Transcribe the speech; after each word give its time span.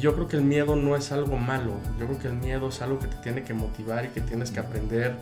yo 0.00 0.14
creo 0.14 0.28
que 0.28 0.36
el 0.36 0.42
miedo 0.42 0.76
no 0.76 0.96
es 0.96 1.12
algo 1.12 1.36
malo, 1.36 1.74
yo 1.98 2.06
creo 2.06 2.18
que 2.18 2.28
el 2.28 2.34
miedo 2.34 2.68
es 2.68 2.80
algo 2.80 2.98
que 2.98 3.06
te 3.06 3.16
tiene 3.16 3.42
que 3.42 3.52
motivar 3.52 4.06
y 4.06 4.08
que 4.08 4.20
tienes 4.20 4.50
que 4.50 4.58
aprender 4.58 5.14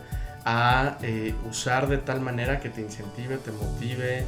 a 0.45 0.99
eh, 1.03 1.35
usar 1.51 1.89
de 1.89 1.99
tal 1.99 2.21
manera 2.21 2.61
que 2.61 2.69
te 2.69 2.81
incentive, 2.81 3.39
te 3.39 3.51
motive. 3.51 4.25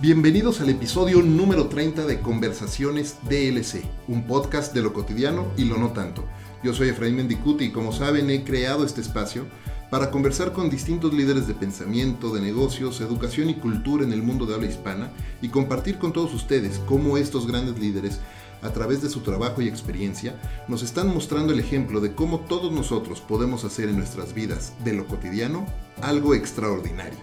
Bienvenidos 0.00 0.60
al 0.60 0.70
episodio 0.70 1.22
número 1.22 1.68
30 1.68 2.06
de 2.06 2.20
Conversaciones 2.20 3.16
DLC, 3.28 3.82
un 4.08 4.26
podcast 4.26 4.74
de 4.74 4.82
lo 4.82 4.94
cotidiano 4.94 5.46
y 5.58 5.64
lo 5.66 5.76
no 5.76 5.90
tanto. 5.90 6.24
Yo 6.62 6.72
soy 6.72 6.88
Efraín 6.88 7.16
Mendicuti 7.16 7.66
y 7.66 7.70
como 7.70 7.92
saben 7.92 8.30
he 8.30 8.44
creado 8.44 8.84
este 8.84 9.02
espacio 9.02 9.44
para 9.90 10.10
conversar 10.10 10.52
con 10.52 10.68
distintos 10.68 11.12
líderes 11.12 11.46
de 11.46 11.54
pensamiento, 11.54 12.34
de 12.34 12.40
negocios, 12.40 13.00
educación 13.00 13.50
y 13.50 13.54
cultura 13.54 14.04
en 14.04 14.12
el 14.12 14.22
mundo 14.22 14.46
de 14.46 14.54
habla 14.54 14.66
hispana 14.66 15.10
y 15.40 15.48
compartir 15.48 15.98
con 15.98 16.12
todos 16.12 16.34
ustedes 16.34 16.80
cómo 16.86 17.18
estos 17.18 17.46
grandes 17.46 17.78
líderes 17.78 18.20
a 18.62 18.70
través 18.70 19.02
de 19.02 19.08
su 19.08 19.20
trabajo 19.20 19.62
y 19.62 19.68
experiencia, 19.68 20.34
nos 20.68 20.82
están 20.82 21.12
mostrando 21.12 21.52
el 21.52 21.60
ejemplo 21.60 22.00
de 22.00 22.14
cómo 22.14 22.40
todos 22.40 22.72
nosotros 22.72 23.20
podemos 23.20 23.64
hacer 23.64 23.88
en 23.88 23.96
nuestras 23.96 24.34
vidas 24.34 24.72
de 24.84 24.92
lo 24.92 25.06
cotidiano 25.06 25.66
algo 26.02 26.34
extraordinario. 26.34 27.18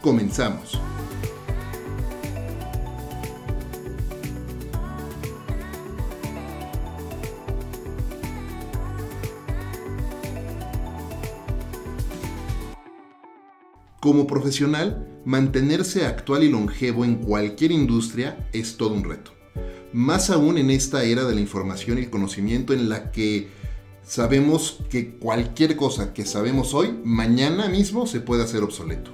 Comenzamos. 0.00 0.80
Como 14.00 14.28
profesional, 14.28 15.20
mantenerse 15.24 16.06
actual 16.06 16.44
y 16.44 16.48
longevo 16.48 17.04
en 17.04 17.16
cualquier 17.16 17.72
industria 17.72 18.48
es 18.52 18.76
todo 18.76 18.94
un 18.94 19.02
reto 19.02 19.35
más 19.92 20.30
aún 20.30 20.58
en 20.58 20.70
esta 20.70 21.04
era 21.04 21.24
de 21.24 21.34
la 21.34 21.40
información 21.40 21.98
y 21.98 22.02
el 22.02 22.10
conocimiento 22.10 22.72
en 22.72 22.88
la 22.88 23.10
que 23.12 23.48
sabemos 24.06 24.78
que 24.88 25.16
cualquier 25.16 25.76
cosa 25.76 26.12
que 26.12 26.24
sabemos 26.24 26.74
hoy, 26.74 26.98
mañana 27.04 27.68
mismo 27.68 28.06
se 28.06 28.20
puede 28.20 28.44
hacer 28.44 28.62
obsoleto. 28.62 29.10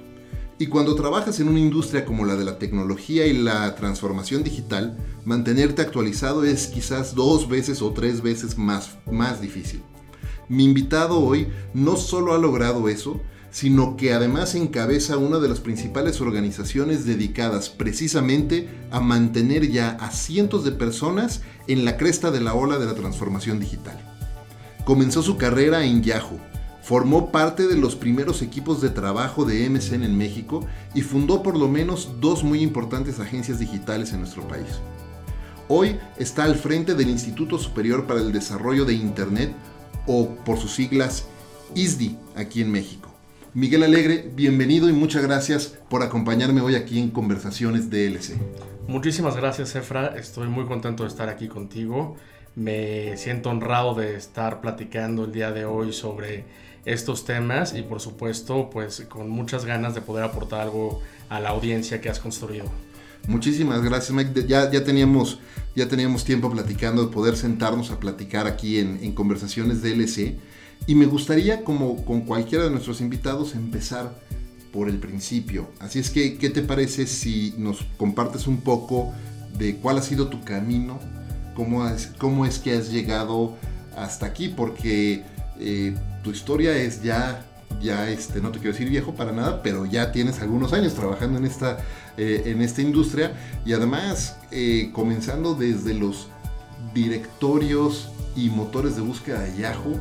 Y 0.59 0.67
cuando 0.67 0.95
trabajas 0.95 1.39
en 1.39 1.49
una 1.49 1.59
industria 1.59 2.05
como 2.05 2.25
la 2.25 2.35
de 2.35 2.45
la 2.45 2.59
tecnología 2.59 3.25
y 3.25 3.33
la 3.33 3.75
transformación 3.75 4.43
digital, 4.43 4.97
mantenerte 5.25 5.81
actualizado 5.81 6.43
es 6.43 6.67
quizás 6.67 7.15
dos 7.15 7.49
veces 7.49 7.81
o 7.81 7.91
tres 7.91 8.21
veces 8.21 8.57
más, 8.57 8.97
más 9.11 9.41
difícil. 9.41 9.81
Mi 10.49 10.63
invitado 10.63 11.19
hoy 11.19 11.47
no 11.73 11.95
solo 11.95 12.33
ha 12.33 12.37
logrado 12.37 12.87
eso, 12.87 13.19
sino 13.53 13.95
que 13.95 14.13
además 14.13 14.55
encabeza 14.55 15.17
una 15.17 15.37
de 15.37 15.47
las 15.47 15.59
principales 15.59 16.19
organizaciones 16.21 17.05
dedicadas 17.05 17.69
precisamente 17.69 18.67
a 18.89 18.99
mantener 18.99 19.69
ya 19.69 19.91
a 19.91 20.09
cientos 20.09 20.65
de 20.65 20.71
personas 20.71 21.41
en 21.67 21.85
la 21.85 21.95
cresta 21.95 22.31
de 22.31 22.41
la 22.41 22.55
ola 22.55 22.79
de 22.79 22.87
la 22.87 22.95
transformación 22.95 23.59
digital. 23.59 23.95
Comenzó 24.85 25.21
su 25.21 25.37
carrera 25.37 25.85
en 25.85 26.01
Yahoo, 26.01 26.39
formó 26.81 27.31
parte 27.31 27.67
de 27.67 27.77
los 27.77 27.95
primeros 27.95 28.41
equipos 28.41 28.81
de 28.81 28.89
trabajo 28.89 29.45
de 29.45 29.69
MSN 29.69 30.03
en 30.03 30.17
México 30.17 30.65
y 30.95 31.03
fundó 31.03 31.43
por 31.43 31.55
lo 31.55 31.69
menos 31.69 32.09
dos 32.19 32.43
muy 32.43 32.61
importantes 32.61 33.19
agencias 33.19 33.59
digitales 33.59 34.13
en 34.13 34.21
nuestro 34.21 34.47
país. 34.47 34.65
Hoy 35.67 35.99
está 36.17 36.45
al 36.45 36.55
frente 36.55 36.95
del 36.95 37.09
Instituto 37.09 37.59
Superior 37.59 38.07
para 38.07 38.19
el 38.19 38.31
Desarrollo 38.33 38.83
de 38.83 38.95
Internet, 38.95 39.53
o 40.07 40.35
por 40.43 40.57
sus 40.57 40.73
siglas 40.73 41.25
ISDI, 41.75 42.17
aquí 42.35 42.61
en 42.61 42.71
México. 42.71 43.12
Miguel 43.55 43.83
Alegre, 43.83 44.31
bienvenido 44.33 44.89
y 44.89 44.93
muchas 44.93 45.21
gracias 45.21 45.77
por 45.87 46.01
acompañarme 46.01 46.61
hoy 46.61 46.73
aquí 46.73 46.97
en 46.97 47.11
Conversaciones 47.11 47.91
DLC. 47.91 48.35
Muchísimas 48.87 49.35
gracias, 49.35 49.75
Efra. 49.75 50.15
Estoy 50.17 50.47
muy 50.47 50.65
contento 50.65 51.03
de 51.03 51.09
estar 51.09 51.29
aquí 51.29 51.47
contigo. 51.47 52.17
Me 52.55 53.15
siento 53.15 53.51
honrado 53.51 53.93
de 53.93 54.15
estar 54.15 54.59
platicando 54.59 55.25
el 55.25 55.31
día 55.31 55.51
de 55.51 55.65
hoy 55.65 55.93
sobre 55.93 56.45
estos 56.85 57.25
temas 57.25 57.75
y 57.75 57.83
por 57.83 57.99
supuesto, 57.99 58.71
pues 58.71 59.05
con 59.07 59.29
muchas 59.29 59.65
ganas 59.65 59.93
de 59.93 60.01
poder 60.01 60.23
aportar 60.23 60.61
algo 60.61 61.03
a 61.29 61.39
la 61.39 61.49
audiencia 61.49 62.01
que 62.01 62.09
has 62.09 62.19
construido. 62.19 62.65
Muchísimas 63.27 63.83
gracias, 63.83 64.11
Mike. 64.11 64.47
Ya, 64.47 64.71
ya, 64.71 64.83
teníamos, 64.83 65.39
ya 65.75 65.87
teníamos 65.87 66.25
tiempo 66.25 66.51
platicando 66.51 67.05
de 67.05 67.13
poder 67.13 67.37
sentarnos 67.37 67.91
a 67.91 67.99
platicar 67.99 68.47
aquí 68.47 68.79
en, 68.79 68.97
en 69.03 69.11
Conversaciones 69.11 69.83
DLC. 69.83 70.37
Y 70.85 70.95
me 70.95 71.05
gustaría, 71.05 71.63
como 71.63 72.03
con 72.03 72.21
cualquiera 72.21 72.65
de 72.65 72.69
nuestros 72.69 72.99
invitados, 72.99 73.55
empezar 73.55 74.13
por 74.73 74.89
el 74.89 74.97
principio. 74.97 75.69
Así 75.79 75.99
es 75.99 76.09
que, 76.09 76.37
¿qué 76.37 76.49
te 76.49 76.61
parece 76.61 77.07
si 77.07 77.53
nos 77.57 77.85
compartes 77.97 78.47
un 78.47 78.61
poco 78.61 79.13
de 79.57 79.77
cuál 79.77 79.99
ha 79.99 80.01
sido 80.01 80.27
tu 80.27 80.43
camino? 80.43 80.99
¿Cómo 81.55 81.87
es, 81.87 82.07
cómo 82.17 82.45
es 82.45 82.59
que 82.59 82.75
has 82.75 82.91
llegado 82.91 83.55
hasta 83.95 84.25
aquí? 84.25 84.49
Porque 84.49 85.23
eh, 85.59 85.95
tu 86.23 86.31
historia 86.31 86.75
es 86.75 87.01
ya, 87.01 87.45
ya 87.81 88.09
este, 88.09 88.41
no 88.41 88.51
te 88.51 88.59
quiero 88.59 88.73
decir 88.73 88.89
viejo 88.89 89.13
para 89.13 89.31
nada, 89.31 89.61
pero 89.61 89.85
ya 89.85 90.11
tienes 90.11 90.41
algunos 90.41 90.73
años 90.73 90.95
trabajando 90.95 91.37
en 91.37 91.45
esta, 91.45 91.77
eh, 92.17 92.43
en 92.47 92.61
esta 92.61 92.81
industria 92.81 93.33
y 93.65 93.73
además 93.73 94.37
eh, 94.51 94.89
comenzando 94.91 95.53
desde 95.53 95.93
los 95.93 96.27
directorios 96.93 98.09
y 98.35 98.49
motores 98.49 98.95
de 98.95 99.01
búsqueda 99.03 99.41
de 99.41 99.55
Yahoo 99.55 99.99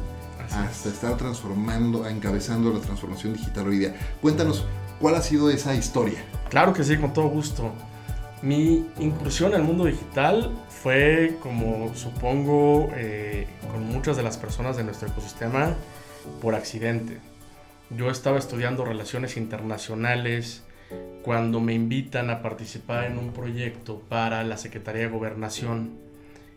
hasta 0.55 0.89
estar 0.89 1.17
transformando, 1.17 2.07
encabezando 2.07 2.73
la 2.73 2.81
transformación 2.81 3.35
digital 3.35 3.69
hoy 3.69 3.79
día. 3.79 3.95
Cuéntanos, 4.21 4.67
¿cuál 5.01 5.15
ha 5.15 5.23
sido 5.23 5.51
esa 5.51 5.75
historia? 5.75 6.25
Claro 6.51 6.73
que 6.73 6.85
sí, 6.85 6.97
con 6.97 7.13
todo 7.13 7.29
gusto. 7.29 7.73
Mi 8.43 8.87
incursión 8.99 9.55
al 9.55 9.63
mundo 9.63 9.85
digital 9.85 10.51
fue, 10.69 11.37
como 11.41 11.95
supongo, 11.95 12.91
eh, 12.95 13.47
con 13.71 13.87
muchas 13.87 14.17
de 14.17 14.23
las 14.23 14.37
personas 14.37 14.77
de 14.77 14.85
nuestro 14.85 15.09
ecosistema, 15.09 15.75
por 16.41 16.55
accidente. 16.55 17.19
Yo 17.91 18.11
estaba 18.11 18.39
estudiando 18.39 18.85
relaciones 18.85 19.37
internacionales 19.37 20.63
cuando 21.23 21.61
me 21.61 21.75
invitan 21.75 22.31
a 22.31 22.43
participar 22.43 23.05
en 23.05 23.19
un 23.19 23.33
proyecto 23.33 24.03
para 24.09 24.43
la 24.45 24.57
Secretaría 24.57 25.03
de 25.03 25.09
Gobernación 25.09 25.91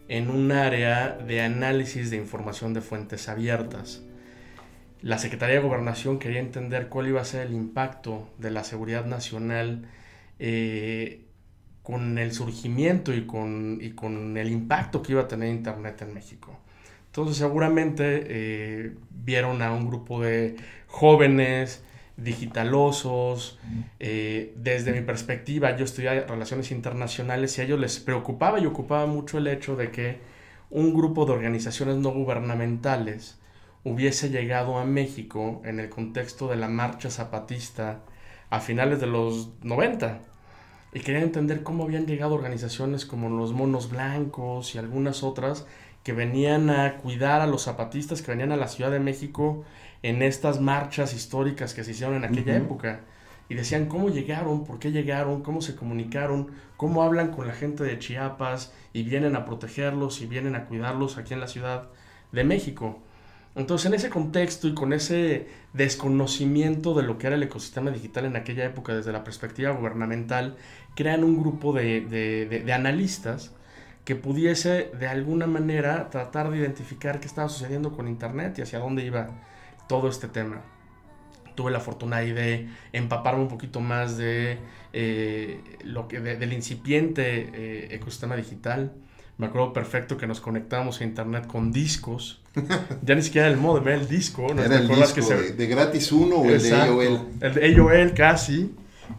en 0.08 0.30
un 0.30 0.52
área 0.52 1.18
de 1.18 1.42
análisis 1.42 2.10
de 2.10 2.18
información 2.18 2.74
de 2.74 2.82
fuentes 2.82 3.28
abiertas. 3.30 4.04
La 5.02 5.18
Secretaría 5.18 5.56
de 5.56 5.62
Gobernación 5.62 6.20
quería 6.20 6.40
entender 6.40 6.90
cuál 6.90 7.08
iba 7.08 7.22
a 7.22 7.26
ser 7.26 7.48
el 7.48 7.54
impacto 7.54 8.30
de 8.38 8.52
la 8.52 8.64
seguridad 8.64 9.06
nacional 9.06 9.88
eh, 10.40 11.22
con 11.84 12.18
el 12.18 12.34
surgimiento 12.34 13.14
y 13.14 13.26
con, 13.28 13.78
y 13.82 13.92
con, 13.92 14.38
el 14.38 14.50
impacto 14.50 15.02
que 15.02 15.12
iba 15.12 15.22
a 15.22 15.28
tener 15.28 15.50
Internet 15.50 16.02
en 16.02 16.14
México. 16.14 16.58
Entonces 17.08 17.38
seguramente 17.38 18.24
eh, 18.28 18.96
vieron 19.12 19.62
a 19.62 19.72
un 19.72 19.88
grupo 19.88 20.22
de 20.22 20.56
jóvenes 20.88 21.84
digitalosos. 22.18 23.60
Eh, 24.00 24.54
desde 24.58 24.92
mi 24.92 25.02
perspectiva, 25.02 25.76
yo 25.76 25.86
estudié 25.86 26.22
relaciones 26.22 26.72
internacionales 26.72 27.58
y 27.58 27.62
a 27.62 27.64
ellos 27.66 27.80
les 27.80 28.00
preocupaba 28.00 28.60
y 28.60 28.66
ocupaba 28.66 29.06
mucho 29.06 29.38
el 29.38 29.48
hecho 29.48 29.76
de 29.76 29.92
que 29.92 30.20
un 30.70 30.94
grupo 30.94 31.26
de 31.26 31.34
organizaciones 31.34 31.98
no 31.98 32.12
gubernamentales 32.12 33.40
hubiese 33.84 34.30
llegado 34.30 34.78
a 34.78 34.86
México 34.86 35.62
en 35.64 35.80
el 35.80 35.90
contexto 35.90 36.48
de 36.48 36.56
la 36.56 36.68
marcha 36.68 37.10
zapatista 37.10 38.02
a 38.50 38.60
finales 38.60 39.00
de 39.00 39.08
los 39.08 39.50
90. 39.62 40.20
Y 40.94 41.02
querían 41.02 41.24
entender 41.24 41.62
cómo 41.62 41.84
habían 41.84 42.08
llegado 42.08 42.36
organizaciones 42.36 43.06
como 43.06 43.30
los 43.30 43.52
Monos 43.54 43.92
Blancos 43.92 44.74
y 44.76 44.78
algunas 44.78 45.24
otras 45.24 45.68
que 46.04 46.14
venían 46.14 46.70
a 46.70 46.98
cuidar 46.98 47.42
a 47.42 47.48
los 47.48 47.64
zapatistas 47.64 48.22
que 48.22 48.32
venían 48.32 48.52
a 48.52 48.58
la 48.58 48.68
Ciudad 48.68 48.92
de 48.92 49.00
México 49.00 49.66
en 50.06 50.22
estas 50.22 50.62
marchas 50.62 51.16
históricas 51.16 51.74
que 51.74 51.84
se 51.84 51.92
hicieron 51.92 52.16
en 52.16 52.26
aquella 52.26 52.56
época. 52.56 53.00
Y 53.50 53.56
decían 53.56 53.88
cómo 53.88 54.10
llegaron, 54.10 54.64
por 54.64 54.78
qué 54.78 54.92
llegaron, 54.92 55.42
cómo 55.42 55.62
se 55.62 55.76
comunicaron, 55.76 56.52
cómo 56.78 57.02
hablan 57.02 57.32
con 57.32 57.48
la 57.48 57.54
gente 57.54 57.84
de 57.84 57.98
Chiapas 57.98 58.72
y 58.94 59.02
vienen 59.02 59.36
a 59.36 59.46
protegerlos 59.46 60.22
y 60.22 60.28
vienen 60.28 60.56
a 60.56 60.66
cuidarlos 60.66 61.18
aquí 61.18 61.34
en 61.34 61.40
la 61.40 61.48
Ciudad 61.48 61.90
de 62.32 62.44
México. 62.44 63.02
Entonces, 63.56 63.88
en 63.88 63.96
ese 63.96 64.12
contexto 64.12 64.68
y 64.68 64.76
con 64.76 64.94
ese 64.94 65.48
desconocimiento 65.74 66.94
de 66.94 67.02
lo 67.02 67.18
que 67.18 67.26
era 67.26 67.36
el 67.36 67.44
ecosistema 67.44 67.90
digital 67.90 68.26
en 68.26 68.36
aquella 68.36 68.66
época 68.66 68.94
desde 68.94 69.12
la 69.12 69.24
perspectiva 69.24 69.72
gubernamental, 69.72 70.56
crean 70.96 71.24
un 71.24 71.40
grupo 71.40 71.74
de, 71.74 72.02
de 72.02 72.74
analistas 72.74 73.54
que 74.04 74.16
pudiese 74.16 74.92
de 75.00 75.08
alguna 75.08 75.48
manera 75.48 76.12
tratar 76.12 76.52
de 76.52 76.58
identificar 76.60 77.20
qué 77.20 77.26
estaba 77.26 77.50
sucediendo 77.50 77.92
con 77.92 78.08
Internet 78.08 78.60
y 78.60 78.62
hacia 78.62 78.78
dónde 78.78 79.04
iba 79.04 79.32
todo 79.88 80.10
este 80.10 80.28
tema. 80.28 80.62
Tuve 81.56 81.72
la 81.72 81.80
fortuna 81.80 82.18
ahí 82.18 82.32
de 82.32 82.68
empaparme 82.92 83.42
un 83.42 83.48
poquito 83.48 83.80
más 83.80 84.18
de 84.18 84.58
eh, 84.94 85.62
lo 85.84 86.08
que 86.08 86.20
del 86.20 86.54
incipiente 86.54 87.50
eh, 87.54 87.88
ecosistema 87.92 88.36
digital. 88.36 88.94
Me 89.38 89.48
acuerdo 89.48 89.74
perfecto 89.74 90.18
que 90.18 90.28
nos 90.28 90.40
conectábamos 90.40 91.02
a 91.02 91.04
internet 91.04 91.48
con 91.48 91.72
discos. 91.72 92.42
ya 93.04 93.16
ni 93.16 93.22
siquiera 93.22 93.48
el 93.48 93.58
modo, 93.58 93.82
era 93.82 93.96
el 93.96 94.08
disco. 94.08 94.54
¿no? 94.54 94.64
Era 94.64 94.78
el 94.78 94.88
disco 94.88 95.22
de, 95.22 95.68
gratis 95.68 96.12
uno 96.12 96.38
o 96.38 96.46
el 96.46 96.62
de 96.62 96.74
AOL. 96.74 97.28
El 97.42 97.54
de 97.54 97.76
AOL 97.76 98.14
casi. 98.14 98.74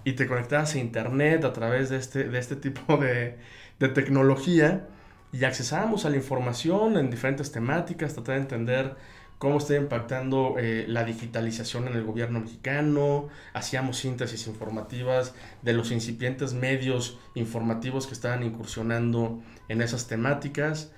Y 0.05 0.13
te 0.13 0.27
conectabas 0.27 0.75
a 0.75 0.79
internet 0.79 1.45
a 1.45 1.53
través 1.53 1.91
de 1.91 1.99
este, 1.99 2.25
de 2.25 2.39
este 2.39 2.57
tipo 2.57 2.97
de, 2.97 3.37
de 3.79 3.89
tecnología 3.89 4.87
y 5.33 5.45
accesábamos 5.45 6.05
a 6.07 6.11
la 6.11 6.17
información 6.17 6.97
en 6.97 7.11
diferentes 7.11 7.53
temáticas, 7.53 8.15
tratar 8.15 8.37
de 8.37 8.41
entender 8.43 8.97
cómo 9.39 9.59
está 9.59 9.77
impactando 9.77 10.57
eh, 10.59 10.87
la 10.89 11.05
digitalización 11.05 11.89
en 11.89 11.95
el 11.95 12.05
gobierno 12.05 12.41
mexicano, 12.41 13.29
hacíamos 13.53 13.99
síntesis 13.99 14.47
informativas 14.47 15.35
de 15.63 15.73
los 15.75 15.91
incipientes 15.91 16.55
medios 16.55 17.19
informativos 17.35 18.07
que 18.07 18.15
estaban 18.15 18.43
incursionando 18.43 19.43
en 19.69 19.83
esas 19.83 20.09
temáticas. 20.09 20.93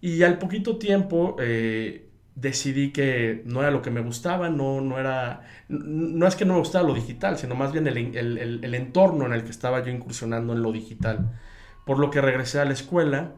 Y 0.00 0.22
al 0.22 0.38
poquito 0.38 0.78
tiempo 0.78 1.36
eh, 1.40 2.08
decidí 2.34 2.92
que 2.92 3.42
no 3.46 3.62
era 3.62 3.70
lo 3.70 3.82
que 3.82 3.90
me 3.90 4.00
gustaba, 4.00 4.48
no, 4.50 4.80
no 4.80 4.98
era, 4.98 5.42
no 5.68 6.26
es 6.26 6.36
que 6.36 6.44
no 6.44 6.54
me 6.54 6.60
gustaba 6.60 6.86
lo 6.86 6.94
digital, 6.94 7.38
sino 7.38 7.54
más 7.54 7.72
bien 7.72 7.86
el, 7.86 7.96
el, 8.16 8.60
el 8.62 8.74
entorno 8.74 9.26
en 9.26 9.32
el 9.32 9.44
que 9.44 9.50
estaba 9.50 9.82
yo 9.82 9.90
incursionando 9.90 10.52
en 10.52 10.62
lo 10.62 10.72
digital, 10.72 11.40
por 11.84 11.98
lo 11.98 12.10
que 12.10 12.20
regresé 12.20 12.60
a 12.60 12.64
la 12.64 12.74
escuela 12.74 13.32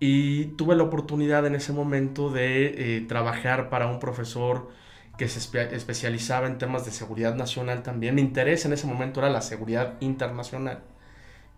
y 0.00 0.46
tuve 0.56 0.74
la 0.74 0.82
oportunidad 0.84 1.46
en 1.46 1.54
ese 1.54 1.74
momento 1.74 2.30
de 2.30 2.96
eh, 2.96 3.00
trabajar 3.02 3.68
para 3.68 3.86
un 3.86 4.00
profesor 4.00 4.70
que 5.18 5.28
se 5.28 5.38
especializaba 5.76 6.46
en 6.46 6.56
temas 6.56 6.86
de 6.86 6.90
seguridad 6.90 7.34
nacional 7.34 7.82
también. 7.82 8.14
Mi 8.14 8.22
interés 8.22 8.64
en 8.64 8.72
ese 8.72 8.86
momento 8.86 9.20
era 9.20 9.28
la 9.28 9.42
seguridad 9.42 9.96
internacional. 10.00 10.82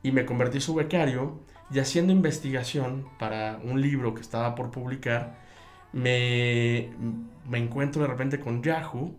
Y 0.03 0.11
me 0.11 0.27
convertí 0.27 0.61
su 0.61 0.75
becario 0.75 1.39
y 1.71 1.79
haciendo 1.79 2.13
investigación 2.13 3.09
para 3.21 3.61
un 3.63 3.81
libro 3.81 4.15
que 4.15 4.21
estaba 4.21 4.57
por 4.57 4.73
publicar, 4.73 5.39
me, 5.93 6.91
me 7.49 7.59
encuentro 7.59 8.03
de 8.03 8.09
repente 8.09 8.41
con 8.41 8.63
Yahoo 8.65 9.15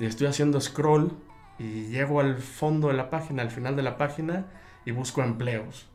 y 0.00 0.06
estoy 0.06 0.26
haciendo 0.26 0.60
scroll 0.60 1.12
y 1.60 1.86
llego 1.86 2.18
al 2.18 2.38
fondo 2.38 2.88
de 2.88 2.94
la 2.94 3.10
página, 3.10 3.42
al 3.42 3.50
final 3.52 3.76
de 3.76 3.82
la 3.82 3.96
página 3.96 4.46
y 4.84 4.90
busco 4.90 5.22
empleos. 5.22 5.86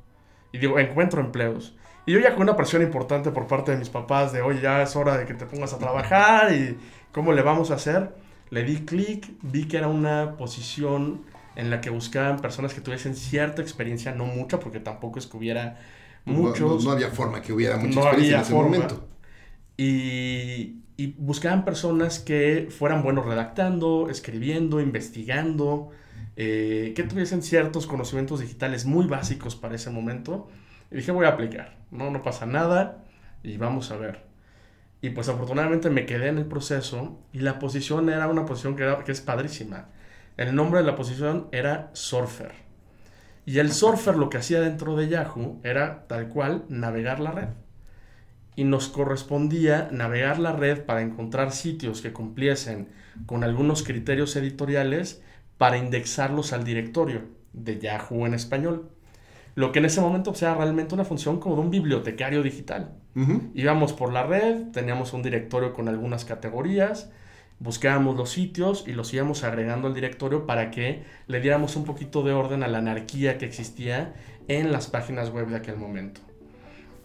Y 0.53 0.59
digo, 0.59 0.79
encuentro 0.79 1.19
empleos. 1.19 1.75
Y 2.05 2.13
yo 2.13 2.19
ya 2.19 2.33
con 2.33 2.43
una 2.43 2.55
presión 2.55 2.81
importante 2.81 3.31
por 3.31 3.47
parte 3.47 3.71
de 3.71 3.77
mis 3.77 3.89
papás 3.89 4.33
de, 4.33 4.41
oye, 4.41 4.61
ya 4.61 4.81
es 4.81 4.95
hora 4.95 5.17
de 5.17 5.25
que 5.25 5.33
te 5.33 5.45
pongas 5.45 5.73
a 5.73 5.77
trabajar 5.77 6.51
y 6.53 6.77
cómo 7.11 7.31
le 7.31 7.41
vamos 7.41 7.71
a 7.71 7.75
hacer, 7.75 8.15
le 8.49 8.63
di 8.63 8.77
clic, 8.85 9.31
vi 9.41 9.67
que 9.67 9.77
era 9.77 9.87
una 9.87 10.35
posición 10.37 11.21
en 11.55 11.69
la 11.69 11.81
que 11.81 11.89
buscaban 11.89 12.39
personas 12.39 12.73
que 12.73 12.81
tuviesen 12.81 13.15
cierta 13.15 13.61
experiencia, 13.61 14.13
no 14.13 14.25
mucha, 14.25 14.59
porque 14.59 14.79
tampoco 14.79 15.19
es 15.19 15.27
que 15.27 15.37
hubiera 15.37 15.79
muchos. 16.25 16.83
No, 16.83 16.91
había 16.91 17.09
forma 17.09 17.41
que 17.41 17.53
hubiera 17.53 17.77
mucha 17.77 17.99
experiencia 17.99 18.37
en 18.37 18.41
ese 18.41 18.53
momento. 18.53 19.07
Y, 19.77 20.81
y, 20.97 21.15
buscaban 21.17 21.65
personas 21.65 22.19
que 22.19 22.69
fueran 22.71 23.03
buenos 23.03 23.25
redactando, 23.25 24.09
escribiendo, 24.09 24.79
investigando, 24.79 25.89
eh, 26.35 26.93
que 26.95 27.03
tuviesen 27.03 27.41
ciertos 27.41 27.87
conocimientos 27.87 28.39
digitales 28.39 28.85
muy 28.85 29.05
básicos 29.05 29.55
para 29.55 29.75
ese 29.75 29.89
momento 29.89 30.47
y 30.91 30.97
dije, 30.97 31.11
voy 31.11 31.25
a 31.25 31.29
aplicar. 31.29 31.77
No, 31.89 32.11
no 32.11 32.21
pasa 32.21 32.45
nada 32.45 33.05
y 33.43 33.57
vamos 33.57 33.91
a 33.91 33.97
ver. 33.97 34.23
Y 35.01 35.09
pues 35.09 35.29
afortunadamente 35.29 35.89
me 35.89 36.05
quedé 36.05 36.27
en 36.27 36.37
el 36.37 36.45
proceso 36.45 37.19
y 37.33 37.39
la 37.39 37.57
posición 37.57 38.09
era 38.09 38.27
una 38.27 38.45
posición 38.45 38.75
que, 38.75 38.93
que 39.05 39.11
es 39.11 39.21
padrísima. 39.21 39.87
El 40.37 40.53
nombre 40.53 40.81
de 40.81 40.85
la 40.85 40.95
posición 40.95 41.47
era 41.51 41.89
Surfer. 41.93 42.51
Y 43.45 43.59
el 43.59 43.71
Surfer 43.71 44.15
lo 44.15 44.29
que 44.29 44.37
hacía 44.37 44.61
dentro 44.61 44.95
de 44.95 45.09
Yahoo 45.09 45.59
era 45.63 46.07
tal 46.07 46.29
cual 46.29 46.65
navegar 46.69 47.19
la 47.19 47.31
red. 47.31 47.49
Y 48.55 48.65
nos 48.65 48.89
correspondía 48.89 49.89
navegar 49.91 50.37
la 50.37 50.51
red 50.51 50.83
para 50.83 51.01
encontrar 51.01 51.51
sitios 51.51 52.01
que 52.01 52.13
cumpliesen 52.13 52.89
con 53.25 53.43
algunos 53.43 53.83
criterios 53.83 54.35
editoriales 54.35 55.23
para 55.57 55.77
indexarlos 55.77 56.53
al 56.53 56.63
directorio 56.63 57.23
de 57.53 57.79
Yahoo 57.79 58.27
en 58.27 58.33
español. 58.33 58.91
Lo 59.55 59.71
que 59.71 59.79
en 59.79 59.85
ese 59.85 60.01
momento 60.01 60.31
pues, 60.31 60.41
era 60.43 60.55
realmente 60.55 60.93
una 60.93 61.05
función 61.05 61.39
como 61.39 61.55
de 61.55 61.61
un 61.61 61.69
bibliotecario 61.69 62.43
digital. 62.43 62.93
Íbamos 63.53 63.91
por 63.91 64.13
la 64.13 64.23
red, 64.23 64.71
teníamos 64.71 65.11
un 65.11 65.21
directorio 65.21 65.73
con 65.73 65.89
algunas 65.89 66.23
categorías, 66.23 67.11
buscábamos 67.59 68.15
los 68.15 68.31
sitios 68.31 68.85
y 68.87 68.93
los 68.93 69.13
íbamos 69.13 69.43
agregando 69.43 69.89
al 69.89 69.93
directorio 69.93 70.45
para 70.45 70.71
que 70.71 71.03
le 71.27 71.41
diéramos 71.41 71.75
un 71.75 71.83
poquito 71.83 72.23
de 72.23 72.31
orden 72.31 72.63
a 72.63 72.69
la 72.69 72.77
anarquía 72.77 73.37
que 73.37 73.45
existía 73.45 74.13
en 74.47 74.71
las 74.71 74.87
páginas 74.87 75.29
web 75.29 75.47
de 75.47 75.57
aquel 75.57 75.75
momento. 75.75 76.21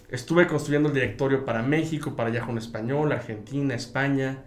Estuve 0.08 0.46
construyendo 0.46 0.88
el 0.88 0.94
directorio 0.94 1.44
para 1.44 1.62
México, 1.62 2.14
para 2.14 2.30
Yahoo 2.30 2.52
en 2.52 2.58
español, 2.58 3.10
Argentina, 3.10 3.74
España, 3.74 4.44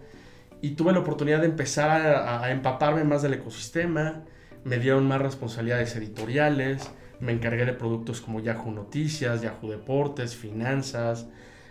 y 0.62 0.72
tuve 0.72 0.94
la 0.94 1.00
oportunidad 1.00 1.42
de 1.42 1.48
empezar 1.48 2.02
a, 2.02 2.42
a 2.42 2.52
empaparme 2.52 3.04
más 3.04 3.22
del 3.22 3.34
ecosistema, 3.34 4.24
me 4.64 4.78
dieron 4.78 5.06
más 5.08 5.22
responsabilidades 5.22 5.96
editoriales, 5.98 6.90
me 7.20 7.34
encargué 7.34 7.66
de 7.66 7.74
productos 7.74 8.22
como 8.22 8.40
Yahoo 8.40 8.72
Noticias, 8.72 9.42
Yahoo 9.42 9.70
Deportes, 9.70 10.36
Finanzas. 10.36 11.28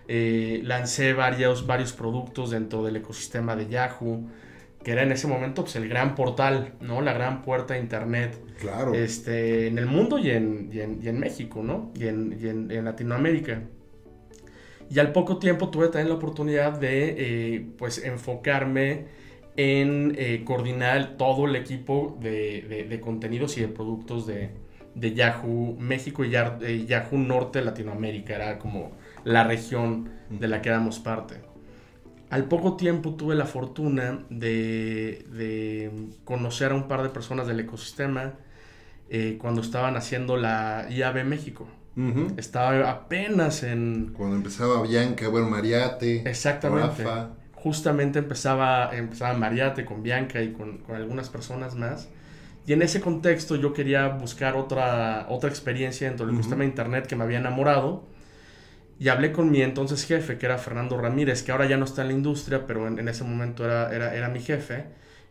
Eh, 0.06 0.61
lancé 0.65 1.12
varios, 1.12 1.67
varios 1.67 1.93
productos 1.93 2.50
dentro 2.50 2.83
del 2.83 2.97
ecosistema 2.97 3.56
de 3.56 3.69
Yahoo, 3.69 4.27
que 4.83 4.93
era 4.93 5.03
en 5.03 5.12
ese 5.12 5.27
momento 5.27 5.62
pues, 5.62 5.77
el 5.77 5.89
gran 5.89 6.15
portal, 6.15 6.75
¿no? 6.81 7.00
La 7.03 7.12
gran 7.12 7.43
puerta 7.43 7.75
a 7.75 7.79
Internet. 7.79 8.39
Claro. 8.61 8.95
Este, 8.95 9.67
en 9.67 9.79
el 9.79 9.87
mundo 9.87 10.19
y 10.19 10.31
en, 10.31 10.71
y 10.73 11.09
en, 11.09 11.21
México, 11.21 11.62
¿no? 11.62 11.93
Y, 11.94 12.06
en, 12.06 12.69
en, 12.71 12.85
Latinoamérica. 12.85 13.62
Y 14.91 14.99
al 14.99 15.12
poco 15.12 15.39
tiempo 15.39 15.69
tuve 15.69 15.89
también 15.89 16.09
la 16.09 16.15
oportunidad 16.15 16.79
de, 16.79 17.15
eh, 17.19 17.67
pues, 17.77 18.03
enfocarme 18.03 19.06
en 19.56 20.15
eh, 20.17 20.43
coordinar 20.44 21.17
todo 21.17 21.47
el 21.47 21.56
equipo 21.56 22.17
de, 22.21 22.87
de 22.89 23.01
contenidos 23.01 23.59
y 23.59 23.62
de 23.62 23.69
productos 23.69 24.27
de, 24.27 24.51
de 24.99 25.15
Yahoo 25.15 25.77
México 25.79 26.25
y 26.25 26.35
eh, 26.35 26.85
Yahoo 26.87 27.19
Norte 27.19 27.62
Latinoamérica, 27.62 28.35
era 28.35 28.59
como 28.59 28.93
la 29.25 29.45
región 29.45 30.11
de 30.31 30.49
la 30.49 30.61
que 30.61 30.69
éramos 30.69 30.99
parte. 30.99 31.37
Al 32.31 32.45
poco 32.45 32.77
tiempo 32.77 33.15
tuve 33.15 33.35
la 33.35 33.47
fortuna 33.47 34.21
de, 34.29 35.91
conocer 36.25 36.73
a 36.73 36.75
un 36.75 36.89
par 36.89 37.03
de 37.03 37.09
personas 37.09 37.47
del 37.47 37.61
ecosistema 37.61 38.35
eh, 39.09 39.39
cuando 39.41 39.62
estaban 39.62 39.97
haciendo 39.97 40.37
la 40.37 40.87
IAB 40.91 41.25
México. 41.25 41.69
Estaba 42.37 42.89
apenas 42.89 43.65
en... 43.65 44.12
Cuando 44.17 44.37
empezaba 44.37 44.81
Bianca, 44.83 45.27
bueno, 45.29 45.51
Mariate. 45.51 46.31
Exactamente. 46.31 47.05
Justamente 47.55 48.21
empezaba, 48.21 48.97
empezaba 48.97 49.35
Mariate 49.35 49.85
con 49.85 50.05
Bianca 50.05 50.41
y 50.41 50.53
con, 50.53 50.79
con 50.79 50.94
algunas 50.94 51.29
personas 51.29 51.75
más. 51.75 52.09
Y 52.69 52.75
en 52.75 52.82
ese 52.82 53.00
contexto 53.00 53.56
yo 53.56 53.73
quería 53.73 54.09
buscar 54.09 54.55
otra, 54.55 55.25
otra 55.31 55.49
experiencia 55.49 56.06
dentro 56.06 56.26
del 56.26 56.37
sistema 56.37 56.65
de 56.65 56.69
internet 56.69 57.06
que 57.06 57.17
me 57.17 57.25
había 57.25 57.38
enamorado. 57.38 58.05
Y 58.99 59.09
hablé 59.09 59.32
con 59.32 59.50
mi 59.50 59.62
entonces 59.62 60.05
jefe, 60.05 60.37
que 60.37 60.44
era 60.44 60.59
Fernando 60.59 60.99
Ramírez, 60.99 61.43
que 61.43 61.50
ahora 61.50 61.65
ya 61.65 61.79
no 61.79 61.87
está 61.87 62.03
en 62.03 62.09
la 62.09 62.12
industria, 62.12 62.67
pero 62.67 62.87
en, 62.87 63.08
ese 63.08 63.25
momento 63.25 63.65
era, 63.65 63.91
era, 63.91 64.15
era, 64.15 64.29
mi 64.29 64.41
jefe. 64.41 64.84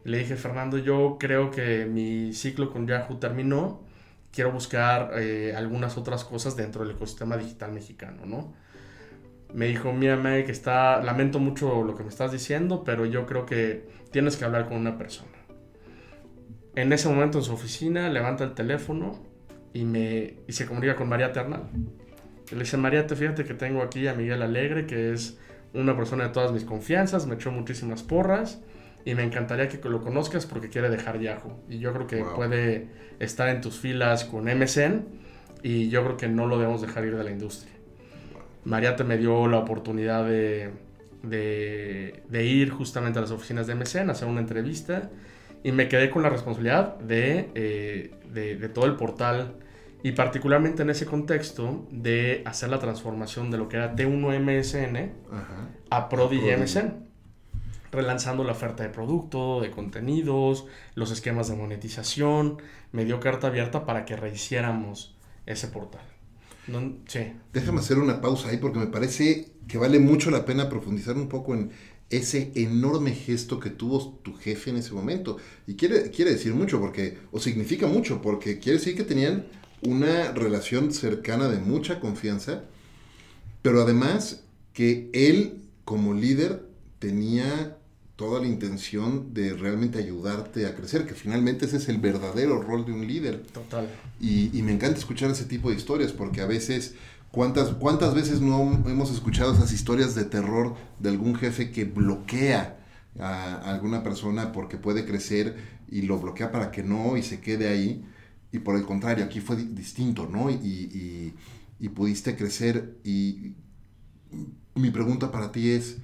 Y 0.03 0.10
le 0.10 0.17
dije, 0.17 0.36
Fernando, 0.36 0.79
yo 0.79 1.17
creo 1.20 1.51
que 1.51 1.86
mi 1.86 2.34
ciclo 2.34 2.72
con 2.72 2.88
Yahoo 2.88 3.20
terminó. 3.20 3.84
Quiero 4.32 4.51
buscar 4.51 5.12
eh, 5.20 5.53
algunas 5.56 5.96
otras 5.96 6.24
cosas 6.24 6.56
dentro 6.56 6.84
del 6.84 6.96
ecosistema 6.96 7.38
digital 7.38 7.72
mexicano, 7.72 8.25
¿no? 8.25 8.56
Me 9.53 9.67
dijo, 9.67 9.94
mira, 9.94 10.20
que 10.44 10.51
está, 10.51 11.03
lamento 11.03 11.38
mucho 11.38 11.84
lo 11.84 11.94
que 11.94 12.01
me 12.01 12.10
estás 12.10 12.32
diciendo, 12.32 12.84
pero 12.84 13.06
yo 13.06 13.27
creo 13.27 13.46
que 13.46 13.88
tienes 14.12 14.38
que 14.38 14.46
hablar 14.46 14.67
con 14.67 14.77
una 14.77 14.98
persona. 14.98 15.37
En 16.77 16.93
ese 16.93 17.10
momento 17.10 17.39
en 17.39 17.43
su 17.43 17.53
oficina 17.53 18.07
levanta 18.07 18.43
el 18.43 18.53
teléfono 18.53 19.17
y, 19.74 19.84
me, 19.84 20.36
y 20.48 20.51
se 20.51 20.67
comunica 20.67 20.96
con 20.96 21.10
María 21.10 21.31
Ternal. 21.31 21.63
Le 22.51 22.60
dice, 22.60 22.77
María, 22.77 23.07
te 23.07 23.15
fíjate 23.15 23.46
que 23.46 23.55
tengo 23.55 23.81
aquí 23.81 24.05
a 24.05 24.13
Miguel 24.13 24.43
Alegre, 24.43 24.86
que 24.86 25.12
es 25.12 25.39
una 25.74 25.98
persona 25.98 26.25
de 26.25 26.29
todas 26.29 26.51
mis 26.51 26.65
confianzas, 26.65 27.25
me 27.25 27.34
echó 27.34 27.51
muchísimas 27.51 28.03
porras 28.03 28.62
y 29.05 29.15
me 29.15 29.24
encantaría 29.24 29.69
que 29.69 29.79
lo 29.89 30.01
conozcas 30.01 30.46
porque 30.46 30.69
quiere 30.69 30.91
dejar 30.91 31.19
Yahoo. 31.19 31.60
Y 31.67 31.79
yo 31.79 31.93
creo 31.93 32.05
que 32.05 32.24
puede 32.24 32.89
estar 33.17 33.50
en 33.50 33.60
tus 33.60 33.79
filas 33.79 34.24
con 34.24 34.43
MSN 34.46 35.03
y 35.63 35.89
yo 35.89 36.03
creo 36.03 36.15
que 36.15 36.27
no 36.27 36.46
lo 36.46 36.60
debemos 36.60 36.84
dejar 36.84 37.05
ir 37.05 37.17
de 37.17 37.24
la 37.24 37.31
industria. 37.31 37.74
María 38.65 38.96
te 38.96 39.03
me 39.03 39.17
dio 39.17 39.48
la 39.48 39.57
oportunidad 39.57 40.25
de, 40.27 40.69
de, 41.24 42.22
de, 42.29 42.46
ir 42.46 42.69
justamente 42.69 43.17
a 43.17 43.24
las 43.24 43.31
oficinas 43.31 43.65
de 43.65 43.74
MSN, 43.74 44.12
hacer 44.12 44.27
una 44.27 44.41
entrevista 44.41 45.10
y 45.67 45.74
me 45.74 45.89
quedé 45.89 46.09
con 46.09 46.24
la 46.24 46.29
responsabilidad 46.29 46.95
eh, 47.09 48.12
de, 48.33 48.55
de, 48.55 48.69
todo 48.69 48.86
el 48.86 48.95
portal 48.95 49.55
y 50.01 50.13
particularmente 50.13 50.83
en 50.83 50.89
ese 50.89 51.05
contexto 51.05 51.86
de 51.91 52.41
hacer 52.45 52.69
la 52.69 52.79
transformación 52.79 53.51
de 53.51 53.57
lo 53.57 53.67
que 53.67 53.75
era 53.75 53.93
T1MSN 53.93 55.12
a 55.89 56.07
Prodi 56.07 56.39
MSN 56.39 57.07
relanzando 57.91 58.45
la 58.45 58.53
oferta 58.53 58.83
de 58.83 58.89
producto, 58.89 59.59
de 59.59 59.69
contenidos, 59.69 60.67
los 60.95 61.12
esquemas 61.12 61.50
de 61.50 61.57
monetización. 61.57 62.62
Me 62.93 63.03
dio 63.03 63.19
carta 63.19 63.47
abierta 63.47 63.86
para 63.86 64.05
que 64.05 64.15
rehiciéramos 64.15 65.17
ese 65.45 65.67
portal. 65.67 66.05
sí. 67.07 67.33
Déjame 67.51 67.79
hacer 67.79 68.00
una 68.00 68.21
pausa 68.21 68.50
ahí 68.50 68.57
porque 68.57 68.79
me 68.79 68.88
parece 68.88 69.50
que 69.67 69.77
vale 69.77 70.00
mucho 70.00 70.31
la 70.31 70.45
pena 70.45 70.69
profundizar 70.69 71.17
un 71.17 71.27
poco 71.27 71.53
en 71.55 71.71
ese 72.10 72.52
enorme 72.56 73.12
gesto 73.14 73.60
que 73.60 73.70
tuvo 73.70 74.20
tu 74.24 74.34
jefe 74.34 74.70
en 74.70 74.78
ese 74.78 74.94
momento. 74.94 75.38
Y 75.66 75.76
quiere, 75.76 76.10
quiere 76.12 76.32
decir 76.32 76.54
mucho, 76.54 76.80
porque, 76.80 77.18
o 77.32 77.40
significa 77.40 77.88
mucho, 77.88 78.22
porque 78.22 78.60
quiere 78.60 78.80
decir 78.80 78.96
que 78.96 79.04
tenían 79.04 79.46
una 79.82 80.32
relación 80.32 80.92
cercana 80.92 81.48
de 81.50 81.60
mucha 81.60 82.00
confianza 82.00 82.64
Pero 83.62 83.82
además 83.84 84.42
que 84.74 85.10
él 85.14 85.62
como 85.86 86.14
líder 86.14 86.66
tenía 87.00 87.78
toda 88.16 88.42
la 88.42 88.48
intención 88.48 89.34
de 89.34 89.54
realmente 89.54 90.00
ayudarte 90.00 90.66
a 90.66 90.76
crecer, 90.76 91.06
que 91.06 91.14
finalmente 91.14 91.66
ese 91.66 91.78
es 91.78 91.88
el 91.88 92.00
verdadero 92.00 92.62
rol 92.62 92.86
de 92.86 92.92
un 92.92 93.06
líder. 93.06 93.44
Total. 93.54 93.88
Y, 94.20 94.58
y 94.58 94.64
me 94.64 94.72
encanta 94.72 94.98
escuchar 94.98 95.30
ese 95.30 95.46
tipo 95.46 95.70
de 95.70 95.76
historias 95.76 96.14
porque 96.14 96.42
a 96.42 96.48
veces 96.48 96.96
¿Cuántas, 97.31 97.69
¿Cuántas 97.69 98.15
veces 98.15 98.41
no 98.41 98.84
hemos 98.88 99.12
escuchado 99.12 99.53
esas 99.53 99.72
historias 99.72 100.15
de 100.15 100.24
terror 100.24 100.75
de 101.00 101.10
algún 101.10 101.36
jefe 101.36 101.72
que 101.72 101.86
bloquea 101.86 102.79
a 103.19 103.72
alguna 103.72 104.03
persona 104.03 104.51
porque 104.51 104.77
puede 104.77 105.05
crecer 105.05 105.55
y 105.89 106.03
lo 106.03 106.19
bloquea 106.19 106.51
para 106.51 106.72
que 106.72 106.84
no 106.84 107.17
y 107.17 107.24
se 107.24 107.39
quede 107.41 107.67
ahí? 107.67 108.03
Y 108.51 108.60
por 108.60 108.75
el 108.75 108.86
contrario, 108.86 109.25
aquí 109.25 109.41
fue 109.41 109.57
distinto, 109.57 110.27
¿no? 110.27 110.50
Y, 110.50 111.34
y, 111.79 111.89
pudiste 111.89 112.36
crecer. 112.36 112.98
Y 113.03 113.53
mi 114.75 114.89
pregunta 114.89 115.31
para 115.31 115.51
ti 115.51 115.69
es, 115.69 115.98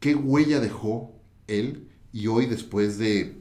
¿qué 0.00 0.14
huella 0.14 0.60
dejó 0.60 1.14
él? 1.46 1.88
Y 2.12 2.26
hoy, 2.28 2.46
después 2.46 2.98
de, 2.98 3.36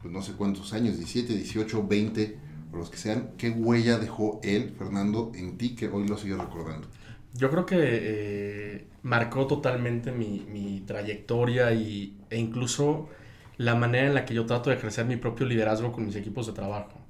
pues 0.00 0.12
no 0.12 0.22
sé 0.22 0.32
cuántos 0.32 0.72
años, 0.72 0.96
17, 0.96 1.34
18, 1.34 1.86
20, 1.88 2.38
o 2.72 2.76
los 2.76 2.90
que 2.90 2.96
sean, 2.96 3.30
¿qué 3.38 3.50
huella 3.50 3.98
dejó 3.98 4.40
él, 4.42 4.74
Fernando, 4.76 5.32
en 5.34 5.56
ti 5.58 5.74
que 5.74 5.88
hoy 5.88 6.06
lo 6.06 6.16
sigue 6.16 6.36
recordando? 6.36 6.88
Yo 7.34 7.50
creo 7.50 7.66
que 7.66 7.76
eh, 7.80 8.86
marcó 9.02 9.46
totalmente 9.46 10.12
mi, 10.12 10.46
mi 10.50 10.80
trayectoria 10.80 11.72
y, 11.72 12.18
e 12.30 12.38
incluso 12.38 13.08
la 13.56 13.74
manera 13.74 14.06
en 14.06 14.14
la 14.14 14.24
que 14.24 14.34
yo 14.34 14.46
trato 14.46 14.70
de 14.70 14.76
ejercer 14.76 15.04
mi 15.04 15.16
propio 15.16 15.46
liderazgo 15.46 15.92
con 15.92 16.06
mis 16.06 16.16
equipos 16.16 16.46
de 16.46 16.52
trabajo. 16.52 17.00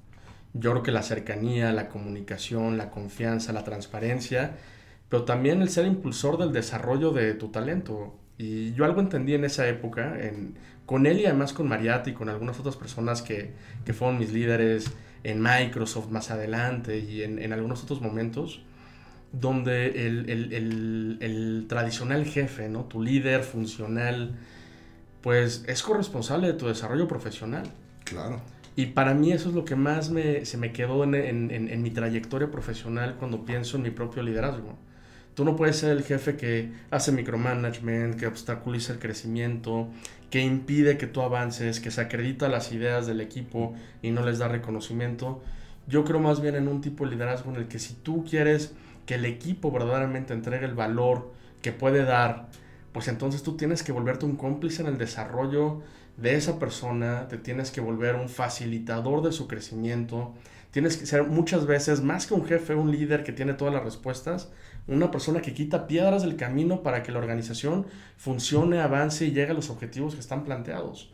Yo 0.54 0.70
creo 0.72 0.82
que 0.82 0.92
la 0.92 1.02
cercanía, 1.02 1.72
la 1.72 1.88
comunicación, 1.88 2.78
la 2.78 2.90
confianza, 2.90 3.52
la 3.52 3.64
transparencia, 3.64 4.56
pero 5.08 5.24
también 5.24 5.62
el 5.62 5.68
ser 5.68 5.86
impulsor 5.86 6.38
del 6.38 6.52
desarrollo 6.52 7.12
de 7.12 7.34
tu 7.34 7.48
talento. 7.48 8.14
Y 8.38 8.72
yo 8.72 8.84
algo 8.84 9.00
entendí 9.00 9.34
en 9.34 9.44
esa 9.44 9.68
época, 9.68 10.18
en, 10.20 10.54
con 10.86 11.06
él 11.06 11.20
y 11.20 11.26
además 11.26 11.52
con 11.52 11.68
Mariati 11.68 12.10
y 12.10 12.14
con 12.14 12.28
algunas 12.28 12.58
otras 12.58 12.76
personas 12.76 13.20
que, 13.20 13.52
que 13.84 13.92
fueron 13.92 14.18
mis 14.18 14.32
líderes, 14.32 14.90
en 15.24 15.42
Microsoft 15.42 16.10
más 16.10 16.30
adelante 16.30 16.98
y 16.98 17.22
en, 17.22 17.38
en 17.38 17.52
algunos 17.52 17.82
otros 17.82 18.00
momentos, 18.00 18.62
donde 19.32 20.06
el, 20.06 20.30
el, 20.30 21.18
el, 21.20 21.66
tradicional 21.68 22.24
jefe, 22.24 22.68
¿no? 22.68 22.84
tu 22.84 23.02
líder 23.02 23.42
funcional, 23.42 24.36
pues 25.22 25.64
es 25.66 25.82
corresponsable 25.82 26.46
de 26.46 26.54
tu 26.54 26.66
desarrollo 26.66 27.06
profesional. 27.08 27.64
Claro. 28.04 28.40
Y 28.74 28.86
para 28.86 29.12
mí 29.12 29.32
eso 29.32 29.48
es 29.48 29.54
lo 29.54 29.64
que 29.64 29.74
más 29.74 30.10
me, 30.10 30.46
se 30.46 30.56
me 30.56 30.72
quedó 30.72 31.02
en, 31.04 31.14
en, 31.14 31.50
en, 31.50 31.82
mi 31.82 31.90
trayectoria 31.90 32.50
profesional 32.50 33.16
cuando 33.18 33.44
pienso 33.44 33.76
en 33.76 33.82
mi 33.82 33.90
propio 33.90 34.22
liderazgo. 34.22 34.76
Tú 35.34 35.44
no 35.44 35.56
puedes 35.56 35.76
ser 35.76 35.96
el 35.96 36.04
jefe 36.04 36.36
que 36.36 36.72
hace 36.90 37.12
micromanagement, 37.12 38.16
que 38.18 38.26
obstaculiza 38.26 38.92
el 38.92 38.98
crecimiento, 38.98 39.88
que 40.30 40.40
impide 40.40 40.98
que 40.98 41.06
tú 41.06 41.22
avances, 41.22 41.80
que 41.80 41.90
se 41.90 42.00
acredita 42.00 42.48
las 42.48 42.72
ideas 42.72 43.06
del 43.06 43.20
equipo 43.20 43.74
y 44.02 44.10
no 44.10 44.24
les 44.24 44.38
da 44.38 44.48
reconocimiento. 44.48 45.42
Yo 45.86 46.04
creo 46.04 46.20
más 46.20 46.40
bien 46.40 46.54
en 46.54 46.68
un 46.68 46.80
tipo 46.80 47.04
de 47.04 47.12
liderazgo 47.12 47.50
en 47.50 47.56
el 47.56 47.68
que 47.68 47.78
si 47.78 47.94
tú 47.94 48.24
quieres 48.28 48.74
que 49.06 49.14
el 49.14 49.24
equipo 49.24 49.72
verdaderamente 49.72 50.34
entregue 50.34 50.66
el 50.66 50.74
valor 50.74 51.32
que 51.62 51.72
puede 51.72 52.04
dar, 52.04 52.48
pues 52.92 53.08
entonces 53.08 53.42
tú 53.42 53.56
tienes 53.56 53.82
que 53.82 53.92
volverte 53.92 54.26
un 54.26 54.36
cómplice 54.36 54.82
en 54.82 54.88
el 54.88 54.98
desarrollo 54.98 55.82
de 56.18 56.34
esa 56.34 56.58
persona, 56.58 57.28
te 57.28 57.38
tienes 57.38 57.70
que 57.70 57.80
volver 57.80 58.16
un 58.16 58.28
facilitador 58.28 59.22
de 59.22 59.32
su 59.32 59.46
crecimiento, 59.46 60.34
tienes 60.72 60.96
que 60.96 61.06
ser 61.06 61.24
muchas 61.24 61.64
veces 61.64 62.02
más 62.02 62.26
que 62.26 62.34
un 62.34 62.44
jefe, 62.44 62.74
un 62.74 62.90
líder 62.90 63.24
que 63.24 63.32
tiene 63.32 63.54
todas 63.54 63.72
las 63.72 63.84
respuestas, 63.84 64.50
una 64.88 65.10
persona 65.10 65.40
que 65.42 65.52
quita 65.52 65.86
piedras 65.86 66.22
del 66.22 66.36
camino 66.36 66.82
para 66.82 67.02
que 67.02 67.12
la 67.12 67.18
organización 67.18 67.86
funcione, 68.16 68.80
avance 68.80 69.26
y 69.26 69.32
llegue 69.32 69.50
a 69.50 69.54
los 69.54 69.70
objetivos 69.70 70.14
que 70.14 70.20
están 70.20 70.44
planteados. 70.44 71.12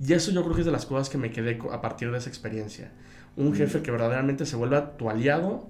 Y 0.00 0.12
eso 0.12 0.32
yo 0.32 0.42
creo 0.42 0.54
que 0.54 0.62
es 0.62 0.66
de 0.66 0.72
las 0.72 0.86
cosas 0.86 1.08
que 1.08 1.18
me 1.18 1.30
quedé 1.30 1.58
a 1.70 1.80
partir 1.80 2.10
de 2.10 2.18
esa 2.18 2.28
experiencia. 2.28 2.90
Un 3.36 3.54
jefe 3.54 3.82
que 3.82 3.92
verdaderamente 3.92 4.44
se 4.44 4.56
vuelva 4.56 4.96
tu 4.96 5.08
aliado, 5.08 5.68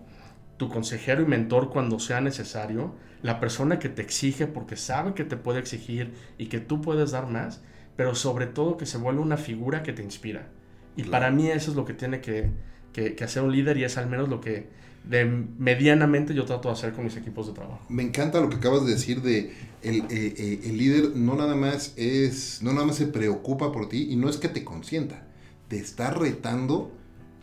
tu 0.56 0.71
consejero 0.71 1.23
y 1.23 1.26
mentor 1.26 1.71
cuando 1.71 1.99
sea 1.99 2.21
necesario, 2.23 2.94
la 3.21 3.38
persona 3.38 3.78
que 3.78 3.90
te 3.90 4.02
exige 4.02 4.47
porque 4.47 4.76
sabe 4.76 5.12
que 5.12 5.25
te 5.25 5.37
puede 5.37 5.61
exigir 5.61 6.14
y 6.38 6.47
que 6.47 6.61
tú 6.61 6.80
puedes 6.80 7.11
dar 7.11 7.28
más, 7.28 7.62
pero 7.97 8.14
sobre 8.14 8.47
todo 8.47 8.78
que 8.78 8.87
se 8.87 8.99
vuelva 8.99 9.21
una 9.21 9.37
figura 9.37 9.82
que 9.82 9.92
te 9.92 10.02
inspira. 10.02 10.49
Y 10.97 11.04
para 11.04 11.30
mí 11.30 11.49
eso 11.49 11.71
es 11.71 11.76
lo 11.76 11.85
que 11.85 11.94
tiene 11.94 12.21
que, 12.21 12.50
que, 12.92 13.14
que 13.14 13.25
hacer 13.25 13.42
un 13.42 13.52
líder 13.52 13.76
y 13.78 13.84
es 13.84 13.96
al 13.99 14.08
menos 14.08 14.28
lo 14.28 14.40
que 14.40 14.82
medianamente 15.04 16.32
yo 16.34 16.44
trato 16.44 16.68
de 16.68 16.75
hacer 16.75 16.92
con 16.92 17.04
mis 17.04 17.16
equipos 17.16 17.49
de 17.49 17.52
trabajo. 17.54 17.80
Me 17.88 18.02
encanta 18.02 18.40
lo 18.40 18.49
que 18.49 18.56
acabas 18.56 18.84
de 18.87 18.92
decir 18.92 19.20
de 19.22 19.52
el, 19.82 20.02
eh, 20.02 20.06
eh, 20.11 20.61
el, 20.64 20.78
líder 20.78 21.16
no 21.16 21.34
nada 21.34 21.56
más 21.56 21.92
es, 21.96 22.62
no 22.62 22.72
nada 22.72 22.87
más 22.87 22.96
se 22.96 23.06
preocupa 23.06 23.72
por 23.72 23.88
ti 23.88 24.08
y 24.11 24.16
no 24.16 24.28
es 24.28 24.37
que 24.37 24.49
te 24.49 24.64
consienta, 24.64 25.26
te 25.68 25.78
está 25.78 26.11
retando 26.11 26.92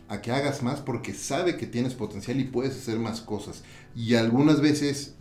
a 0.08 0.22
que 0.22 0.32
hagas 0.32 0.62
más 0.62 0.80
porque 0.80 1.12
sabe 1.12 1.56
que 1.56 1.66
tienes 1.66 1.94
potencial 1.94 2.40
y 2.40 2.44
puedes 2.44 2.76
hacer 2.76 2.98
más 2.98 3.20
cosas. 3.20 3.62
Y 3.94 4.14
algunas 4.14 4.60
veces 4.60 5.14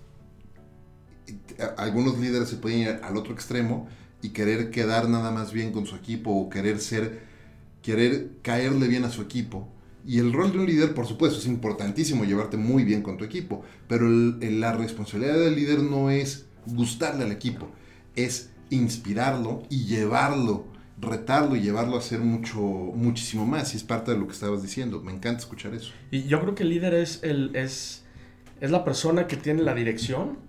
algunos 1.77 2.17
líderes 2.17 2.49
se 2.49 2.55
pueden 2.55 2.79
ir 2.79 2.99
al 3.03 3.17
otro 3.17 3.33
extremo 3.33 3.87
y 4.21 4.29
querer 4.29 4.71
quedar 4.71 5.09
nada 5.09 5.31
más 5.31 5.51
bien 5.51 5.71
con 5.71 5.85
su 5.85 5.95
equipo 5.95 6.31
o 6.31 6.49
querer 6.49 6.79
ser, 6.79 7.19
querer 7.81 8.31
caerle 8.41 8.87
bien 8.87 9.03
a 9.03 9.11
su 9.11 9.21
equipo 9.21 9.67
y 10.05 10.19
el 10.19 10.33
rol 10.33 10.51
de 10.51 10.59
un 10.59 10.65
líder, 10.65 10.93
por 10.93 11.05
supuesto, 11.05 11.39
es 11.39 11.45
importantísimo 11.45 12.23
llevarte 12.23 12.57
muy 12.57 12.83
bien 12.83 13.01
con 13.01 13.17
tu 13.17 13.25
equipo, 13.25 13.63
pero 13.87 14.07
la 14.09 14.73
responsabilidad 14.73 15.37
del 15.37 15.55
líder 15.55 15.83
no 15.83 16.09
es 16.09 16.45
gustarle 16.65 17.23
al 17.25 17.31
equipo, 17.31 17.69
es 18.15 18.51
inspirarlo 18.69 19.63
y 19.69 19.85
llevarlo, 19.85 20.65
retarlo 20.99 21.55
y 21.55 21.61
llevarlo 21.61 21.95
a 21.95 21.99
hacer 21.99 22.19
mucho, 22.19 22.59
muchísimo 22.59 23.45
más. 23.45 23.73
Y 23.73 23.77
es 23.77 23.83
parte 23.83 24.11
de 24.11 24.17
lo 24.17 24.27
que 24.27 24.33
estabas 24.33 24.61
diciendo. 24.61 25.01
Me 25.01 25.11
encanta 25.11 25.39
escuchar 25.39 25.73
eso. 25.73 25.91
Y 26.11 26.23
yo 26.23 26.39
creo 26.41 26.55
que 26.55 26.63
el 26.63 26.69
líder 26.69 26.93
es, 26.93 27.21
el, 27.23 27.55
es, 27.55 28.05
es 28.61 28.71
la 28.71 28.83
persona 28.83 29.27
que 29.27 29.37
tiene 29.37 29.63
la 29.63 29.73
dirección, 29.73 30.39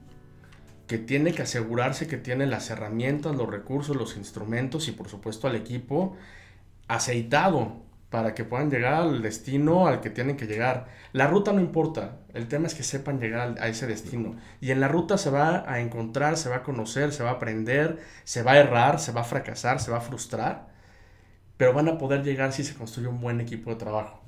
que 0.86 0.98
tiene 0.98 1.32
que 1.32 1.42
asegurarse 1.42 2.06
que 2.06 2.16
tiene 2.16 2.46
las 2.46 2.70
herramientas, 2.70 3.36
los 3.36 3.48
recursos, 3.48 3.96
los 3.96 4.16
instrumentos 4.16 4.88
y 4.88 4.92
por 4.92 5.08
supuesto 5.08 5.46
al 5.46 5.54
equipo 5.54 6.16
aceitado 6.88 7.89
para 8.10 8.34
que 8.34 8.44
puedan 8.44 8.70
llegar 8.70 8.94
al 8.94 9.22
destino 9.22 9.86
al 9.86 10.00
que 10.00 10.10
tienen 10.10 10.36
que 10.36 10.46
llegar. 10.46 10.88
La 11.12 11.28
ruta 11.28 11.52
no 11.52 11.60
importa, 11.60 12.18
el 12.34 12.48
tema 12.48 12.66
es 12.66 12.74
que 12.74 12.82
sepan 12.82 13.20
llegar 13.20 13.54
a 13.60 13.68
ese 13.68 13.86
destino. 13.86 14.34
Y 14.60 14.72
en 14.72 14.80
la 14.80 14.88
ruta 14.88 15.16
se 15.16 15.30
va 15.30 15.64
a 15.70 15.80
encontrar, 15.80 16.36
se 16.36 16.50
va 16.50 16.56
a 16.56 16.62
conocer, 16.64 17.12
se 17.12 17.22
va 17.22 17.30
a 17.30 17.34
aprender, 17.34 18.00
se 18.24 18.42
va 18.42 18.52
a 18.52 18.58
errar, 18.58 18.98
se 18.98 19.12
va 19.12 19.20
a 19.20 19.24
fracasar, 19.24 19.80
se 19.80 19.92
va 19.92 19.98
a 19.98 20.00
frustrar, 20.00 20.68
pero 21.56 21.72
van 21.72 21.88
a 21.88 21.98
poder 21.98 22.24
llegar 22.24 22.52
si 22.52 22.64
se 22.64 22.74
construye 22.74 23.08
un 23.08 23.20
buen 23.20 23.40
equipo 23.40 23.70
de 23.70 23.76
trabajo. 23.76 24.20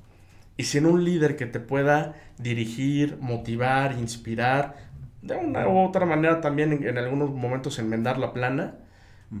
Y 0.55 0.63
si 0.63 0.77
en 0.77 0.85
un 0.85 1.03
líder 1.03 1.35
que 1.35 1.45
te 1.45 1.59
pueda 1.59 2.15
dirigir, 2.37 3.17
motivar, 3.19 3.93
inspirar, 3.93 4.75
de 5.21 5.35
una 5.35 5.67
u 5.67 5.79
otra 5.79 6.05
manera 6.05 6.41
también 6.41 6.73
en, 6.73 6.87
en 6.87 6.97
algunos 6.97 7.31
momentos 7.31 7.79
enmendar 7.79 8.17
la 8.17 8.33
plana, 8.33 8.75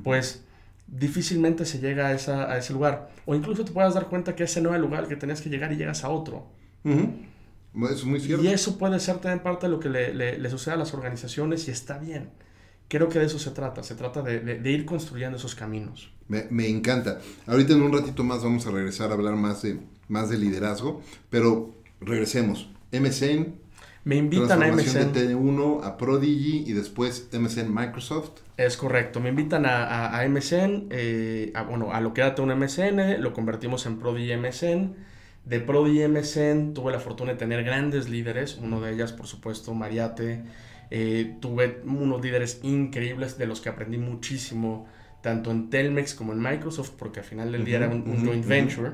pues 0.03 0.45
difícilmente 0.87 1.65
se 1.65 1.79
llega 1.79 2.07
a, 2.07 2.13
esa, 2.13 2.51
a, 2.51 2.57
ese 2.57 2.73
lugar. 2.73 3.11
O 3.25 3.35
incluso 3.35 3.65
te 3.65 3.71
puedas 3.71 3.93
dar 3.93 4.07
cuenta 4.07 4.35
que 4.35 4.43
ese 4.43 4.61
no 4.61 4.69
es 4.69 4.75
el 4.75 4.81
lugar 4.81 5.07
que 5.07 5.15
tenías 5.15 5.41
que 5.41 5.49
llegar 5.49 5.71
y 5.71 5.77
llegas 5.77 6.03
a 6.03 6.09
otro. 6.09 6.47
es 6.83 8.05
muy 8.05 8.19
cierto. 8.19 8.43
Y 8.43 8.47
eso 8.47 8.77
puede 8.77 8.99
ser 8.99 9.17
también 9.17 9.41
parte 9.41 9.67
de 9.67 9.71
lo 9.71 9.79
que 9.79 9.89
le, 9.89 10.13
le, 10.13 10.49
sucede 10.49 10.75
a 10.75 10.77
las 10.77 10.93
organizaciones 10.93 11.67
y 11.67 11.71
está 11.71 11.97
bien. 11.97 12.29
Creo 12.87 13.09
que 13.09 13.19
de 13.19 13.25
eso 13.25 13.39
se 13.39 13.51
trata, 13.51 13.81
se 13.81 13.95
trata 13.95 14.21
de, 14.21 14.39
de, 14.39 14.71
ir 14.71 14.85
construyendo 14.85 15.37
esos 15.37 15.55
caminos. 15.55 16.11
Me, 16.27 16.45
me, 16.51 16.67
encanta. 16.67 17.19
Ahorita 17.47 17.73
en 17.73 17.81
un 17.81 17.91
ratito 17.91 18.23
más 18.23 18.43
vamos 18.43 18.67
a 18.67 18.71
regresar 18.71 19.09
a 19.09 19.13
hablar 19.13 19.35
más 19.35 19.63
de, 19.63 19.79
más 20.09 20.29
de 20.29 20.37
liderazgo, 20.37 21.01
pero 21.29 21.73
regresemos. 22.01 22.69
MSN, 22.91 23.55
me 24.05 24.17
invitan 24.17 24.61
a 24.61 24.67
MSN. 24.67 25.13
de 25.13 25.35
T1 25.35 25.83
a 25.83 25.97
Prodigy 25.97 26.63
y 26.67 26.73
después 26.73 27.29
MSN 27.31 27.73
Microsoft. 27.73 28.41
Es 28.57 28.75
correcto, 28.75 29.19
me 29.19 29.29
invitan 29.29 29.65
a, 29.65 30.17
a, 30.17 30.27
MSN, 30.27 30.87
eh, 30.89 31.51
a, 31.55 31.63
bueno, 31.63 31.93
a 31.93 32.01
lo 32.01 32.13
que 32.13 32.21
era 32.21 32.35
un 32.39 32.49
MSN, 32.57 33.21
lo 33.21 33.33
convertimos 33.33 33.85
en 33.85 33.99
Prodigy 33.99 34.35
MSN. 34.35 34.95
De 35.45 35.59
Prodigy 35.59 36.07
MSN 36.07 36.73
tuve 36.73 36.91
la 36.91 36.99
fortuna 36.99 37.33
de 37.33 37.37
tener 37.37 37.63
grandes 37.63 38.09
líderes, 38.09 38.57
uno 38.61 38.79
de 38.79 38.93
ellas 38.93 39.11
por 39.13 39.27
supuesto 39.27 39.73
Mariate. 39.73 40.43
Eh, 40.89 41.37
tuve 41.39 41.81
unos 41.85 42.21
líderes 42.21 42.59
increíbles 42.63 43.37
de 43.37 43.47
los 43.47 43.61
que 43.61 43.69
aprendí 43.69 43.97
muchísimo, 43.97 44.87
tanto 45.21 45.49
en 45.49 45.69
Telmex 45.69 46.13
como 46.13 46.33
en 46.33 46.39
Microsoft, 46.39 46.91
porque 46.97 47.21
al 47.21 47.25
final 47.25 47.51
del 47.51 47.65
día 47.65 47.77
era 47.77 47.87
un, 47.87 48.25
joint 48.25 48.45
venture 48.45 48.91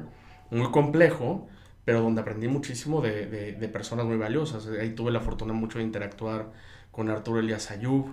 muy 0.51 0.71
complejo 0.71 1.47
pero 1.89 2.03
donde 2.03 2.21
aprendí 2.21 2.47
muchísimo 2.47 3.01
de, 3.01 3.25
de, 3.25 3.67
personas 3.67 4.05
muy 4.05 4.15
valiosas. 4.15 4.67
Ahí 4.79 4.91
tuve 4.91 5.09
la 5.09 5.21
fortuna 5.21 5.53
mucho 5.53 5.79
de 5.79 5.85
interactuar 5.85 6.51
con 6.91 7.09
Arturo 7.09 7.39
Elias 7.39 7.71
Ayub, 7.71 8.05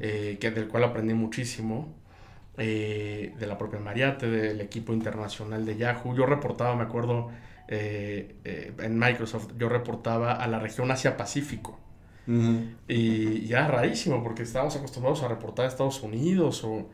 eh, 0.00 0.36
que, 0.38 0.50
del 0.50 0.68
cual 0.68 0.84
aprendí 0.84 1.14
muchísimo, 1.14 1.94
eh, 2.58 3.34
de 3.38 3.46
la 3.46 3.56
propia 3.56 3.80
Mariate, 3.80 4.28
del 4.28 4.60
equipo 4.60 4.92
internacional 4.92 5.64
de 5.64 5.78
Yahoo. 5.78 6.14
Yo 6.14 6.26
reportaba, 6.26 6.76
me 6.76 6.82
acuerdo, 6.82 7.30
eh, 7.68 8.34
en 8.78 8.98
Microsoft, 8.98 9.52
yo 9.56 9.70
reportaba 9.70 10.34
a 10.34 10.46
la 10.46 10.58
región 10.58 10.90
Asia-Pacífico. 10.90 11.80
y 12.86 13.46
ya 13.46 13.66
rarísimo, 13.66 14.22
porque 14.22 14.42
estábamos 14.42 14.76
acostumbrados 14.76 15.22
a 15.22 15.28
reportar 15.28 15.64
a 15.64 15.68
Estados 15.68 16.02
Unidos, 16.02 16.62
o, 16.64 16.90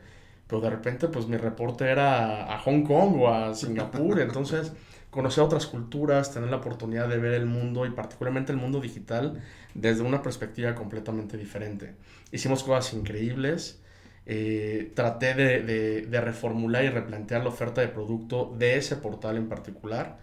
pero 0.47 0.61
de 0.61 0.69
repente 0.69 1.09
pues 1.09 1.27
mi 1.27 1.35
reporte 1.35 1.83
era 1.83 2.55
a 2.55 2.59
Hong 2.59 2.83
Kong 2.83 3.19
o 3.19 3.27
a 3.27 3.53
Singapur, 3.53 4.21
entonces 4.21 4.71
conocer 5.13 5.43
otras 5.43 5.67
culturas, 5.67 6.33
tener 6.33 6.49
la 6.49 6.57
oportunidad 6.57 7.07
de 7.07 7.17
ver 7.17 7.33
el 7.33 7.45
mundo 7.45 7.85
y 7.85 7.91
particularmente 7.91 8.51
el 8.51 8.57
mundo 8.57 8.81
digital 8.81 9.41
desde 9.75 10.01
una 10.01 10.21
perspectiva 10.23 10.73
completamente 10.73 11.37
diferente. 11.37 11.93
Hicimos 12.31 12.63
cosas 12.63 12.93
increíbles, 12.93 13.79
eh, 14.25 14.91
traté 14.95 15.35
de, 15.35 16.19
reformular 16.19 16.83
y 16.83 16.89
replantear 16.89 17.43
la 17.43 17.49
oferta 17.49 17.81
de 17.81 17.89
producto 17.89 18.55
de 18.57 18.77
ese 18.77 18.95
portal 18.95 19.37
en 19.37 19.47
particular. 19.47 20.17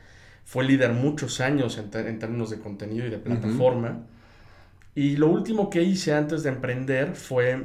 Fue 0.45 0.65
líder 0.65 0.93
muchos 0.93 1.41
años 1.41 1.79
en, 1.79 1.91
términos 1.91 2.51
de 2.51 2.59
contenido 2.59 3.07
y 3.07 3.11
de 3.11 3.19
plataforma. 3.19 4.07
Y 4.97 5.17
lo 5.17 5.29
último 5.29 5.71
que 5.71 5.83
hice 5.83 6.15
antes 6.15 6.43
de 6.43 6.49
emprender 6.49 7.15
fue 7.15 7.63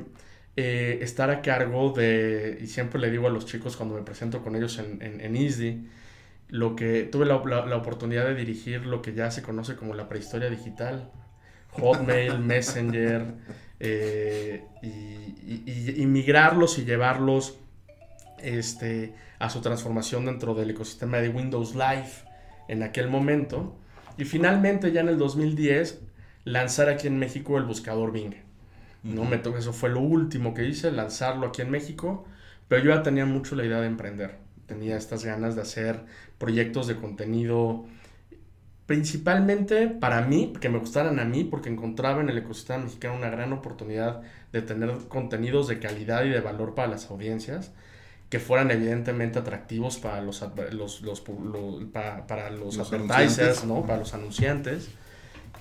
eh, 0.55 0.99
estar 1.01 1.31
a 1.31 1.41
cargo 1.41 1.91
de, 1.91 2.59
y 2.61 2.67
siempre 2.67 3.01
le 3.01 3.09
digo 3.09 3.25
a 3.25 3.31
los 3.31 3.47
chicos 3.47 3.75
cuando 3.75 3.95
me 3.95 4.03
presento 4.03 4.43
con 4.43 4.55
ellos 4.55 4.77
en, 4.77 5.01
en, 5.01 5.21
en 5.21 5.35
ISDI, 5.35 5.87
lo 6.47 6.75
que 6.75 7.03
tuve 7.03 7.25
la, 7.25 7.43
la, 7.65 7.75
oportunidad 7.75 8.25
de 8.25 8.35
dirigir 8.35 8.85
lo 8.85 9.01
que 9.01 9.13
ya 9.13 9.31
se 9.31 9.41
conoce 9.41 9.75
como 9.75 9.93
la 9.93 10.07
prehistoria 10.07 10.49
digital. 10.49 11.11
Hotmail, 11.71 12.39
Messenger, 12.39 13.33
eh, 13.79 14.63
y, 14.81 16.01
y, 16.01 16.05
migrarlos 16.05 16.77
y 16.79 16.85
llevarlos 16.85 17.57
este, 18.39 19.13
a 19.39 19.49
su 19.49 19.61
transformación 19.61 20.25
dentro 20.25 20.53
del 20.53 20.69
ecosistema 20.69 21.17
de 21.17 21.29
Windows 21.29 21.75
Live 21.75 22.11
en 22.67 22.83
aquel 22.83 23.07
momento. 23.07 23.75
Y 24.17 24.25
finalmente 24.25 24.91
ya 24.91 25.01
en 25.01 25.09
el 25.09 25.17
2010 25.17 26.01
lanzar 26.45 26.89
aquí 26.89 27.07
en 27.07 27.19
México 27.19 27.57
el 27.57 27.65
buscador 27.65 28.11
Bing. 28.11 28.35
¿no? 29.03 29.23
Me 29.25 29.35
eso 29.35 29.73
fue 29.73 29.89
lo 29.89 29.99
último 29.99 30.53
que 30.53 30.65
hice, 30.65 30.91
lanzarlo 30.91 31.47
aquí 31.47 31.61
en 31.61 31.69
México, 31.69 32.25
pero 32.67 32.83
yo 32.83 32.95
ya 32.95 33.03
tenía 33.03 33.25
mucho 33.25 33.55
la 33.55 33.65
idea 33.65 33.79
de 33.79 33.87
emprender. 33.87 34.44
Tenía 34.67 34.97
estas 34.97 35.23
ganas 35.23 35.55
de 35.55 35.61
hacer 35.61 36.03
proyectos 36.37 36.87
de 36.87 36.95
contenido 36.95 37.85
principalmente 38.85 39.87
para 39.87 40.21
mí, 40.21 40.53
que 40.59 40.69
me 40.69 40.77
gustaran 40.77 41.19
a 41.19 41.25
mí, 41.25 41.43
porque 41.43 41.69
encontraba 41.69 42.21
en 42.21 42.29
el 42.29 42.37
ecosistema 42.37 42.83
mexicano 42.83 43.15
una 43.15 43.29
gran 43.29 43.51
oportunidad 43.51 44.21
de 44.51 44.61
tener 44.61 44.91
contenidos 45.07 45.67
de 45.67 45.79
calidad 45.79 46.23
y 46.23 46.29
de 46.29 46.39
valor 46.39 46.75
para 46.75 46.87
las 46.87 47.09
audiencias, 47.09 47.71
que 48.29 48.39
fueran 48.39 48.71
evidentemente 48.71 49.39
atractivos 49.39 49.97
para 49.97 50.21
los, 50.21 50.43
los, 50.71 51.01
los, 51.01 51.21
para, 51.21 52.49
los, 52.51 52.77
advertisers, 52.77 53.65
¿no? 53.65 53.81
para 53.83 53.97
los 53.97 54.13
anunciantes. 54.13 54.89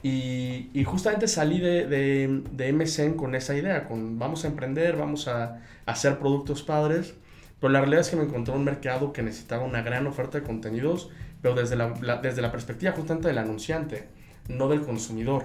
Y, 0.02 0.68
y 0.74 0.84
justamente 0.84 1.28
salí 1.28 1.60
de, 1.60 1.86
de, 1.86 2.42
de, 2.52 2.72
MSN 2.74 3.14
con 3.14 3.34
esa 3.34 3.56
idea, 3.56 3.88
con 3.88 4.18
vamos 4.18 4.44
a 4.44 4.48
emprender, 4.48 4.96
vamos 4.96 5.28
a, 5.28 5.44
a 5.44 5.60
hacer 5.86 6.18
productos 6.18 6.62
padres, 6.62 7.14
pero 7.60 7.72
la 7.72 7.80
realidad 7.80 8.02
es 8.02 8.10
que 8.10 8.16
me 8.16 8.24
encontré 8.24 8.54
un 8.54 8.64
mercado 8.64 9.12
que 9.12 9.22
necesitaba 9.22 9.64
una 9.64 9.82
gran 9.82 10.06
oferta 10.06 10.38
de 10.38 10.44
contenidos 10.44 11.10
pero 11.44 11.54
desde 11.54 11.76
la, 11.76 11.90
desde 12.22 12.40
la 12.40 12.50
perspectiva 12.50 12.92
justamente 12.92 13.28
del 13.28 13.36
anunciante, 13.36 14.08
no 14.48 14.66
del 14.66 14.80
consumidor. 14.80 15.44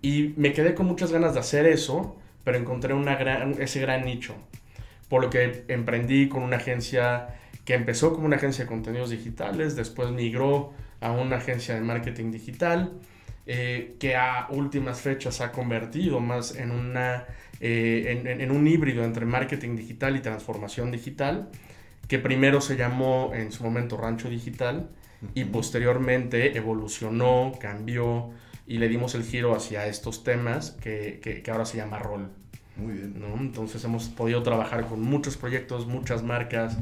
Y 0.00 0.32
me 0.36 0.52
quedé 0.52 0.76
con 0.76 0.86
muchas 0.86 1.10
ganas 1.10 1.34
de 1.34 1.40
hacer 1.40 1.66
eso, 1.66 2.16
pero 2.44 2.56
encontré 2.56 2.94
ese 3.58 3.80
gran 3.80 4.04
nicho. 4.04 4.36
Por 5.08 5.22
lo 5.22 5.28
que 5.28 5.64
emprendí 5.66 6.28
con 6.28 6.44
una 6.44 6.58
agencia 6.58 7.34
que 7.64 7.74
empezó 7.74 8.12
como 8.12 8.26
una 8.26 8.36
agencia 8.36 8.62
de 8.62 8.68
contenidos 8.68 9.10
digitales, 9.10 9.74
después 9.74 10.12
migró 10.12 10.72
a 11.00 11.10
una 11.10 11.38
agencia 11.38 11.74
de 11.74 11.80
marketing 11.80 12.30
digital, 12.30 12.92
eh, 13.46 13.96
que 13.98 14.14
a 14.14 14.46
últimas 14.50 15.00
fechas 15.00 15.40
ha 15.40 15.50
convertido 15.50 16.20
más 16.20 16.54
en, 16.54 16.70
una, 16.70 17.26
eh, 17.62 18.18
en, 18.24 18.26
en, 18.26 18.50
un 18.50 18.66
híbrido 18.66 19.04
entre 19.04 19.24
marketing 19.24 19.76
digital 19.76 20.16
y 20.16 20.20
transformación 20.20 20.90
digital 20.90 21.48
que 22.08 22.18
primero 22.18 22.60
se 22.60 22.76
llamó 22.76 23.30
en 23.34 23.52
su 23.52 23.62
momento 23.62 23.96
Rancho 23.96 24.28
Digital 24.28 24.90
y 25.34 25.44
posteriormente 25.44 26.56
evolucionó, 26.56 27.52
cambió 27.60 28.30
y 28.66 28.78
le 28.78 28.88
dimos 28.88 29.14
el 29.14 29.22
giro 29.22 29.54
hacia 29.54 29.86
estos 29.86 30.24
temas 30.24 30.72
que, 30.72 31.20
que, 31.22 31.50
ahora 31.50 31.64
se 31.64 31.76
llama 31.76 31.98
Rol. 31.98 32.30
Muy 32.76 32.94
bien. 32.94 33.20
¿no? 33.20 33.36
Entonces 33.40 33.82
hemos 33.84 34.08
podido 34.08 34.42
trabajar 34.42 34.86
con 34.86 35.00
muchos 35.00 35.36
proyectos, 35.36 35.86
muchas 35.86 36.22
marcas, 36.22 36.76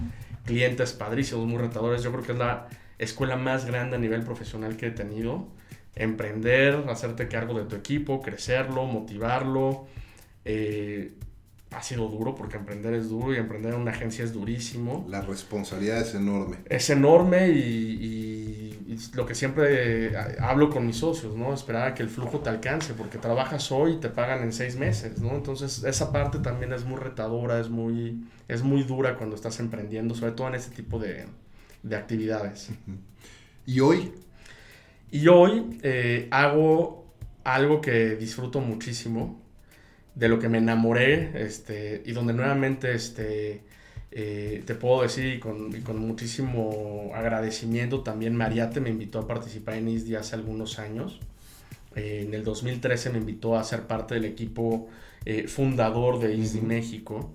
clientes 0.44 0.92
padrísimos, 0.92 1.46
muy 1.46 1.58
retadores. 1.58 2.02
Yo 2.02 2.10
creo 2.12 2.24
que 2.24 2.32
es 2.32 2.38
la 2.38 2.68
escuela 2.98 3.36
más 3.36 3.66
grande 3.66 3.96
a 3.96 3.98
nivel 3.98 4.22
profesional 4.22 4.76
que 4.76 4.86
he 4.86 4.90
tenido. 4.90 5.48
Emprender, 5.94 6.84
hacerte 6.88 7.28
cargo 7.28 7.54
de 7.54 7.64
tu 7.64 7.76
equipo, 7.76 8.22
crecerlo, 8.22 8.86
motivarlo. 8.86 9.86
Eh, 10.44 11.14
ha 11.70 11.82
sido 11.82 12.08
duro 12.08 12.34
porque 12.34 12.56
emprender 12.56 12.94
es 12.94 13.08
duro 13.08 13.32
y 13.32 13.36
emprender 13.36 13.74
en 13.74 13.80
una 13.80 13.92
agencia 13.92 14.24
es 14.24 14.32
durísimo. 14.32 15.06
La 15.08 15.20
responsabilidad 15.20 16.00
es 16.00 16.14
enorme. 16.14 16.56
Es 16.68 16.90
enorme 16.90 17.48
y, 17.48 18.56
lo 19.14 19.24
que 19.24 19.36
siempre 19.36 20.16
hablo 20.40 20.68
con 20.68 20.84
mis 20.84 20.96
socios, 20.96 21.36
¿no? 21.36 21.54
Esperar 21.54 21.88
a 21.88 21.94
que 21.94 22.02
el 22.02 22.08
flujo 22.08 22.40
te 22.40 22.50
alcance 22.50 22.92
porque 22.92 23.18
trabajas 23.18 23.70
hoy 23.70 23.92
y 23.92 23.96
te 23.98 24.08
pagan 24.08 24.42
en 24.42 24.52
seis 24.52 24.76
meses, 24.76 25.20
¿no? 25.20 25.36
Entonces 25.36 25.84
esa 25.84 26.10
parte 26.10 26.40
también 26.40 26.72
es 26.72 26.84
muy 26.84 26.98
retadora, 26.98 27.60
es 27.60 27.70
muy, 27.70 28.26
es 28.48 28.62
muy 28.64 28.82
dura 28.82 29.16
cuando 29.16 29.36
estás 29.36 29.60
emprendiendo, 29.60 30.16
sobre 30.16 30.32
todo 30.32 30.48
en 30.48 30.56
este 30.56 30.74
tipo 30.74 30.98
de, 30.98 31.26
de 31.84 31.96
actividades. 31.96 32.70
¿Y 33.64 33.78
hoy? 33.78 34.12
Y 35.12 35.28
hoy 35.28 35.78
eh, 35.82 36.26
hago 36.32 37.14
algo 37.44 37.80
que 37.80 38.16
disfruto 38.16 38.60
muchísimo 38.60 39.40
de 40.14 40.28
lo 40.28 40.38
que 40.38 40.48
me 40.48 40.58
enamoré 40.58 41.32
este, 41.44 42.02
y 42.04 42.12
donde 42.12 42.32
nuevamente 42.32 42.94
este, 42.94 43.62
eh, 44.10 44.62
te 44.66 44.74
puedo 44.74 45.02
decir 45.02 45.34
y 45.34 45.38
con, 45.38 45.72
con, 45.82 45.98
muchísimo 45.98 47.12
agradecimiento 47.14 48.00
también 48.02 48.34
Mariate 48.34 48.80
me 48.80 48.90
invitó 48.90 49.20
a 49.20 49.26
participar 49.26 49.76
en 49.76 49.88
ISDI 49.88 50.16
hace 50.16 50.34
algunos 50.34 50.78
años. 50.78 51.20
Eh, 51.96 52.24
en 52.26 52.34
el 52.34 52.44
2013 52.44 53.10
me 53.10 53.18
invitó 53.18 53.56
a 53.56 53.64
ser 53.64 53.86
parte 53.86 54.14
del 54.14 54.24
equipo 54.24 54.88
eh, 55.24 55.48
fundador 55.48 56.18
de 56.18 56.34
ISDI 56.34 56.60
México. 56.60 57.30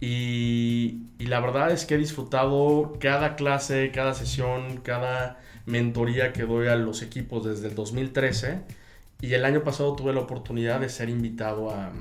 Y, 0.00 1.02
y, 1.18 1.26
la 1.26 1.40
verdad 1.40 1.72
es 1.72 1.84
que 1.84 1.96
he 1.96 1.98
disfrutado 1.98 2.96
cada 3.00 3.34
clase, 3.34 3.90
cada 3.92 4.14
sesión, 4.14 4.78
cada 4.82 5.40
mentoría 5.66 6.32
que 6.32 6.44
doy 6.44 6.68
a 6.68 6.76
los 6.76 7.02
equipos 7.02 7.44
desde 7.44 7.68
el 7.68 7.74
2013 7.74 8.60
y 9.20 9.34
el 9.34 9.44
año 9.44 9.62
pasado 9.64 9.94
tuve 9.96 10.12
la 10.12 10.20
oportunidad 10.20 10.80
de 10.80 10.88
ser 10.88 11.08
invitado 11.08 11.70
a, 11.70 11.92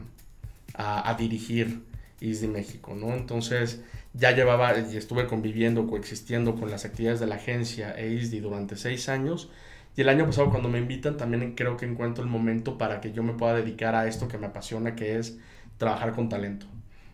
a, 0.75 1.13
dirigir 1.15 1.81
ISDI 2.19 2.47
México, 2.47 2.95
¿no? 2.95 3.13
Entonces 3.13 3.81
ya 4.13 4.31
llevaba 4.31 4.77
y 4.77 4.97
estuve 4.97 5.27
conviviendo, 5.27 5.87
coexistiendo 5.87 6.55
con 6.55 6.69
las 6.69 6.85
actividades 6.85 7.19
de 7.19 7.27
la 7.27 7.35
agencia 7.35 7.91
e 7.97 8.13
ISDI 8.13 8.39
durante 8.39 8.75
seis 8.75 9.09
años. 9.09 9.49
Y 9.95 10.01
el 10.01 10.09
año 10.09 10.25
pasado 10.25 10.51
cuando 10.51 10.69
me 10.69 10.77
invitan 10.77 11.17
también 11.17 11.55
creo 11.55 11.75
que 11.75 11.85
encuentro 11.85 12.23
el 12.23 12.29
momento 12.29 12.77
para 12.77 13.01
que 13.01 13.11
yo 13.11 13.23
me 13.23 13.33
pueda 13.33 13.55
dedicar 13.55 13.95
a 13.95 14.07
esto 14.07 14.27
que 14.27 14.37
me 14.37 14.47
apasiona, 14.47 14.95
que 14.95 15.17
es 15.17 15.39
trabajar 15.79 16.13
con 16.13 16.29
talento. 16.29 16.67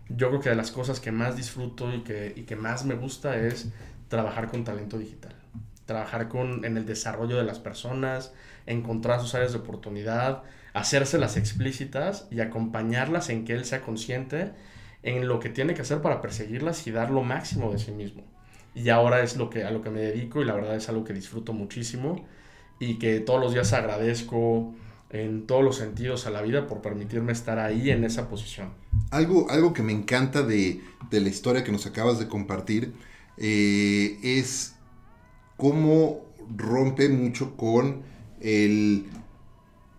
Yo 0.10 0.30
creo 0.30 0.42
que 0.42 0.50
de 0.50 0.56
las 0.56 0.72
cosas 0.72 1.00
que 1.00 1.14
más 1.14 1.38
disfruto 1.38 1.94
y 1.94 2.02
que, 2.02 2.34
y 2.36 2.42
que 2.42 2.58
más 2.58 2.84
me 2.84 2.96
gusta 2.96 3.38
es 3.38 3.70
trabajar 4.10 4.50
con 4.50 4.66
talento 4.66 4.98
digital. 4.98 5.34
Trabajar 5.86 6.28
con, 6.28 6.66
en 6.66 6.76
el 6.76 6.86
desarrollo 6.86 7.38
de 7.38 7.44
las 7.44 7.60
personas, 7.60 8.34
encontrar 8.66 9.22
sus 9.22 9.36
áreas 9.36 9.54
de 9.54 9.60
oportunidad, 9.60 10.44
hacérselas 10.74 11.38
explícitas 11.38 12.28
y 12.32 12.40
acompañarlas 12.40 13.30
en 13.30 13.46
que 13.46 13.54
él 13.54 13.66
sea 13.66 13.82
consciente 13.82 14.52
en 15.04 15.28
lo 15.28 15.40
que 15.40 15.50
tiene 15.50 15.74
que 15.74 15.82
hacer 15.82 16.02
para 16.02 16.22
perseguirlas 16.22 16.88
y 16.88 16.92
dar 16.92 17.12
lo 17.12 17.24
máximo 17.24 17.72
de 17.72 17.80
sí 17.80 17.92
mismo. 17.92 18.24
Y 18.74 18.90
ahora 18.90 19.22
es 19.22 19.38
lo 19.38 19.50
que, 19.50 19.64
a 19.64 19.72
lo 19.72 19.82
que 19.82 19.90
me 19.90 20.00
dedico 20.00 20.42
y 20.42 20.46
la 20.46 20.54
verdad 20.54 20.76
es 20.76 20.90
algo 20.90 21.04
que 21.04 21.14
disfruto 21.14 21.54
muchísimo 21.54 22.26
y 22.80 22.98
que 22.98 23.20
todos 23.20 23.40
los 23.40 23.54
días 23.54 23.72
agradezco 23.74 24.74
en 25.10 25.46
todos 25.46 25.64
los 25.64 25.78
sentidos 25.78 26.26
a 26.26 26.32
la 26.32 26.42
vida 26.42 26.66
por 26.66 26.82
permitirme 26.82 27.34
estar 27.34 27.60
ahí 27.60 27.92
en 27.92 28.04
esa 28.04 28.28
posición. 28.30 28.70
Algo, 29.12 29.50
algo 29.52 29.74
que 29.74 29.84
me 29.84 29.92
encanta 29.92 30.42
de, 30.42 30.82
de 31.12 31.22
la 31.22 31.30
historia 31.30 31.64
que 31.64 31.72
nos 31.72 31.86
acabas 31.86 32.18
de 32.18 32.28
compartir 32.28 32.94
eh, 33.38 34.18
es 34.24 34.76
cómo 35.56 36.26
rompe 36.56 37.10
mucho 37.10 37.56
con 37.56 38.02
el, 38.44 39.06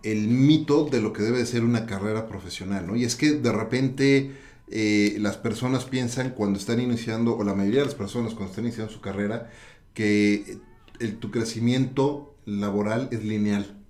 mito 0.03 0.85
de 0.85 1.01
lo 1.01 1.11
que 1.13 1.23
debe 1.23 1.45
ser 1.45 1.63
una 1.63 1.85
carrera 1.85 2.27
profesional, 2.27 2.87
¿no? 2.87 2.95
Y 2.95 3.03
es 3.03 3.15
que 3.15 3.31
de 3.31 3.51
repente 3.51 4.31
eh, 4.69 5.17
las 5.19 5.37
personas 5.37 5.85
piensan 5.85 6.29
cuando 6.31 6.59
están 6.59 6.79
iniciando, 6.79 7.35
o 7.35 7.43
la 7.43 7.55
mayoría 7.55 7.79
de 7.79 7.87
las 7.87 7.95
personas 7.95 8.33
cuando 8.33 8.51
están 8.51 8.65
iniciando 8.65 8.93
su 8.93 9.01
carrera, 9.01 9.51
que 9.93 10.59
el, 10.99 11.17
tu 11.17 11.31
crecimiento 11.31 12.35
laboral 12.45 13.09
es 13.11 13.23
lineal. 13.23 13.81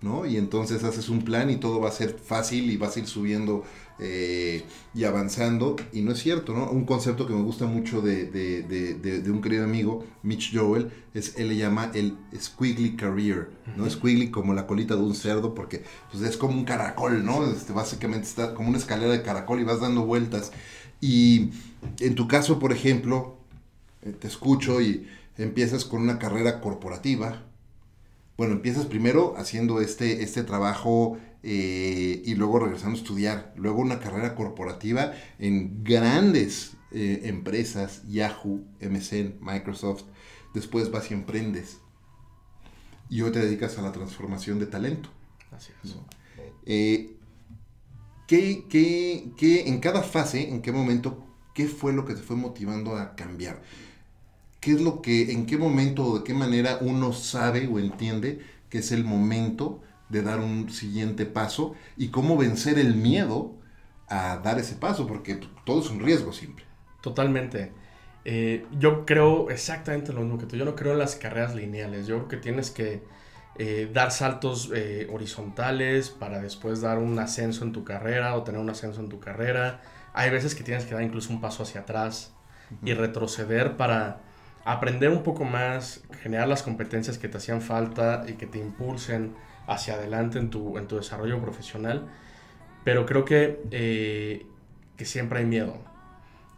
¿No? 0.00 0.26
Y 0.26 0.36
entonces 0.36 0.84
haces 0.84 1.08
un 1.08 1.22
plan 1.22 1.50
y 1.50 1.56
todo 1.56 1.80
va 1.80 1.88
a 1.88 1.92
ser 1.92 2.18
fácil 2.18 2.70
y 2.70 2.76
vas 2.76 2.96
a 2.96 3.00
ir 3.00 3.06
subiendo 3.06 3.64
eh, 3.98 4.64
y 4.94 5.04
avanzando. 5.04 5.76
Y 5.92 6.00
no 6.00 6.12
es 6.12 6.18
cierto, 6.20 6.54
¿no? 6.54 6.70
Un 6.70 6.84
concepto 6.84 7.26
que 7.26 7.34
me 7.34 7.42
gusta 7.42 7.66
mucho 7.66 8.00
de, 8.00 9.24
un 9.30 9.42
querido 9.42 9.64
amigo, 9.64 10.04
Mitch 10.22 10.56
Joel, 10.56 10.90
es 11.12 11.36
él 11.36 11.48
le 11.48 11.56
llama 11.56 11.90
el 11.94 12.16
squiggly 12.38 12.96
career, 12.96 13.50
¿no? 13.76 13.88
Squiggly 13.88 14.30
como 14.30 14.54
la 14.54 14.66
colita 14.66 14.96
de 14.96 15.02
un 15.02 15.14
cerdo, 15.14 15.54
porque 15.54 15.84
pues, 16.10 16.22
es 16.22 16.36
como 16.36 16.54
un 16.54 16.64
caracol, 16.64 17.24
¿no? 17.24 17.44
Este, 17.50 17.72
básicamente 17.72 18.26
está 18.26 18.54
como 18.54 18.70
una 18.70 18.78
escalera 18.78 19.12
de 19.12 19.22
caracol 19.22 19.60
y 19.60 19.64
vas 19.64 19.80
dando 19.80 20.06
vueltas. 20.06 20.52
Y 21.00 21.50
en 21.98 22.14
tu 22.14 22.28
caso, 22.28 22.58
por 22.58 22.72
ejemplo, 22.72 23.36
eh, 24.02 24.12
te 24.18 24.28
escucho 24.28 24.80
y 24.80 25.06
empiezas 25.36 25.84
con 25.84 26.02
una 26.02 26.18
carrera 26.18 26.60
corporativa. 26.60 27.42
Bueno, 28.40 28.54
empiezas 28.54 28.86
primero 28.86 29.34
haciendo 29.36 29.82
este, 29.82 30.22
este 30.22 30.42
trabajo 30.44 31.18
eh, 31.42 32.22
y 32.24 32.34
luego 32.36 32.58
regresando 32.58 32.96
a 32.96 33.02
estudiar. 33.02 33.52
Luego 33.54 33.82
una 33.82 34.00
carrera 34.00 34.34
corporativa 34.34 35.12
en 35.38 35.84
grandes 35.84 36.72
eh, 36.90 37.20
empresas, 37.24 38.02
Yahoo, 38.08 38.64
MSN, 38.80 39.40
Microsoft. 39.42 40.04
Después 40.54 40.90
vas 40.90 41.10
y 41.10 41.12
emprendes. 41.12 41.80
Y 43.10 43.20
hoy 43.20 43.30
te 43.30 43.40
dedicas 43.40 43.76
a 43.76 43.82
la 43.82 43.92
transformación 43.92 44.58
de 44.58 44.64
talento. 44.64 45.10
Así 45.50 45.72
es. 45.84 45.96
Eh, 46.64 47.18
¿qué, 48.26 48.64
qué, 48.70 49.32
qué, 49.36 49.68
en 49.68 49.80
cada 49.80 50.02
fase, 50.02 50.48
en 50.48 50.62
qué 50.62 50.72
momento, 50.72 51.22
qué 51.54 51.66
fue 51.66 51.92
lo 51.92 52.06
que 52.06 52.14
te 52.14 52.22
fue 52.22 52.36
motivando 52.36 52.96
a 52.96 53.14
cambiar? 53.16 53.60
¿Qué 54.60 54.72
es 54.72 54.80
lo 54.80 55.00
que, 55.00 55.32
en 55.32 55.46
qué 55.46 55.56
momento 55.56 56.04
o 56.04 56.18
de 56.18 56.24
qué 56.24 56.34
manera 56.34 56.78
uno 56.80 57.12
sabe 57.12 57.66
o 57.66 57.78
entiende 57.78 58.40
que 58.68 58.78
es 58.78 58.92
el 58.92 59.04
momento 59.04 59.80
de 60.10 60.22
dar 60.22 60.40
un 60.40 60.70
siguiente 60.70 61.24
paso 61.24 61.74
y 61.96 62.08
cómo 62.08 62.36
vencer 62.36 62.78
el 62.78 62.94
miedo 62.94 63.54
a 64.08 64.38
dar 64.38 64.58
ese 64.58 64.74
paso, 64.74 65.06
porque 65.06 65.40
todo 65.64 65.80
es 65.80 65.90
un 65.90 66.00
riesgo 66.00 66.32
siempre. 66.32 66.64
Totalmente. 67.00 67.72
Eh, 68.24 68.66
yo 68.78 69.06
creo 69.06 69.50
exactamente 69.50 70.12
lo 70.12 70.20
mismo 70.20 70.38
que 70.38 70.46
tú. 70.46 70.56
Yo 70.56 70.64
no 70.64 70.76
creo 70.76 70.92
en 70.92 70.98
las 70.98 71.16
carreras 71.16 71.54
lineales. 71.54 72.06
Yo 72.06 72.16
creo 72.16 72.28
que 72.28 72.36
tienes 72.36 72.70
que 72.70 73.02
eh, 73.56 73.90
dar 73.92 74.10
saltos 74.10 74.70
eh, 74.74 75.08
horizontales 75.12 76.10
para 76.10 76.40
después 76.40 76.80
dar 76.80 76.98
un 76.98 77.18
ascenso 77.18 77.64
en 77.64 77.72
tu 77.72 77.84
carrera 77.84 78.34
o 78.36 78.42
tener 78.42 78.60
un 78.60 78.68
ascenso 78.68 79.00
en 79.00 79.08
tu 79.08 79.20
carrera. 79.20 79.80
Hay 80.12 80.30
veces 80.30 80.54
que 80.54 80.64
tienes 80.64 80.84
que 80.84 80.94
dar 80.94 81.02
incluso 81.02 81.32
un 81.32 81.40
paso 81.40 81.62
hacia 81.62 81.82
atrás 81.82 82.34
y 82.84 82.94
retroceder 82.94 83.76
para 83.76 84.20
aprender 84.72 85.10
un 85.10 85.22
poco 85.22 85.44
más, 85.44 86.02
generar 86.22 86.48
las 86.48 86.62
competencias 86.62 87.18
que 87.18 87.28
te 87.28 87.38
hacían 87.38 87.60
falta 87.62 88.24
y 88.28 88.34
que 88.34 88.46
te 88.46 88.58
impulsen 88.58 89.34
hacia 89.66 89.94
adelante 89.94 90.38
en 90.38 90.50
tu, 90.50 90.78
en 90.78 90.86
tu 90.86 90.96
desarrollo 90.96 91.40
profesional. 91.40 92.08
Pero 92.84 93.06
creo 93.06 93.24
que, 93.24 93.60
eh, 93.70 94.46
que 94.96 95.04
siempre 95.04 95.40
hay 95.40 95.46
miedo. 95.46 95.78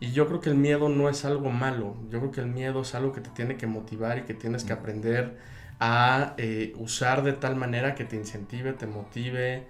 Y 0.01 0.13
yo 0.13 0.27
creo 0.27 0.41
que 0.41 0.51
el 0.51 0.57
miedo 0.57 0.89
no 0.89 1.09
es 1.09 1.25
algo 1.25 1.51
malo. 1.51 1.97
Yo 2.11 2.19
creo 2.19 2.33
que 2.33 2.41
el 2.41 2.49
miedo 2.49 2.83
es 2.83 2.95
algo 2.95 3.13
que 3.13 3.21
te 3.21 3.31
tiene 3.31 3.57
que 3.57 3.67
motivar 3.67 4.19
y 4.19 4.23
que 4.23 4.35
tienes 4.35 4.65
que 4.65 4.73
aprender 4.73 5.39
a 5.79 6.35
eh, 6.39 6.75
usar 6.77 7.23
de 7.23 7.33
tal 7.33 7.57
manera 7.57 7.95
que 7.95 8.05
te 8.05 8.17
incentive, 8.17 8.73
te 8.73 8.87
motive, 8.87 9.67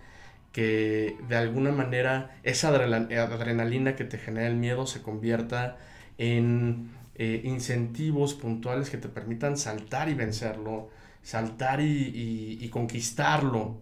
que 0.53 1.17
de 1.29 1.37
alguna 1.37 1.73
manera 1.73 2.37
esa 2.43 2.69
adrenalina 2.69 3.97
que 3.97 4.05
te 4.05 4.19
genera 4.19 4.47
el 4.47 4.57
miedo 4.57 4.87
se 4.87 5.03
convierta 5.03 5.79
en 6.19 6.91
eh, 7.15 7.43
incentivos 7.45 8.35
puntuales 8.35 8.91
que 8.91 8.97
te 8.97 9.09
permitan 9.09 9.57
saltar 9.57 10.09
y 10.09 10.15
vencerlo, 10.15 10.91
saltar 11.23 11.81
y, 11.81 12.69
conquistarlo. 12.71 13.81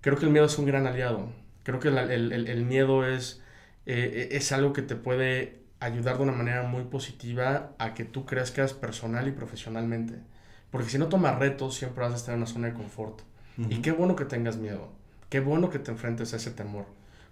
Creo 0.00 0.16
que 0.16 0.26
el 0.26 0.30
miedo 0.30 0.46
es 0.46 0.58
un 0.58 0.66
gran 0.66 0.86
aliado. 0.86 1.30
Creo 1.64 1.80
que 1.80 1.88
el, 1.88 2.64
miedo 2.64 3.06
es, 3.06 3.42
eh, 3.86 4.28
es 4.32 4.52
algo 4.52 4.72
que 4.72 4.82
te 4.82 4.94
puede 4.94 5.66
ayudar 5.80 6.16
de 6.16 6.22
una 6.22 6.32
manera 6.32 6.62
muy 6.62 6.84
positiva 6.84 7.72
a 7.78 7.94
que 7.94 8.04
tú 8.04 8.24
crezcas 8.24 8.72
personal 8.72 9.28
y 9.28 9.32
profesionalmente. 9.32 10.14
Porque 10.70 10.88
si 10.88 10.98
no 10.98 11.08
tomas 11.08 11.38
retos, 11.38 11.74
siempre 11.74 12.04
vas 12.04 12.12
a 12.12 12.16
estar 12.16 12.34
en 12.34 12.40
una 12.40 12.46
zona 12.46 12.68
de 12.68 12.74
confort. 12.74 13.22
Y 13.58 13.80
qué 13.80 13.90
bueno 13.90 14.16
que 14.16 14.26
tengas 14.26 14.56
miedo. 14.56 14.90
Qué 15.30 15.40
bueno 15.40 15.70
que 15.70 15.78
te 15.78 15.90
enfrentes 15.90 16.34
a 16.34 16.36
ese 16.36 16.50
temor. 16.50 16.84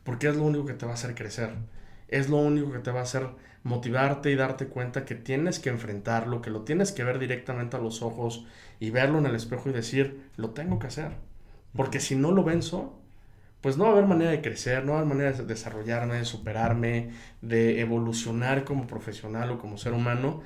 Porque 0.04 0.28
es 0.28 0.36
lo 0.36 0.44
único 0.44 0.64
que 0.64 0.72
te 0.72 0.86
va 0.86 0.92
a 0.92 0.94
hacer 0.94 1.14
crecer. 1.14 1.50
Es 2.08 2.28
lo 2.28 2.36
único 2.36 2.72
que 2.72 2.78
te 2.78 2.90
va 2.90 3.00
a 3.00 3.04
hacer 3.04 3.28
motivarte 3.64 4.30
y 4.30 4.36
darte 4.36 4.66
cuenta 4.66 5.04
que 5.04 5.14
tienes 5.14 5.58
que 5.58 5.70
enfrentarlo, 5.70 6.42
que 6.42 6.50
lo 6.50 6.62
tienes 6.62 6.92
que 6.92 7.02
ver 7.02 7.18
directamente 7.18 7.76
a 7.76 7.80
los 7.80 8.02
ojos 8.02 8.46
y 8.78 8.90
verlo 8.90 9.18
en 9.18 9.26
el 9.26 9.34
espejo 9.34 9.70
y 9.70 9.72
decir, 9.72 10.28
lo 10.36 10.50
tengo 10.50 10.78
que 10.78 10.86
hacer. 10.86 11.12
Porque 11.74 11.98
si 11.98 12.14
no 12.14 12.30
lo 12.30 12.44
venzo, 12.44 12.98
pues 13.62 13.78
no 13.78 13.84
va 13.84 13.90
a 13.90 13.92
haber 13.94 14.06
manera 14.06 14.30
de 14.30 14.42
crecer, 14.42 14.84
no 14.84 14.92
va 14.92 14.98
a 14.98 15.00
haber 15.00 15.14
manera 15.14 15.32
de 15.32 15.44
desarrollarme, 15.46 16.18
de 16.18 16.24
superarme, 16.26 17.10
de 17.40 17.80
evolucionar 17.80 18.64
como 18.64 18.86
profesional 18.86 19.50
o 19.52 19.58
como 19.58 19.78
ser 19.78 19.94
humano. 19.94 20.42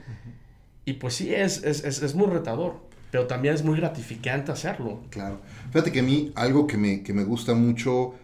Y 0.85 0.95
pues 0.95 1.15
sí, 1.15 1.35
es, 1.35 1.65
es, 1.65 1.85
es, 1.85 2.01
es, 2.01 2.15
muy 2.15 2.29
retador, 2.29 2.81
pero 3.11 3.27
también 3.27 3.55
es 3.55 3.65
muy 3.65 3.77
gratificante 3.77 4.53
hacerlo. 4.53 5.03
Claro. 5.11 5.41
Fíjate 5.73 5.91
que 5.91 6.01
a 6.01 6.03
mí 6.05 6.33
algo 6.37 6.69
que 6.69 6.77
me, 6.77 7.03
que 7.03 7.13
me 7.13 7.25
gusta 7.25 7.55
mucho 7.55 8.15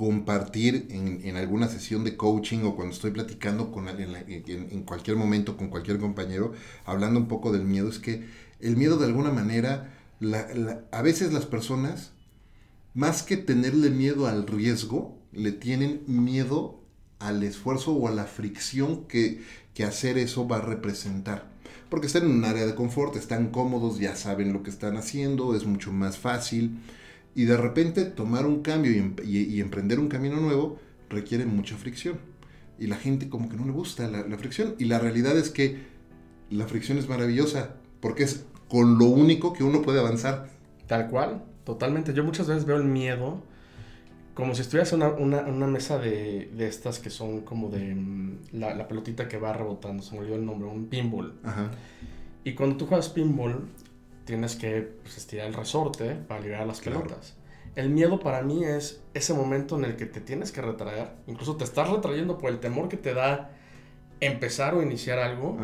compartir 0.00 0.86
en, 0.88 1.20
en, 1.24 1.36
alguna 1.36 1.68
sesión 1.68 2.04
de 2.04 2.16
coaching 2.16 2.60
o 2.60 2.74
cuando 2.74 2.94
estoy 2.94 3.10
platicando 3.10 3.70
con 3.70 3.86
alguien 3.86 4.16
en, 4.16 4.82
cualquier 4.84 5.18
momento 5.18 5.58
con 5.58 5.68
cualquier 5.68 5.98
compañero, 5.98 6.54
hablando 6.86 7.20
un 7.20 7.28
poco 7.28 7.52
del 7.52 7.64
miedo, 7.64 7.90
es 7.90 7.98
que 7.98 8.24
el 8.60 8.78
miedo 8.78 8.96
de 8.96 9.04
alguna 9.04 9.30
manera, 9.30 9.92
a 10.90 11.02
veces 11.02 11.34
las 11.34 11.44
personas, 11.44 12.12
más 12.94 13.22
que 13.22 13.36
tenerle 13.36 13.90
miedo 13.90 14.26
al 14.26 14.46
riesgo, 14.46 15.18
le 15.32 15.52
tienen 15.52 16.00
miedo 16.06 16.80
al 17.18 17.42
esfuerzo 17.42 17.92
o 17.92 18.08
a 18.08 18.10
la 18.10 18.24
fricción 18.24 19.04
que, 19.04 19.42
que 19.74 19.84
hacer 19.84 20.16
eso 20.16 20.48
va 20.48 20.56
a 20.56 20.62
representar. 20.62 21.50
Porque 21.90 22.06
están 22.06 22.24
en 22.24 22.30
un 22.30 22.46
área 22.46 22.64
de 22.64 22.74
confort, 22.74 23.16
están 23.16 23.50
cómodos, 23.50 23.98
ya 23.98 24.16
saben 24.16 24.54
lo 24.54 24.62
que 24.62 24.70
están 24.70 24.96
haciendo, 24.96 25.54
es 25.54 25.66
mucho 25.66 25.92
más 25.92 26.16
fácil 26.16 26.78
y 27.34 27.44
de 27.44 27.56
repente 27.56 28.04
tomar 28.04 28.46
un 28.46 28.62
cambio 28.62 28.90
y, 29.24 29.60
emprender 29.60 30.00
un 30.00 30.08
camino 30.08 30.36
nuevo 30.36 30.78
requiere 31.08 31.46
mucha 31.46 31.76
fricción. 31.76 32.18
Y 32.78 32.86
la 32.86 32.96
gente 32.96 33.28
como 33.28 33.48
que 33.48 33.56
no 33.56 33.64
le 33.66 33.72
gusta 33.72 34.08
la, 34.08 34.38
fricción. 34.38 34.74
Y 34.78 34.86
la 34.86 34.98
realidad 34.98 35.36
es 35.36 35.50
que 35.50 35.78
la 36.50 36.66
fricción 36.66 36.98
es 36.98 37.08
maravillosa 37.08 37.74
porque 38.00 38.24
es 38.24 38.46
con 38.68 38.98
lo 38.98 39.06
único 39.06 39.52
que 39.52 39.64
uno 39.64 39.82
puede 39.82 40.00
avanzar. 40.00 40.48
Tal 40.86 41.08
cual, 41.08 41.44
totalmente. 41.64 42.14
Yo 42.14 42.24
muchas 42.24 42.48
veces 42.48 42.64
veo 42.64 42.76
el 42.76 42.84
miedo 42.84 43.42
como 44.34 44.54
si 44.54 44.62
estuvieras 44.62 44.92
en 44.92 45.02
una, 45.02 45.40
una, 45.42 45.66
mesa 45.66 45.98
de, 45.98 46.50
de, 46.56 46.66
estas 46.66 46.98
que 46.98 47.10
son 47.10 47.40
como 47.40 47.68
de 47.68 47.94
mm, 47.94 48.38
la, 48.52 48.74
la, 48.74 48.88
pelotita 48.88 49.28
que 49.28 49.36
va 49.36 49.52
rebotando, 49.52 50.02
se 50.02 50.14
me 50.14 50.20
olvidó 50.20 50.36
el 50.36 50.46
nombre, 50.46 50.66
un 50.66 50.86
pinball. 50.86 51.34
Ajá. 51.42 51.70
Y 52.44 52.54
cuando 52.54 52.76
tú 52.76 52.86
juegas 52.86 53.10
pinball, 53.10 53.68
tienes 54.30 54.54
que 54.54 54.82
pues, 55.02 55.18
estirar 55.18 55.48
el 55.48 55.54
resorte 55.54 56.14
para 56.14 56.40
liberar 56.40 56.64
las 56.64 56.80
pelotas. 56.80 57.34
El 57.74 57.90
miedo 57.90 58.20
para 58.20 58.42
mí 58.42 58.64
es 58.64 59.02
ese 59.12 59.34
momento 59.34 59.76
en 59.76 59.84
el 59.84 59.96
que 59.96 60.06
te 60.06 60.20
tienes 60.20 60.52
que 60.52 60.62
retraer, 60.62 61.08
incluso 61.26 61.56
te 61.56 61.64
estás 61.64 61.88
retrayendo 61.88 62.38
por 62.38 62.50
el 62.50 62.60
temor 62.60 62.88
que 62.88 62.96
te 62.96 63.12
da 63.12 63.50
empezar 64.20 64.74
o 64.74 64.82
iniciar 64.82 65.18
algo, 65.18 65.56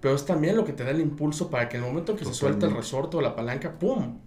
pero 0.00 0.16
es 0.16 0.26
también 0.26 0.56
lo 0.56 0.64
que 0.64 0.72
te 0.72 0.82
da 0.82 0.90
el 0.90 1.00
impulso 1.00 1.48
para 1.48 1.68
que 1.68 1.76
en 1.76 1.84
el 1.84 1.90
momento 1.90 2.16
que 2.16 2.24
se 2.24 2.34
suelta 2.34 2.66
el 2.66 2.74
resorte 2.74 3.16
o 3.16 3.20
la 3.20 3.36
palanca, 3.36 3.78
¡pum! 3.78 4.18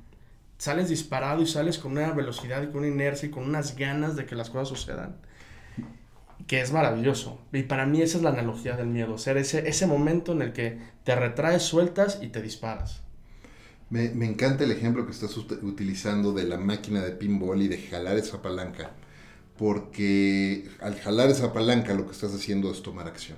Sales 0.58 0.88
disparado 0.88 1.42
y 1.42 1.48
sales 1.48 1.78
con 1.78 1.92
una 1.92 2.12
velocidad 2.14 2.64
y 2.64 2.68
con 2.68 2.78
una 2.78 2.88
inercia 2.88 3.28
y 3.28 3.32
con 3.32 3.44
unas 3.44 3.76
ganas 3.76 4.16
de 4.16 4.26
que 4.26 4.36
las 4.36 4.50
cosas 4.50 4.70
sucedan. 4.70 5.18
Que 6.48 6.62
es 6.62 6.72
maravilloso. 6.72 7.42
Y 7.52 7.64
para 7.64 7.86
mí 7.86 8.02
esa 8.02 8.18
es 8.18 8.24
la 8.24 8.30
analogía 8.30 8.78
del 8.78 8.88
miedo, 8.88 9.18
ser 9.18 9.36
ese, 9.36 9.68
ese 9.68 9.86
momento 9.86 10.32
en 10.32 10.44
el 10.44 10.54
que 10.54 10.80
te 11.04 11.14
retraes, 11.14 11.64
sueltas 11.64 12.20
y 12.22 12.28
te 12.28 12.42
disparas. 12.42 13.05
Me, 13.90 14.06
encanta 14.26 14.64
el 14.64 14.72
ejemplo 14.72 15.06
que 15.06 15.12
estás 15.12 15.38
utilizando 15.38 16.34
de 16.34 16.44
la 16.44 16.58
máquina 16.58 17.04
de 17.04 17.12
pinball 17.12 17.62
y 17.62 17.68
de 17.68 17.78
jalar 17.78 18.18
esa 18.18 18.42
palanca, 18.42 18.92
porque 19.58 20.68
al 20.82 20.96
jalar 21.00 21.30
esa 21.30 21.54
palanca 21.54 21.94
lo 21.94 22.08
que 22.08 22.14
estás 22.14 22.34
haciendo 22.34 22.72
es 22.72 22.82
tomar 22.82 23.08
acción. 23.08 23.38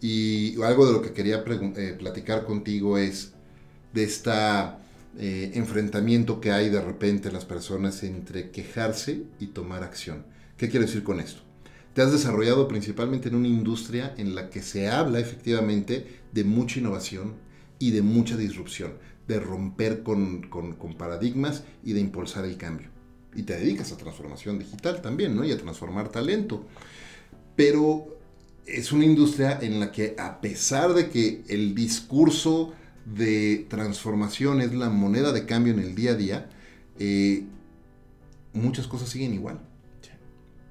Y 0.00 0.60
algo 0.62 0.86
de 0.86 0.92
lo 0.92 1.00
que 1.00 1.12
quería 1.12 1.44
eh, 1.46 1.96
platicar 1.96 2.44
contigo 2.44 2.98
es 2.98 3.34
de 3.94 4.02
este 4.04 4.32
enfrentamiento 5.14 6.40
que 6.40 6.50
hay 6.50 6.70
de 6.70 6.80
repente 6.80 7.28
en 7.28 7.34
las 7.34 7.44
personas 7.44 8.02
entre 8.02 8.50
quejarse 8.50 9.22
y 9.38 9.48
tomar 9.48 9.84
acción. 9.84 10.24
¿Qué 10.56 10.70
quiero 10.70 10.86
decir 10.86 11.04
con 11.04 11.20
esto? 11.20 11.42
Te 11.94 12.02
has 12.02 12.10
desarrollado 12.10 12.66
principalmente 12.66 13.28
en 13.28 13.36
una 13.36 13.48
industria 13.48 14.14
en 14.16 14.34
la 14.34 14.50
que 14.50 14.62
se 14.62 14.88
habla 14.88 15.20
efectivamente 15.20 16.20
de 16.32 16.42
mucha 16.42 16.80
innovación 16.80 17.34
y 17.78 17.90
de 17.90 18.00
mucha 18.00 18.36
disrupción 18.36 18.92
de 19.28 19.40
romper 19.40 20.02
con, 20.02 20.48
paradigmas 20.98 21.64
y 21.84 21.92
de 21.92 22.00
impulsar 22.00 22.44
el 22.44 22.56
cambio. 22.56 22.88
Y 23.34 23.44
te 23.44 23.56
dedicas 23.56 23.92
a 23.92 23.96
transformación 23.96 24.58
digital 24.58 25.00
también, 25.00 25.34
¿no? 25.34 25.44
Y 25.44 25.52
a 25.52 25.58
transformar 25.58 26.08
talento. 26.10 26.66
Pero 27.56 28.18
es 28.66 28.92
una 28.92 29.04
industria 29.04 29.58
en 29.60 29.80
la 29.80 29.90
que 29.90 30.14
a 30.18 30.40
pesar 30.40 30.94
de 30.94 31.08
que 31.08 31.42
el 31.48 31.74
discurso 31.74 32.74
de 33.04 33.66
transformación 33.68 34.60
es 34.60 34.74
la 34.74 34.90
moneda 34.90 35.32
de 35.32 35.46
cambio 35.46 35.72
en 35.72 35.80
el 35.80 35.94
día 35.94 36.12
a 36.12 36.14
día, 36.14 36.50
eh, 36.98 37.44
muchas 38.52 38.86
cosas 38.86 39.08
siguen 39.08 39.34
igual. 39.34 39.60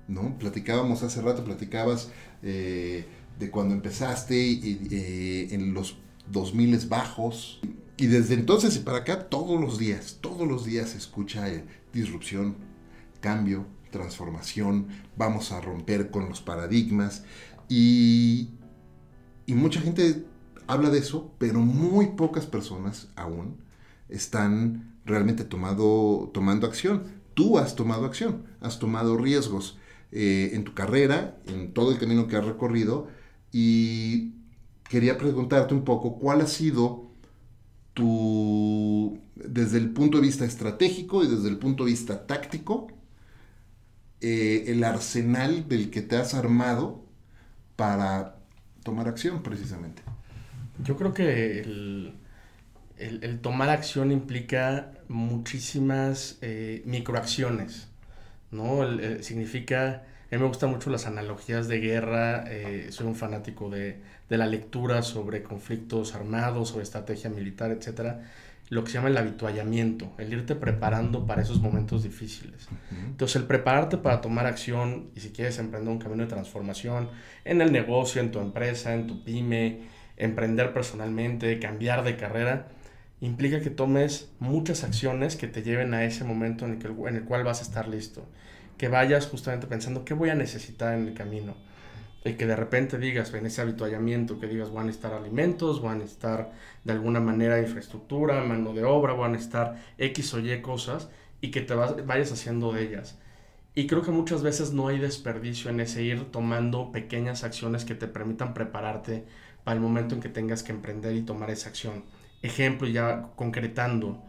¿No? 0.08 0.38
Platicábamos 0.38 1.04
hace 1.04 1.22
rato, 1.22 1.46
platicabas 1.46 2.10
eh, 2.44 3.06
de 3.40 3.50
cuando 3.50 3.74
empezaste 3.74 4.36
eh, 4.36 5.48
en 5.52 5.74
los 5.74 5.98
2000 6.32 6.88
bajos. 6.88 7.60
Y 8.02 8.08
desde 8.08 8.34
entonces 8.34 8.76
y 8.78 8.80
para 8.80 8.98
acá, 8.98 9.30
todos 9.30 9.62
los 9.62 9.78
días, 9.78 10.18
todos 10.22 10.48
los 10.48 10.66
días 10.66 10.90
se 10.90 10.98
escucha 10.98 11.46
disrupción, 11.94 12.56
cambio, 13.20 13.68
transformación, 13.92 14.88
vamos 15.16 15.52
a 15.52 15.62
romper 15.62 16.10
con 16.10 16.28
los 16.28 16.42
paradigmas. 16.42 17.26
Y, 17.70 18.56
y 19.46 19.54
mucha 19.54 19.82
gente 19.82 20.26
habla 20.66 20.90
de 20.90 20.98
eso, 20.98 21.32
pero 21.38 21.60
muy 21.60 22.08
pocas 22.16 22.48
personas 22.48 23.10
aún 23.16 23.58
están 24.10 24.98
realmente 25.06 25.44
tomado, 25.44 26.32
tomando 26.34 26.66
acción. 26.66 27.04
Tú 27.36 27.60
has 27.60 27.76
tomado 27.76 28.08
acción, 28.08 28.48
has 28.62 28.80
tomado 28.80 29.16
riesgos 29.16 29.78
eh, 30.12 30.50
en 30.54 30.64
tu 30.64 30.74
carrera, 30.74 31.40
en 31.46 31.72
todo 31.72 31.92
el 31.92 32.00
camino 32.00 32.28
que 32.28 32.36
has 32.36 32.46
recorrido, 32.46 33.10
y 33.52 34.32
quería 34.90 35.20
preguntarte 35.20 35.76
un 35.76 35.84
poco 35.84 36.18
cuál 36.18 36.42
ha 36.42 36.48
sido 36.48 37.11
tu, 37.94 39.20
desde 39.36 39.78
el 39.78 39.92
punto 39.92 40.18
de 40.18 40.24
vista 40.24 40.46
estratégico 40.46 41.24
y 41.24 41.28
desde 41.28 41.50
el 41.50 41.58
punto 41.58 41.86
de 41.86 41.92
vista 41.92 42.26
táctico, 42.26 42.88
eh, 44.22 44.66
el 44.68 44.84
arsenal 44.84 45.68
del 45.68 45.90
que 45.90 46.02
te 46.02 46.16
has 46.16 46.34
armado 46.34 47.04
para 47.76 48.38
tomar 48.84 49.08
acción 49.08 49.44
precisamente. 49.44 50.04
Yo 50.84 50.96
creo 50.96 51.14
que 51.14 51.60
el, 51.60 52.14
tomar 53.42 53.70
acción 53.70 54.12
implica 54.12 54.94
muchísimas 55.08 56.38
eh, 56.42 56.84
microacciones, 56.86 57.88
¿no? 58.52 58.82
significa, 59.22 60.04
a 60.32 60.36
mí 60.36 60.42
me 60.42 60.48
gustan 60.48 60.70
mucho 60.70 60.90
las 60.90 61.08
analogías 61.08 61.68
de 61.68 61.80
guerra, 61.80 62.46
eh, 62.48 62.88
soy 62.92 63.08
un 63.08 63.16
fanático 63.16 63.70
de, 63.70 64.02
la 64.38 64.48
lectura 64.48 65.02
sobre 65.02 65.44
conflictos 65.44 66.16
armados, 66.16 66.70
sobre 66.70 66.84
estrategia 66.84 67.30
militar, 67.30 67.72
etcétera 67.72 68.22
lo 68.72 68.86
que 68.86 68.92
se 68.92 68.98
llama 68.98 69.10
el 69.10 69.18
habituallamiento, 69.18 70.14
el 70.18 70.32
irte 70.32 70.56
preparando 70.56 71.28
para 71.28 71.42
esos 71.42 71.60
momentos 71.60 72.04
difíciles. 72.04 72.70
Entonces, 73.06 73.36
el 73.36 73.44
prepararte 73.44 73.98
para 73.98 74.22
tomar 74.22 74.46
acción 74.46 75.10
y 75.14 75.20
si 75.20 75.32
quieres 75.32 75.60
emprender 75.60 75.92
un 75.92 76.00
camino 76.00 76.24
de 76.24 76.30
transformación 76.30 77.10
en 77.44 77.60
el 77.62 77.74
negocio, 77.74 78.22
en 78.22 78.32
tu 78.32 78.40
empresa, 78.40 78.94
en 78.94 79.08
tu 79.08 79.26
pyme, 79.26 79.82
emprender 80.16 80.72
personalmente, 80.72 81.60
cambiar 81.60 82.06
de 82.06 82.16
carrera, 82.16 82.70
implica 83.20 83.60
que 83.60 83.72
tomes 83.72 84.30
muchas 84.40 84.86
acciones 84.86 85.36
que 85.36 85.48
te 85.48 85.64
lleven 85.64 85.94
a 85.94 86.06
ese 86.06 86.24
momento 86.24 86.64
en 86.64 86.72
el, 86.72 86.78
que, 86.80 86.88
en 86.88 87.16
el 87.18 87.26
cual 87.26 87.44
vas 87.44 87.60
a 87.60 87.64
estar 87.64 87.90
listo. 87.90 88.26
Que 88.78 88.88
vayas 88.88 89.28
justamente 89.28 89.68
pensando 89.68 90.06
qué 90.06 90.14
voy 90.14 90.30
a 90.30 90.36
necesitar 90.36 90.98
en 90.98 91.10
el 91.10 91.14
camino. 91.14 91.58
Y 92.24 92.34
que 92.34 92.46
de 92.46 92.56
repente 92.56 93.00
digas, 93.00 93.34
en 93.34 93.48
ese 93.48 93.62
habituallamiento, 93.62 94.40
que 94.40 94.48
digas, 94.48 94.72
van 94.72 94.88
a 94.88 94.92
estar 94.92 95.14
alimentos, 95.14 95.82
van 95.82 96.02
a 96.02 96.04
estar 96.04 96.52
de 96.84 96.94
alguna 96.94 97.20
manera 97.20 97.60
infraestructura, 97.60 98.44
mano 98.44 98.74
de 98.74 98.84
obra, 98.84 99.14
van 99.14 99.34
a 99.34 99.40
estar 99.40 99.84
X 99.98 100.34
o 100.36 100.40
Y 100.40 100.62
cosas, 100.62 101.10
y 101.42 101.50
que 101.50 101.62
te 101.62 101.74
vayas 101.74 102.32
haciendo 102.32 102.72
de 102.74 102.84
ellas. 102.84 103.18
Y 103.74 103.88
creo 103.88 104.02
que 104.04 104.12
muchas 104.12 104.44
veces 104.44 104.74
no 104.74 104.88
hay 104.88 105.00
desperdicio 105.00 105.72
en 105.72 105.80
ese 105.80 106.04
ir 106.04 106.26
tomando 106.32 106.92
pequeñas 106.92 107.44
acciones 107.44 107.86
que 107.86 107.96
te 107.96 108.08
permitan 108.08 108.54
prepararte 108.54 109.24
para 109.64 109.76
el 109.76 109.82
momento 109.82 110.14
en 110.14 110.22
que 110.22 110.30
tengas 110.30 110.62
que 110.62 110.74
emprender 110.74 111.16
y 111.16 111.22
tomar 111.22 111.50
esa 111.50 111.70
acción. 111.70 112.04
Ejemplo, 112.42 112.88
ya 112.88 113.30
concretando, 113.36 114.24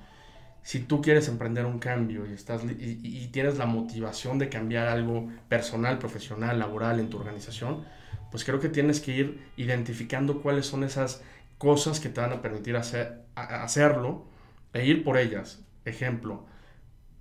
si 0.62 0.81
tú 0.81 1.03
quieres 1.03 1.29
emprender 1.29 1.66
un 1.66 1.79
cambio 1.79 2.27
y, 2.27 2.33
estás, 2.33 2.62
y, 2.64 3.29
tienes 3.29 3.59
la 3.59 3.66
motivación 3.66 4.38
de 4.38 4.48
cambiar 4.48 4.87
algo 4.88 5.29
personal, 5.48 5.98
profesional, 5.98 6.59
laboral 6.59 7.01
en 7.01 7.11
tu 7.11 7.18
organización, 7.18 7.85
pues 8.31 8.44
creo 8.44 8.61
que 8.61 8.68
tienes 8.68 9.01
que 9.01 9.12
ir 9.12 9.42
identificando 9.57 10.40
cuáles 10.40 10.66
son 10.66 10.85
esas 10.85 11.22
cosas 11.59 12.01
que 12.01 12.09
te 12.09 12.20
van 12.20 12.33
a 12.33 12.42
permitir 12.42 12.77
hacer, 12.77 13.22
hacerlo 13.35 14.25
e 14.72 14.87
ir 14.87 15.05
por 15.05 15.18
ellas. 15.18 15.61
Ejemplo, 15.85 16.46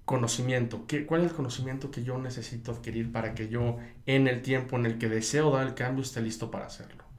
conocimiento. 0.05 0.85
¿Qué, 0.87 1.05
¿Cuál 1.05 1.21
es 1.21 1.31
el 1.31 1.35
conocimiento 1.35 1.89
que 1.89 2.03
yo 2.03 2.17
necesito 2.19 2.71
adquirir 2.71 3.11
para 3.11 3.33
que 3.33 3.49
yo 3.49 3.77
en 4.05 4.27
el 4.27 4.41
tiempo 4.41 4.77
en 4.77 4.85
el 4.85 4.97
que 4.99 5.09
deseo 5.09 5.51
dar 5.51 5.65
el 5.65 5.73
cambio 5.73 6.03
esté 6.03 6.21
listo 6.21 6.51
para 6.51 6.67
hacerlo? 6.67 7.10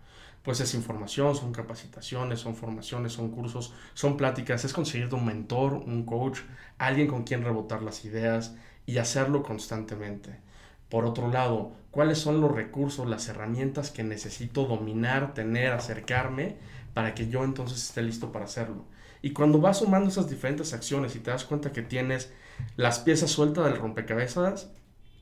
Pues 0.42 0.60
es 0.60 0.74
información, 0.74 1.36
son 1.36 1.52
capacitaciones, 1.52 2.40
son 2.40 2.56
formaciones, 2.56 3.12
son 3.12 3.30
cursos, 3.30 3.72
son 3.94 4.16
pláticas, 4.16 4.64
es 4.64 4.72
conseguir 4.72 5.12
un 5.14 5.24
mentor, 5.24 5.74
un 5.74 6.04
coach, 6.04 6.40
alguien 6.78 7.06
con 7.06 7.22
quien 7.22 7.44
rebotar 7.44 7.82
las 7.82 8.04
ideas 8.04 8.54
y 8.84 8.98
hacerlo 8.98 9.42
constantemente. 9.42 10.40
Por 10.88 11.06
otro 11.06 11.28
lado, 11.30 11.72
¿cuáles 11.90 12.18
son 12.18 12.40
los 12.40 12.52
recursos, 12.52 13.06
las 13.06 13.28
herramientas 13.28 13.90
que 13.90 14.02
necesito 14.02 14.66
dominar, 14.66 15.32
tener, 15.32 15.72
acercarme 15.72 16.56
para 16.92 17.14
que 17.14 17.28
yo 17.28 17.44
entonces 17.44 17.82
esté 17.82 18.02
listo 18.02 18.32
para 18.32 18.44
hacerlo? 18.44 18.84
Y 19.22 19.32
cuando 19.32 19.60
vas 19.60 19.78
sumando 19.78 20.10
esas 20.10 20.28
diferentes 20.28 20.74
acciones 20.74 21.14
y 21.14 21.20
te 21.20 21.30
das 21.30 21.44
cuenta 21.44 21.72
que 21.72 21.82
tienes 21.82 22.32
las 22.76 22.98
piezas 22.98 23.30
sueltas 23.30 23.64
del 23.64 23.76
rompecabezas, 23.76 24.72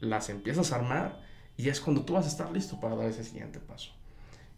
las 0.01 0.31
empiezas 0.31 0.73
a 0.73 0.77
armar 0.77 1.21
y 1.57 1.69
es 1.69 1.81
cuando 1.81 2.05
tú 2.05 2.15
vas 2.15 2.25
a 2.25 2.31
estar 2.31 2.51
listo 2.51 2.81
para 2.81 2.97
dar 2.97 3.07
ese 3.07 3.23
siguiente 3.23 3.61
paso. 3.61 4.00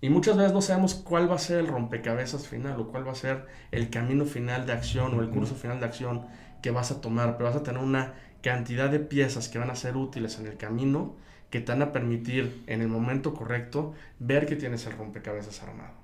Y 0.03 0.11
muchas 0.11 0.37
veces 0.37 0.53
no 0.53 0.61
sabemos 0.61 0.95
cuál 0.95 1.31
va 1.31 1.37
a 1.37 1.39
ser 1.39 1.61
el 1.61 1.69
rompecabezas 1.69 2.49
final 2.49 2.79
o 2.81 2.89
cuál 2.89 3.07
va 3.07 3.13
a 3.13 3.15
ser 3.15 3.47
el 3.71 3.89
camino 3.89 4.25
final 4.25 4.67
de 4.67 4.73
acción 4.73 5.17
o 5.17 5.23
el 5.23 5.31
curso 5.31 5.55
final 5.55 5.79
de 5.79 5.87
acción 5.87 6.27
que 6.61 6.73
vas 6.73 6.91
a 6.91 7.01
tomar, 7.01 7.37
pero 7.37 7.49
vas 7.49 7.57
a 7.57 7.63
tener 7.63 7.81
una 7.81 8.15
cantidad 8.43 8.91
de 8.91 8.99
piezas 8.99 9.49
que 9.49 9.61
van 9.61 9.71
a 9.71 9.77
ser 9.77 9.97
útiles 9.97 10.41
en 10.41 10.49
el 10.49 10.57
camino 10.57 11.15
que 11.51 11.61
te 11.61 11.71
van 11.71 11.83
a 11.83 11.93
permitir 11.93 12.65
en 12.67 12.83
el 12.83 12.89
momento 12.89 13.33
correcto 13.33 13.95
ver 14.19 14.47
que 14.47 14.57
tienes 14.57 14.85
el 14.87 14.95
rompecabezas 14.95 15.63
armado. 15.63 15.95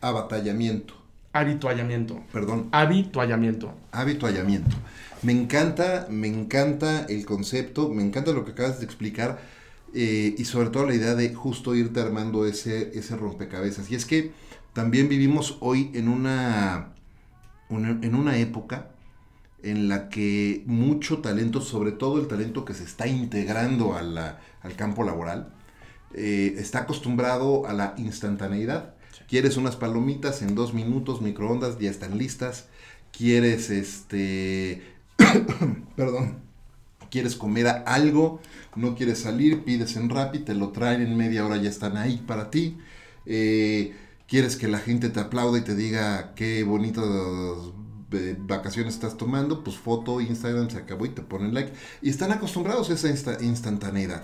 Abatallamiento. 0.00 0.94
Habituallamiento. 1.32 2.22
Perdón. 2.32 2.68
Habituallamiento. 2.70 3.74
Habituallamiento. 3.90 4.76
Me 5.22 5.32
encanta, 5.32 6.06
me 6.08 6.28
encanta 6.28 7.04
el 7.08 7.26
concepto, 7.26 7.88
me 7.88 8.04
encanta 8.04 8.30
lo 8.30 8.44
que 8.44 8.52
acabas 8.52 8.78
de 8.78 8.84
explicar 8.84 9.40
eh, 9.94 10.34
y 10.38 10.44
sobre 10.44 10.70
todo 10.70 10.86
la 10.86 10.94
idea 10.94 11.14
de 11.14 11.34
justo 11.34 11.74
irte 11.74 12.00
armando 12.00 12.46
ese, 12.46 12.96
ese 12.98 13.16
rompecabezas. 13.16 13.90
Y 13.90 13.96
es 13.96 14.06
que 14.06 14.32
también 14.72 15.08
vivimos 15.08 15.58
hoy 15.60 15.90
en 15.94 16.08
una, 16.08 16.94
en 17.70 18.14
una 18.14 18.38
época 18.38 18.90
en 19.62 19.88
la 19.88 20.08
que 20.08 20.62
mucho 20.66 21.18
talento, 21.18 21.60
sobre 21.60 21.92
todo 21.92 22.20
el 22.20 22.28
talento 22.28 22.64
que 22.64 22.74
se 22.74 22.84
está 22.84 23.06
integrando 23.06 23.96
al 23.96 24.76
campo 24.76 25.02
laboral, 25.02 25.52
eh, 26.14 26.54
está 26.58 26.80
acostumbrado 26.80 27.66
a 27.66 27.72
la 27.72 27.94
instantaneidad. 27.98 28.94
Quieres 29.28 29.56
unas 29.56 29.76
palomitas 29.76 30.42
en 30.42 30.54
dos 30.54 30.72
minutos, 30.72 31.20
microondas, 31.20 31.78
ya 31.78 31.90
están 31.90 32.16
listas. 32.18 32.68
Quieres 33.12 33.70
este. 33.70 34.82
perdón 35.96 36.49
quieres 37.10 37.36
comer 37.36 37.66
algo, 37.86 38.40
no 38.76 38.94
quieres 38.94 39.18
salir, 39.18 39.64
pides 39.64 39.96
en 39.96 40.08
Rappi, 40.08 40.40
te 40.40 40.54
lo 40.54 40.70
traen 40.70 41.02
en 41.02 41.16
media 41.16 41.44
hora, 41.44 41.56
ya 41.56 41.68
están 41.68 41.96
ahí 41.96 42.22
para 42.26 42.50
ti. 42.50 42.78
Eh, 43.26 43.94
quieres 44.26 44.56
que 44.56 44.68
la 44.68 44.78
gente 44.78 45.10
te 45.10 45.20
aplaude 45.20 45.60
y 45.60 45.62
te 45.62 45.74
diga 45.74 46.34
qué 46.34 46.62
bonitas 46.64 47.04
eh, 48.12 48.36
vacaciones 48.38 48.94
estás 48.94 49.16
tomando, 49.16 49.62
pues 49.62 49.76
foto, 49.76 50.20
Instagram 50.20 50.70
se 50.70 50.78
acabó 50.78 51.04
y 51.06 51.10
te 51.10 51.22
ponen 51.22 51.52
like. 51.52 51.72
Y 52.00 52.10
están 52.10 52.32
acostumbrados 52.32 52.90
a 52.90 52.94
esa 52.94 53.10
instantaneidad. 53.42 54.22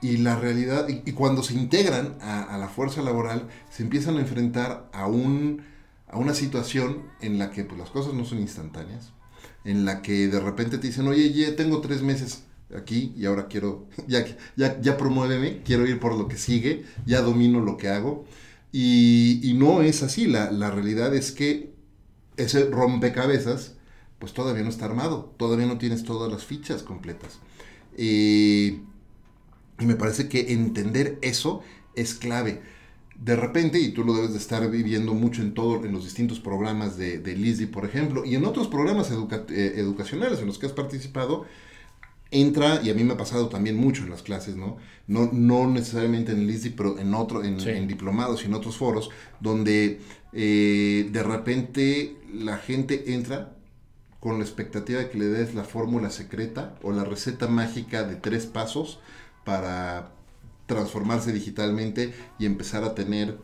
Y 0.00 0.18
la 0.18 0.36
realidad, 0.36 0.86
y, 0.88 1.12
cuando 1.12 1.42
se 1.42 1.54
integran 1.54 2.18
a, 2.20 2.58
la 2.58 2.68
fuerza 2.68 3.00
laboral, 3.00 3.48
se 3.70 3.82
empiezan 3.82 4.18
a 4.18 4.20
enfrentar 4.20 4.90
a, 4.92 5.06
un, 5.06 5.62
a 6.08 6.18
una 6.18 6.34
situación 6.34 7.04
en 7.22 7.38
la 7.38 7.50
que 7.50 7.64
pues, 7.64 7.78
las 7.78 7.88
cosas 7.88 8.12
no 8.12 8.26
son 8.26 8.38
instantáneas 8.38 9.14
en 9.64 9.84
la 9.84 10.02
que 10.02 10.28
de 10.28 10.40
repente 10.40 10.78
te 10.78 10.88
dicen, 10.88 11.08
oye, 11.08 11.32
ya 11.32 11.56
tengo 11.56 11.80
tres 11.80 12.02
meses 12.02 12.42
aquí 12.76 13.12
y 13.16 13.26
ahora 13.26 13.48
quiero, 13.48 13.86
ya, 14.06 14.24
ya, 14.56 14.96
promuéveme, 14.96 15.62
quiero 15.64 15.86
ir 15.86 15.98
por 16.00 16.16
lo 16.16 16.28
que 16.28 16.36
sigue, 16.36 16.84
ya 17.06 17.22
domino 17.22 17.60
lo 17.60 17.76
que 17.76 17.88
hago. 17.88 18.24
Y, 18.72 19.54
no 19.56 19.82
es 19.82 20.02
así, 20.02 20.26
la, 20.26 20.70
realidad 20.70 21.14
es 21.14 21.30
que 21.30 21.72
ese 22.36 22.68
rompecabezas, 22.70 23.74
pues 24.18 24.32
todavía 24.32 24.64
no 24.64 24.68
está 24.68 24.86
armado, 24.86 25.32
todavía 25.36 25.66
no 25.66 25.78
tienes 25.78 26.02
todas 26.04 26.30
las 26.32 26.44
fichas 26.44 26.82
completas. 26.82 27.38
y 27.96 28.80
me 29.78 29.94
parece 29.96 30.28
que 30.28 30.52
entender 30.52 31.18
eso 31.22 31.62
es 31.94 32.14
clave 32.14 32.62
de 33.16 33.36
repente, 33.36 33.78
y 33.78 33.92
tú 33.92 34.04
lo 34.04 34.14
debes 34.14 34.32
de 34.32 34.38
estar 34.38 34.68
viviendo 34.70 35.14
mucho 35.14 35.42
en 35.42 35.54
todo, 35.54 35.84
en 35.84 35.92
los 35.92 36.04
distintos 36.04 36.40
programas 36.40 36.96
de, 36.96 37.18
de 37.18 37.36
LISDI, 37.36 37.66
por 37.66 37.84
ejemplo, 37.84 38.24
y 38.24 38.34
en 38.34 38.44
otros 38.44 38.68
programas 38.68 39.10
eh, 39.10 39.74
educacionales 39.76 40.40
en 40.40 40.46
los 40.46 40.58
que 40.58 40.66
has 40.66 40.72
participado, 40.72 41.44
entra, 42.30 42.80
y 42.82 42.90
a 42.90 42.94
mí 42.94 43.04
me 43.04 43.14
ha 43.14 43.16
pasado 43.16 43.48
también 43.48 43.76
mucho 43.76 44.02
en 44.02 44.10
las 44.10 44.22
clases, 44.22 44.56
¿no? 44.56 44.78
No, 45.06 45.30
no 45.32 45.68
necesariamente 45.68 46.32
en 46.32 46.46
LISDI, 46.46 46.70
pero 46.70 46.98
en 46.98 47.14
otro, 47.14 47.44
en, 47.44 47.86
diplomados 47.86 48.42
y 48.42 48.46
en 48.46 48.54
otros 48.54 48.76
foros, 48.76 49.10
donde 49.40 50.00
eh, 50.32 51.08
de 51.12 51.22
repente 51.22 52.16
la 52.32 52.58
gente 52.58 53.14
entra 53.14 53.56
con 54.18 54.38
la 54.38 54.44
expectativa 54.44 55.00
de 55.00 55.10
que 55.10 55.18
le 55.18 55.26
des 55.26 55.54
la 55.54 55.64
fórmula 55.64 56.10
secreta 56.10 56.74
o 56.82 56.90
la 56.90 57.04
receta 57.04 57.46
mágica 57.46 58.02
de 58.04 58.16
tres 58.16 58.46
pasos 58.46 58.98
para 59.44 60.13
transformarse 60.66 61.32
digitalmente 61.32 62.14
y 62.38 62.46
empezar 62.46 62.84
a 62.84 62.94
tener 62.94 63.38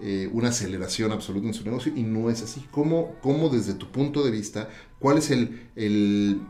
eh, 0.00 0.28
una 0.32 0.48
aceleración 0.48 1.12
absoluta 1.12 1.46
en 1.46 1.54
su 1.54 1.64
negocio 1.64 1.92
y 1.94 2.02
no 2.02 2.30
es 2.30 2.42
así. 2.42 2.66
¿Cómo, 2.70 3.16
cómo 3.20 3.50
desde 3.50 3.74
tu 3.74 3.90
punto 3.92 4.24
de 4.24 4.30
vista, 4.30 4.68
cuál 4.98 5.18
es 5.18 5.30
el, 5.30 5.70
el 5.76 6.40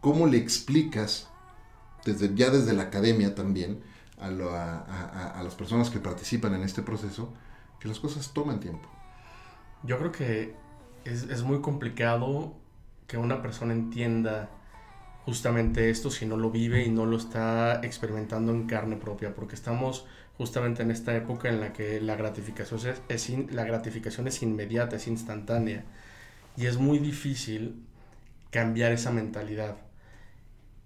cómo 0.00 0.26
le 0.26 0.38
explicas 0.38 1.28
desde, 2.04 2.34
ya 2.34 2.50
desde 2.50 2.72
la 2.72 2.84
academia 2.84 3.34
también 3.34 3.82
a, 4.18 4.26
a, 4.26 5.42
las 5.42 5.54
personas 5.54 5.90
que 5.90 6.00
participan 6.00 6.54
en 6.54 6.62
este 6.62 6.82
proceso 6.82 7.32
que 7.78 7.88
las 7.88 8.00
cosas 8.00 8.32
toman 8.32 8.58
tiempo? 8.58 8.88
Yo 9.84 9.98
creo 9.98 10.10
que 10.10 10.54
es, 11.04 11.24
es 11.24 11.42
muy 11.42 11.60
complicado 11.60 12.56
que 13.06 13.18
una 13.18 13.42
persona 13.42 13.72
entienda 13.72 14.50
justamente 15.28 15.90
esto 15.90 16.10
si 16.10 16.24
no 16.24 16.38
lo 16.38 16.50
vive 16.50 16.86
y 16.86 16.88
no 16.88 17.04
lo 17.04 17.18
está 17.18 17.82
experimentando 17.82 18.50
en 18.50 18.66
carne 18.66 18.96
propia, 18.96 19.34
porque 19.34 19.56
estamos 19.56 20.06
justamente 20.38 20.82
en 20.82 20.90
esta 20.90 21.14
época 21.14 21.50
en 21.50 21.60
la 21.60 21.74
que 21.74 22.00
la 22.00 22.16
gratificación 22.16 22.80
es, 23.10 23.28
la 23.52 23.64
gratificación 23.64 24.26
es 24.26 24.42
inmediata, 24.42 24.96
es 24.96 25.06
instantánea, 25.06 25.84
y 26.56 26.64
es 26.64 26.78
muy 26.78 26.98
difícil 26.98 27.84
cambiar 28.50 28.92
esa 28.92 29.10
mentalidad. 29.10 29.76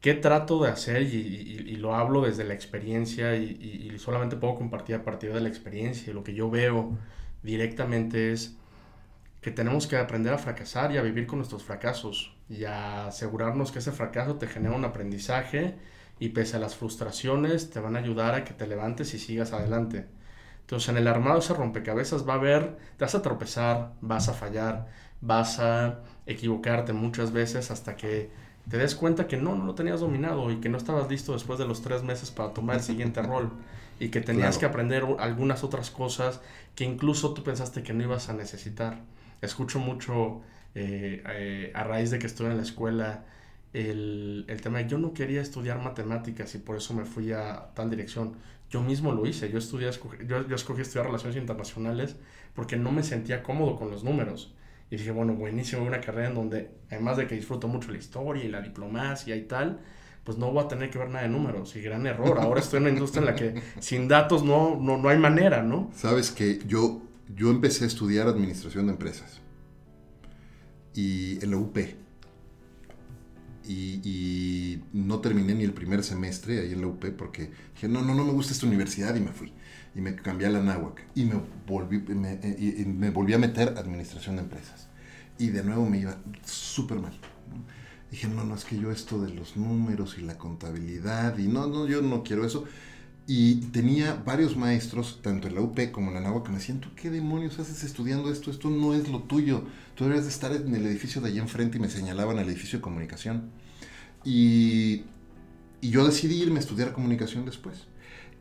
¿Qué 0.00 0.14
trato 0.14 0.60
de 0.64 0.70
hacer? 0.70 1.02
Y, 1.02 1.76
lo 1.76 1.94
hablo 1.94 2.22
desde 2.22 2.42
la 2.42 2.54
experiencia 2.54 3.36
y, 3.36 3.96
solamente 4.00 4.34
puedo 4.34 4.56
compartir 4.56 4.96
a 4.96 5.04
partir 5.04 5.32
de 5.32 5.40
la 5.40 5.48
experiencia. 5.48 6.10
Y 6.10 6.14
lo 6.14 6.24
que 6.24 6.34
yo 6.34 6.50
veo 6.50 6.98
directamente 7.44 8.32
es 8.32 8.56
que 9.42 9.50
tenemos 9.50 9.88
que 9.88 9.96
aprender 9.96 10.32
a 10.32 10.38
fracasar 10.38 10.92
y 10.92 10.98
a 10.98 11.02
vivir 11.02 11.26
con 11.26 11.40
nuestros 11.40 11.64
fracasos 11.64 12.34
y 12.48 12.64
a 12.64 13.08
asegurarnos 13.08 13.72
que 13.72 13.80
ese 13.80 13.90
fracaso 13.90 14.36
te 14.36 14.46
genera 14.46 14.76
un 14.76 14.84
aprendizaje 14.84 15.74
y 16.20 16.28
pese 16.28 16.56
a 16.56 16.60
las 16.60 16.76
frustraciones 16.76 17.70
te 17.70 17.80
van 17.80 17.96
a 17.96 17.98
ayudar 17.98 18.34
a 18.34 18.44
que 18.44 18.54
te 18.54 18.68
levantes 18.68 19.12
y 19.14 19.18
sigas 19.18 19.52
adelante. 19.52 20.06
Entonces 20.60 20.88
en 20.90 20.96
el 20.96 21.08
armado 21.08 21.40
ese 21.40 21.54
rompecabezas 21.54 22.26
va 22.26 22.34
a 22.34 22.36
haber, 22.36 22.76
te 22.96 23.04
vas 23.04 23.16
a 23.16 23.22
tropezar, 23.22 23.94
vas 24.00 24.28
a 24.28 24.32
fallar, 24.32 24.86
vas 25.20 25.58
a 25.58 25.98
equivocarte 26.26 26.92
muchas 26.92 27.32
veces 27.32 27.72
hasta 27.72 27.96
que 27.96 28.30
te 28.70 28.78
des 28.78 28.94
cuenta 28.94 29.26
que 29.26 29.36
no, 29.36 29.56
no 29.56 29.64
lo 29.64 29.74
tenías 29.74 29.98
dominado 29.98 30.52
y 30.52 30.60
que 30.60 30.68
no 30.68 30.78
estabas 30.78 31.10
listo 31.10 31.32
después 31.32 31.58
de 31.58 31.66
los 31.66 31.82
tres 31.82 32.04
meses 32.04 32.30
para 32.30 32.52
tomar 32.54 32.76
el 32.76 32.82
siguiente 32.82 33.20
rol 33.22 33.50
y 33.98 34.10
que 34.10 34.20
tenías 34.20 34.56
que 34.56 34.66
aprender 34.66 35.04
algunas 35.18 35.64
otras 35.64 35.90
cosas 35.90 36.40
que 36.76 36.84
incluso 36.84 37.34
tú 37.34 37.42
pensaste 37.42 37.82
que 37.82 37.92
no 37.92 38.04
ibas 38.04 38.28
a 38.28 38.34
necesitar. 38.34 38.98
Escucho 39.42 39.78
mucho 39.78 40.40
eh, 40.74 41.22
eh, 41.28 41.72
a 41.74 41.84
raíz 41.84 42.10
de 42.10 42.18
que 42.18 42.26
estuve 42.26 42.50
en 42.50 42.56
la 42.56 42.62
escuela, 42.62 43.24
el, 43.74 44.46
el, 44.48 44.60
tema 44.60 44.78
de 44.78 44.88
yo 44.88 44.98
no 44.98 45.12
quería 45.12 45.42
estudiar 45.42 45.82
matemáticas 45.82 46.54
y 46.54 46.58
por 46.58 46.76
eso 46.76 46.94
me 46.94 47.04
fui 47.04 47.32
a 47.32 47.74
tal 47.74 47.90
dirección. 47.90 48.36
Yo 48.70 48.80
mismo 48.80 49.12
lo 49.12 49.26
hice, 49.26 49.50
yo, 49.50 49.58
estudié, 49.58 49.90
yo, 50.26 50.48
yo 50.48 50.56
escogí 50.56 50.80
estudiar 50.80 51.06
relaciones 51.06 51.36
internacionales 51.36 52.16
porque 52.54 52.76
no 52.76 52.90
me 52.90 53.02
sentía 53.02 53.42
cómodo 53.42 53.76
con 53.76 53.90
los 53.90 54.04
números. 54.04 54.54
Y 54.90 54.96
dije, 54.96 55.10
bueno, 55.10 55.34
buenísimo, 55.34 55.84
una 55.84 56.00
carrera 56.00 56.28
en 56.28 56.34
donde, 56.34 56.70
además 56.90 57.16
de 57.16 57.26
que 57.26 57.34
disfruto 57.34 57.66
mucho 57.66 57.90
la 57.90 57.98
historia 57.98 58.44
y 58.44 58.48
la 58.48 58.60
diplomacia 58.60 59.34
y 59.36 59.42
tal, 59.42 59.80
pues 60.24 60.38
no 60.38 60.52
voy 60.52 60.64
a 60.64 60.68
tener 60.68 60.90
que 60.90 60.98
ver 60.98 61.08
nada 61.08 61.22
de 61.22 61.30
números. 61.30 61.74
Y 61.76 61.80
gran 61.80 62.06
error. 62.06 62.38
Ahora 62.38 62.60
estoy 62.60 62.76
en 62.78 62.82
una 62.84 62.92
industria 62.92 63.20
en 63.20 63.26
la 63.26 63.34
que 63.34 63.62
sin 63.80 64.06
datos 64.06 64.44
no, 64.44 64.76
no, 64.76 64.98
no 64.98 65.08
hay 65.08 65.18
manera, 65.18 65.62
¿no? 65.62 65.90
Sabes 65.94 66.30
que 66.30 66.60
yo, 66.66 67.00
yo 67.34 67.50
empecé 67.50 67.84
a 67.84 67.86
estudiar 67.86 68.28
administración 68.28 68.86
de 68.86 68.92
empresas 68.92 69.40
y 70.94 71.42
en 71.42 71.50
la 71.50 71.56
UP. 71.56 71.78
Y, 73.64 74.80
no 74.92 75.20
terminé 75.20 75.54
ni 75.54 75.64
el 75.64 75.72
primer 75.72 76.02
semestre 76.02 76.60
ahí 76.60 76.72
en 76.72 76.80
la 76.80 76.88
UP 76.88 77.04
porque 77.16 77.50
dije, 77.74 77.88
no, 77.88 78.02
no, 78.02 78.14
no 78.14 78.24
me 78.24 78.32
gusta 78.32 78.52
esta 78.52 78.66
universidad 78.66 79.14
y 79.14 79.20
me 79.20 79.32
fui. 79.32 79.52
Y 79.94 80.00
me 80.00 80.14
cambié 80.14 80.46
a 80.46 80.50
la 80.50 80.62
NAWAC 80.62 81.04
y 81.14 81.24
me 81.24 81.40
volví, 81.66 82.00
me, 82.00 82.34
y, 82.58 82.84
me 82.86 83.10
volví 83.10 83.34
a 83.34 83.38
meter 83.38 83.74
administración 83.78 84.36
de 84.36 84.42
empresas. 84.42 84.88
Y 85.38 85.48
de 85.48 85.62
nuevo 85.62 85.88
me 85.88 85.98
iba 85.98 86.16
súper 86.44 86.98
mal. 86.98 87.12
Dije, 88.10 88.28
no, 88.28 88.44
no, 88.44 88.54
es 88.54 88.64
que 88.64 88.78
yo 88.78 88.90
esto 88.90 89.22
de 89.22 89.32
los 89.32 89.56
números 89.56 90.16
y 90.18 90.22
la 90.22 90.36
contabilidad 90.36 91.38
y 91.38 91.48
no, 91.48 91.66
no, 91.66 91.86
yo 91.86 92.02
no 92.02 92.22
quiero 92.22 92.44
eso. 92.44 92.64
Y 93.26 93.56
tenía 93.70 94.14
varios 94.14 94.56
maestros, 94.56 95.20
tanto 95.22 95.46
en 95.46 95.54
la 95.54 95.60
UP 95.60 95.78
como 95.92 96.08
en 96.08 96.14
la 96.14 96.20
NAWAC, 96.20 96.44
que 96.44 96.50
me 96.50 96.58
decían, 96.58 96.80
¿tú 96.80 96.88
qué 96.96 97.08
demonios 97.08 97.58
haces 97.58 97.84
estudiando 97.84 98.30
esto? 98.32 98.50
Esto 98.50 98.68
no 98.68 98.94
es 98.94 99.08
lo 99.08 99.20
tuyo. 99.22 99.64
Tú 99.94 100.04
deberías 100.04 100.24
de 100.24 100.32
estar 100.32 100.52
en 100.52 100.74
el 100.74 100.84
edificio 100.86 101.20
de 101.20 101.28
allá 101.28 101.40
enfrente 101.40 101.78
y 101.78 101.80
me 101.80 101.88
señalaban 101.88 102.38
el 102.38 102.48
edificio 102.48 102.78
de 102.78 102.82
comunicación. 102.82 103.50
Y, 104.24 105.02
y 105.80 105.90
yo 105.90 106.04
decidí 106.04 106.42
irme 106.42 106.56
a 106.56 106.60
estudiar 106.60 106.92
comunicación 106.92 107.44
después. 107.44 107.86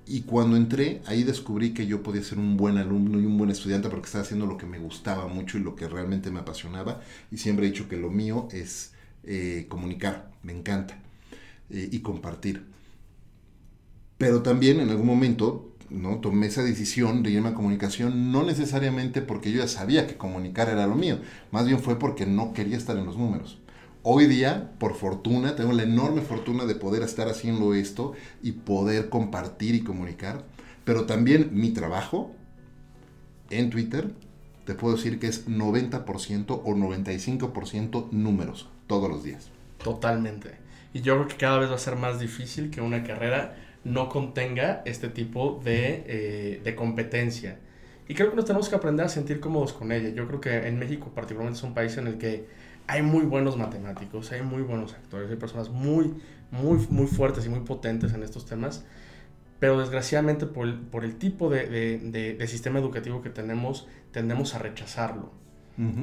Y 0.07 0.21
cuando 0.23 0.57
entré, 0.57 1.01
ahí 1.05 1.23
descubrí 1.23 1.73
que 1.73 1.85
yo 1.85 2.01
podía 2.01 2.23
ser 2.23 2.39
un 2.39 2.57
buen 2.57 2.77
alumno 2.77 3.19
y 3.19 3.25
un 3.25 3.37
buen 3.37 3.51
estudiante 3.51 3.87
porque 3.87 4.07
estaba 4.07 4.23
haciendo 4.23 4.45
lo 4.45 4.57
que 4.57 4.65
me 4.65 4.79
gustaba 4.79 5.27
mucho 5.27 5.57
y 5.57 5.61
lo 5.61 5.75
que 5.75 5.87
realmente 5.87 6.31
me 6.31 6.39
apasionaba. 6.39 7.01
Y 7.31 7.37
siempre 7.37 7.67
he 7.67 7.71
dicho 7.71 7.87
que 7.87 7.97
lo 7.97 8.09
mío 8.09 8.47
es 8.51 8.93
eh, 9.23 9.67
comunicar, 9.69 10.31
me 10.43 10.53
encanta, 10.53 10.97
eh, 11.69 11.87
y 11.91 11.99
compartir. 11.99 12.65
Pero 14.21 14.43
también 14.43 14.79
en 14.79 14.91
algún 14.91 15.07
momento 15.07 15.73
¿no? 15.89 16.19
tomé 16.19 16.45
esa 16.45 16.61
decisión 16.61 17.23
de 17.23 17.31
irme 17.31 17.49
a 17.49 17.53
comunicación, 17.55 18.31
no 18.31 18.43
necesariamente 18.43 19.23
porque 19.23 19.51
yo 19.51 19.63
ya 19.63 19.67
sabía 19.67 20.05
que 20.05 20.15
comunicar 20.15 20.69
era 20.69 20.85
lo 20.85 20.93
mío, 20.93 21.17
más 21.49 21.65
bien 21.65 21.79
fue 21.79 21.97
porque 21.97 22.27
no 22.27 22.53
quería 22.53 22.77
estar 22.77 22.95
en 22.97 23.07
los 23.07 23.17
números. 23.17 23.57
Hoy 24.03 24.27
día, 24.27 24.73
por 24.77 24.93
fortuna, 24.93 25.55
tengo 25.55 25.73
la 25.73 25.81
enorme 25.81 26.21
fortuna 26.21 26.65
de 26.65 26.75
poder 26.75 27.01
estar 27.01 27.29
haciendo 27.29 27.73
esto 27.73 28.13
y 28.43 28.51
poder 28.51 29.09
compartir 29.09 29.73
y 29.73 29.81
comunicar, 29.81 30.45
pero 30.83 31.07
también 31.07 31.49
mi 31.53 31.71
trabajo 31.71 32.31
en 33.49 33.71
Twitter, 33.71 34.13
te 34.65 34.75
puedo 34.75 34.97
decir 34.97 35.17
que 35.17 35.25
es 35.25 35.47
90% 35.47 36.61
o 36.63 36.75
95% 36.75 38.11
números 38.11 38.69
todos 38.85 39.09
los 39.09 39.23
días. 39.23 39.49
Totalmente. 39.83 40.59
Y 40.93 41.01
yo 41.01 41.15
creo 41.15 41.27
que 41.27 41.37
cada 41.37 41.57
vez 41.57 41.71
va 41.71 41.75
a 41.75 41.79
ser 41.79 41.95
más 41.95 42.19
difícil 42.19 42.69
que 42.69 42.81
una 42.81 43.03
carrera 43.03 43.55
no 43.83 44.09
contenga 44.09 44.81
este 44.85 45.09
tipo 45.09 45.59
de, 45.63 46.03
eh, 46.05 46.61
de, 46.63 46.75
competencia. 46.75 47.59
Y 48.07 48.13
creo 48.13 48.29
que 48.29 48.35
nos 48.35 48.45
tenemos 48.45 48.69
que 48.69 48.75
aprender 48.75 49.05
a 49.05 49.09
sentir 49.09 49.39
cómodos 49.39 49.73
con 49.73 49.91
ella. 49.91 50.09
Yo 50.09 50.27
creo 50.27 50.41
que 50.41 50.67
en 50.67 50.77
México 50.77 51.11
particularmente 51.15 51.57
es 51.57 51.63
un 51.63 51.73
país 51.73 51.97
en 51.97 52.07
el 52.07 52.17
que 52.17 52.45
hay 52.87 53.01
muy 53.01 53.23
buenos 53.23 53.57
matemáticos, 53.57 54.31
hay 54.31 54.41
muy 54.41 54.61
buenos 54.61 54.93
actores, 54.93 55.29
hay 55.29 55.37
personas 55.37 55.69
muy, 55.69 56.13
muy, 56.51 56.85
muy 56.89 57.07
fuertes 57.07 57.45
y 57.45 57.49
muy 57.49 57.61
potentes 57.61 58.13
en 58.13 58.23
estos 58.23 58.45
temas. 58.45 58.85
Pero 59.59 59.79
desgraciadamente 59.79 60.45
por 60.45 60.67
el, 60.67 60.75
por 60.79 61.05
el 61.05 61.15
tipo 61.17 61.49
de, 61.49 61.67
de, 61.67 62.33
de 62.33 62.47
sistema 62.47 62.79
educativo 62.79 63.21
que 63.21 63.29
tenemos, 63.29 63.87
tendemos 64.11 64.55
a 64.55 64.59
rechazarlo 64.59 65.40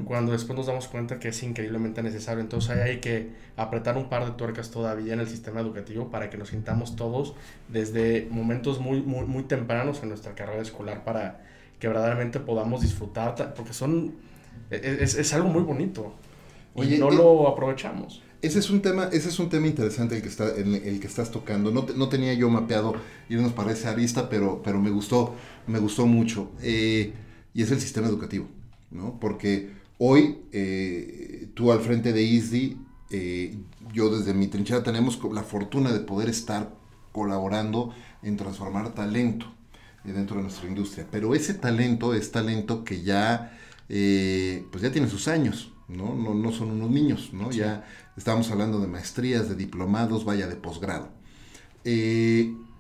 cuando 0.07 0.33
después 0.33 0.57
nos 0.57 0.67
damos 0.67 0.89
cuenta 0.89 1.19
que 1.19 1.29
es 1.29 1.43
increíblemente 1.43 2.03
necesario. 2.03 2.41
Entonces 2.41 2.71
ahí 2.71 2.91
hay 2.91 3.01
que 3.01 3.31
apretar 3.57 3.97
un 3.97 4.09
par 4.09 4.25
de 4.25 4.33
tuercas 4.33 4.71
todavía 4.71 5.13
en 5.13 5.21
el 5.21 5.29
sistema 5.29 5.61
educativo 5.61 6.11
para 6.11 6.31
que 6.31 6.37
nos 6.37 6.49
sintamos 6.49 6.97
todos 6.97 7.35
desde 7.69 8.27
momentos 8.31 8.81
muy, 8.81 9.03
muy, 9.03 9.27
muy 9.27 9.45
tempranos 9.45 10.03
en 10.03 10.09
nuestra 10.09 10.35
carrera 10.35 10.63
escolar 10.63 11.05
para 11.05 11.45
que 11.79 11.87
verdaderamente 11.87 12.41
podamos 12.41 12.81
disfrutar, 12.81 13.55
porque 13.55 13.73
son, 13.73 14.15
e, 14.71 14.77
e, 14.77 15.05
es, 15.05 15.15
es 15.15 15.33
algo 15.33 15.49
muy 15.49 15.63
bonito 15.63 16.15
y 16.75 16.99
no 16.99 17.11
lo 17.11 17.49
aprovechamos. 17.49 18.23
Ese 18.41 18.61
es 18.61 18.71
un 18.71 18.81
tema, 18.83 19.09
ese 19.13 19.31
es 19.31 19.39
un 19.41 19.49
tema 19.49 19.67
interesante 19.67 20.17
el 20.17 20.23
que, 20.23 20.29
está, 20.29 20.55
el, 20.55 20.75
el 20.77 21.01
que 21.01 21.09
estás 21.09 21.31
tocando. 21.31 21.73
No, 21.73 21.87
no, 21.97 22.09
tenía 22.09 22.35
yo 22.35 22.49
mapeado 22.49 22.95
irnos 23.29 23.53
para 23.53 23.73
esa 23.73 23.91
arista, 23.91 24.29
pero, 24.29 24.63
pero 24.63 24.81
me 24.81 24.91
gustó, 24.91 25.35
me 25.67 25.81
gustó 25.81 26.07
mucho. 26.07 26.53
Eh, 26.63 27.13
y 27.53 27.63
es 27.63 27.71
el 27.73 27.81
sistema 27.81 28.07
educativo. 28.07 28.47
¿No? 28.91 29.19
Porque 29.21 29.73
hoy 29.99 30.39
eh, 30.53 31.49
tú 31.55 31.73
al 31.73 31.81
frente 31.81 32.13
de 32.13 32.23
ISDI, 32.23 32.79
eh, 33.11 33.59
yo 33.93 34.11
desde 34.17 34.35
mi 34.35 34.49
trinchera 34.49 34.83
tenemos 34.83 35.19
la 35.33 35.43
fortuna 35.43 35.93
de 35.93 36.01
poder 36.01 36.29
estar 36.29 36.75
colaborando 37.13 37.95
en 38.23 38.37
transformar 38.37 38.95
talento 38.95 39.47
dentro 40.05 40.37
de 40.37 40.43
nuestra 40.43 40.69
industria. 40.69 41.07
Pero 41.11 41.35
ese 41.35 41.55
talento 41.55 42.15
es 42.15 42.31
talento 42.31 42.85
que 42.85 43.03
ya, 43.03 43.59
eh, 43.89 44.67
pues 44.71 44.83
ya 44.83 44.93
tiene 44.93 45.09
sus 45.09 45.29
años, 45.29 45.73
¿no? 45.89 46.15
No, 46.15 46.53
son 46.53 46.71
unos 46.71 46.91
niños, 46.91 47.31
¿no? 47.33 47.51
Ya 47.51 47.87
estamos 48.17 48.51
hablando 48.51 48.81
de 48.81 48.87
maestrías, 48.87 49.49
de 49.49 49.55
diplomados, 49.55 50.25
vaya, 50.25 50.47
de 50.47 50.57
posgrado. 50.57 51.11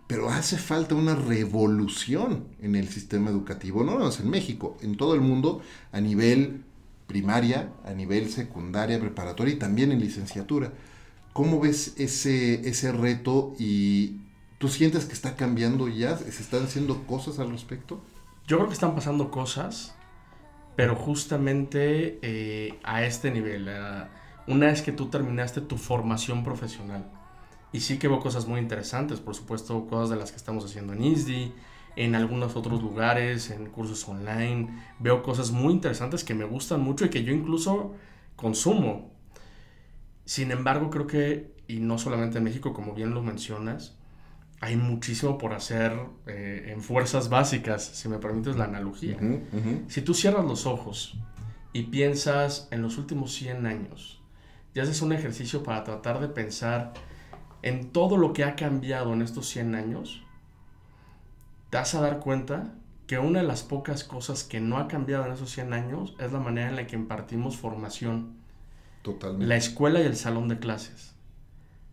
Pero 0.08 0.30
hace 0.30 0.56
falta 0.56 0.94
una 0.94 1.14
revolución 1.14 2.46
en 2.60 2.74
el 2.74 2.88
sistema 2.88 3.30
educativo, 3.30 3.84
no 3.84 3.98
nada 3.98 4.10
en 4.18 4.30
México, 4.30 4.76
en 4.80 4.96
todo 4.96 5.14
el 5.14 5.20
mundo, 5.20 5.60
a 5.92 6.00
nivel 6.00 6.64
primaria, 7.06 7.72
a 7.84 7.92
nivel 7.92 8.30
secundaria, 8.30 8.98
preparatoria 8.98 9.54
y 9.54 9.58
también 9.58 9.92
en 9.92 10.00
licenciatura. 10.00 10.72
¿Cómo 11.34 11.60
ves 11.60 11.94
ese, 11.98 12.68
ese 12.68 12.90
reto 12.90 13.54
y 13.58 14.16
tú 14.56 14.68
sientes 14.68 15.04
que 15.04 15.12
está 15.12 15.36
cambiando 15.36 15.88
ya? 15.88 16.16
¿Se 16.16 16.28
están 16.28 16.64
haciendo 16.64 17.06
cosas 17.06 17.38
al 17.38 17.50
respecto? 17.50 18.02
Yo 18.46 18.56
creo 18.56 18.68
que 18.68 18.74
están 18.74 18.94
pasando 18.94 19.30
cosas, 19.30 19.94
pero 20.74 20.96
justamente 20.96 22.18
eh, 22.22 22.78
a 22.82 23.04
este 23.04 23.30
nivel, 23.30 23.68
una 24.46 24.66
vez 24.68 24.80
que 24.80 24.92
tú 24.92 25.10
terminaste 25.10 25.60
tu 25.60 25.76
formación 25.76 26.44
profesional. 26.44 27.10
Y 27.72 27.80
sí 27.80 27.98
que 27.98 28.08
veo 28.08 28.20
cosas 28.20 28.46
muy 28.46 28.60
interesantes, 28.60 29.20
por 29.20 29.34
supuesto, 29.34 29.86
cosas 29.86 30.10
de 30.10 30.16
las 30.16 30.30
que 30.30 30.36
estamos 30.36 30.64
haciendo 30.64 30.92
en 30.94 31.04
ISDI, 31.04 31.52
en 31.96 32.14
algunos 32.14 32.56
otros 32.56 32.82
lugares, 32.82 33.50
en 33.50 33.66
cursos 33.66 34.08
online. 34.08 34.68
Veo 34.98 35.22
cosas 35.22 35.50
muy 35.50 35.74
interesantes 35.74 36.24
que 36.24 36.34
me 36.34 36.44
gustan 36.44 36.80
mucho 36.80 37.04
y 37.04 37.10
que 37.10 37.24
yo 37.24 37.32
incluso 37.32 37.94
consumo. 38.36 39.12
Sin 40.24 40.50
embargo, 40.50 40.90
creo 40.90 41.06
que, 41.06 41.54
y 41.66 41.80
no 41.80 41.98
solamente 41.98 42.38
en 42.38 42.44
México, 42.44 42.72
como 42.72 42.94
bien 42.94 43.12
lo 43.12 43.22
mencionas, 43.22 43.96
hay 44.60 44.76
muchísimo 44.76 45.38
por 45.38 45.52
hacer 45.52 45.92
eh, 46.26 46.72
en 46.72 46.82
fuerzas 46.82 47.28
básicas, 47.28 47.84
si 47.84 48.08
me 48.08 48.18
permites 48.18 48.56
la 48.56 48.64
analogía. 48.64 49.18
Si 49.88 50.02
tú 50.02 50.14
cierras 50.14 50.44
los 50.44 50.66
ojos 50.66 51.16
y 51.72 51.84
piensas 51.84 52.68
en 52.70 52.82
los 52.82 52.98
últimos 52.98 53.32
100 53.34 53.66
años, 53.66 54.20
y 54.74 54.80
haces 54.80 55.02
un 55.02 55.12
ejercicio 55.12 55.62
para 55.62 55.82
tratar 55.84 56.20
de 56.20 56.28
pensar 56.28 56.92
en 57.62 57.90
todo 57.90 58.16
lo 58.16 58.32
que 58.32 58.44
ha 58.44 58.56
cambiado 58.56 59.12
en 59.12 59.22
estos 59.22 59.48
100 59.48 59.74
años, 59.74 60.22
te 61.70 61.78
vas 61.78 61.94
a 61.94 62.00
dar 62.00 62.20
cuenta 62.20 62.74
que 63.06 63.18
una 63.18 63.40
de 63.40 63.46
las 63.46 63.62
pocas 63.62 64.04
cosas 64.04 64.44
que 64.44 64.60
no 64.60 64.78
ha 64.78 64.86
cambiado 64.86 65.26
en 65.26 65.32
esos 65.32 65.50
100 65.50 65.72
años 65.72 66.14
es 66.20 66.30
la 66.30 66.40
manera 66.40 66.68
en 66.68 66.76
la 66.76 66.86
que 66.86 66.96
impartimos 66.96 67.56
formación. 67.56 68.36
Totalmente. 69.02 69.46
La 69.46 69.56
escuela 69.56 70.00
y 70.00 70.04
el 70.04 70.16
salón 70.16 70.48
de 70.48 70.58
clases. 70.58 71.14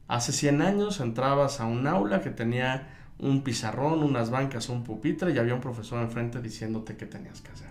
Hace 0.07 0.33
100 0.33 0.61
años 0.61 0.99
entrabas 0.99 1.59
a 1.59 1.65
un 1.65 1.87
aula 1.87 2.21
que 2.21 2.29
tenía 2.29 2.95
un 3.17 3.43
pizarrón, 3.43 4.03
unas 4.03 4.29
bancas, 4.29 4.67
un 4.69 4.83
pupitre 4.83 5.31
y 5.31 5.37
había 5.37 5.55
un 5.55 5.61
profesor 5.61 6.01
enfrente 6.03 6.41
diciéndote 6.41 6.97
qué 6.97 7.05
tenías 7.05 7.41
que 7.41 7.51
hacer. 7.51 7.69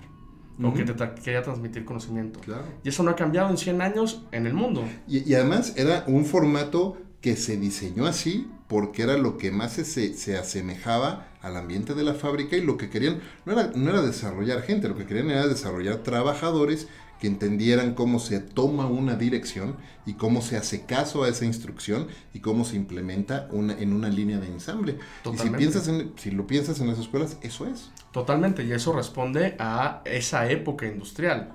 O 0.63 0.73
que 0.73 0.85
te 0.85 1.15
quería 1.21 1.43
transmitir 1.43 1.85
conocimiento. 1.85 2.41
Y 2.85 2.89
eso 2.89 3.03
no 3.03 3.11
ha 3.11 3.17
cambiado 3.17 3.51
en 3.51 3.59
100 3.59 3.83
años 3.83 4.23
en 4.31 4.47
el 4.47 4.55
mundo. 4.55 4.85
Y, 5.09 5.29
y, 5.29 5.35
además 5.35 5.75
era 5.77 6.05
un 6.07 6.25
formato 6.25 6.97
que 7.25 7.37
se 7.37 7.57
diseñó 7.57 8.05
así 8.05 8.51
porque 8.69 9.03
era 9.03 9.17
lo 9.17 9.39
que 9.39 9.51
más 9.51 9.73
se, 9.73 9.87
se, 9.87 10.37
asemejaba 10.37 11.27
al 11.41 11.57
ambiente 11.57 11.95
de 11.95 12.03
la 12.03 12.13
fábrica 12.13 12.55
y 12.55 12.61
lo 12.61 12.77
que 12.77 12.91
querían 12.91 13.23
no 13.47 13.55
era, 13.55 13.73
no 13.75 13.89
era 13.89 14.03
desarrollar 14.03 14.61
gente, 14.61 14.91
lo 14.91 14.95
que 14.95 15.07
querían 15.07 15.31
era 15.31 15.49
desarrollar 15.49 16.03
trabajadores 16.03 16.87
que 17.19 17.27
entendieran 17.27 17.95
cómo 17.95 18.19
se 18.19 18.41
toma 18.41 18.89
una 18.89 19.15
dirección 19.15 19.75
y 20.05 20.13
cómo 20.15 20.43
se 20.43 20.59
hace 20.59 20.85
caso 20.85 21.25
a 21.25 21.31
esa 21.31 21.47
instrucción 21.47 22.09
y 22.35 22.41
cómo 22.41 22.67
se 22.67 22.77
implementa 22.77 23.49
una, 23.53 23.73
en 23.73 23.95
una 23.95 24.11
línea 24.11 24.39
de 24.39 24.49
ensamble. 24.49 24.99
Y 25.33 25.39
si, 25.39 25.49
piensas 25.49 25.89
en, 25.89 26.13
si 26.17 26.31
lo 26.31 26.47
piensas 26.47 26.79
en 26.81 26.89
las 26.89 26.99
escuelas, 26.99 27.39
eso 27.41 27.67
es. 27.67 27.91
Totalmente, 28.13 28.65
y 28.65 28.73
eso 28.73 28.93
responde 28.93 29.57
a 29.59 30.03
esa 30.05 30.51
época 30.51 30.85
industrial. 30.85 31.55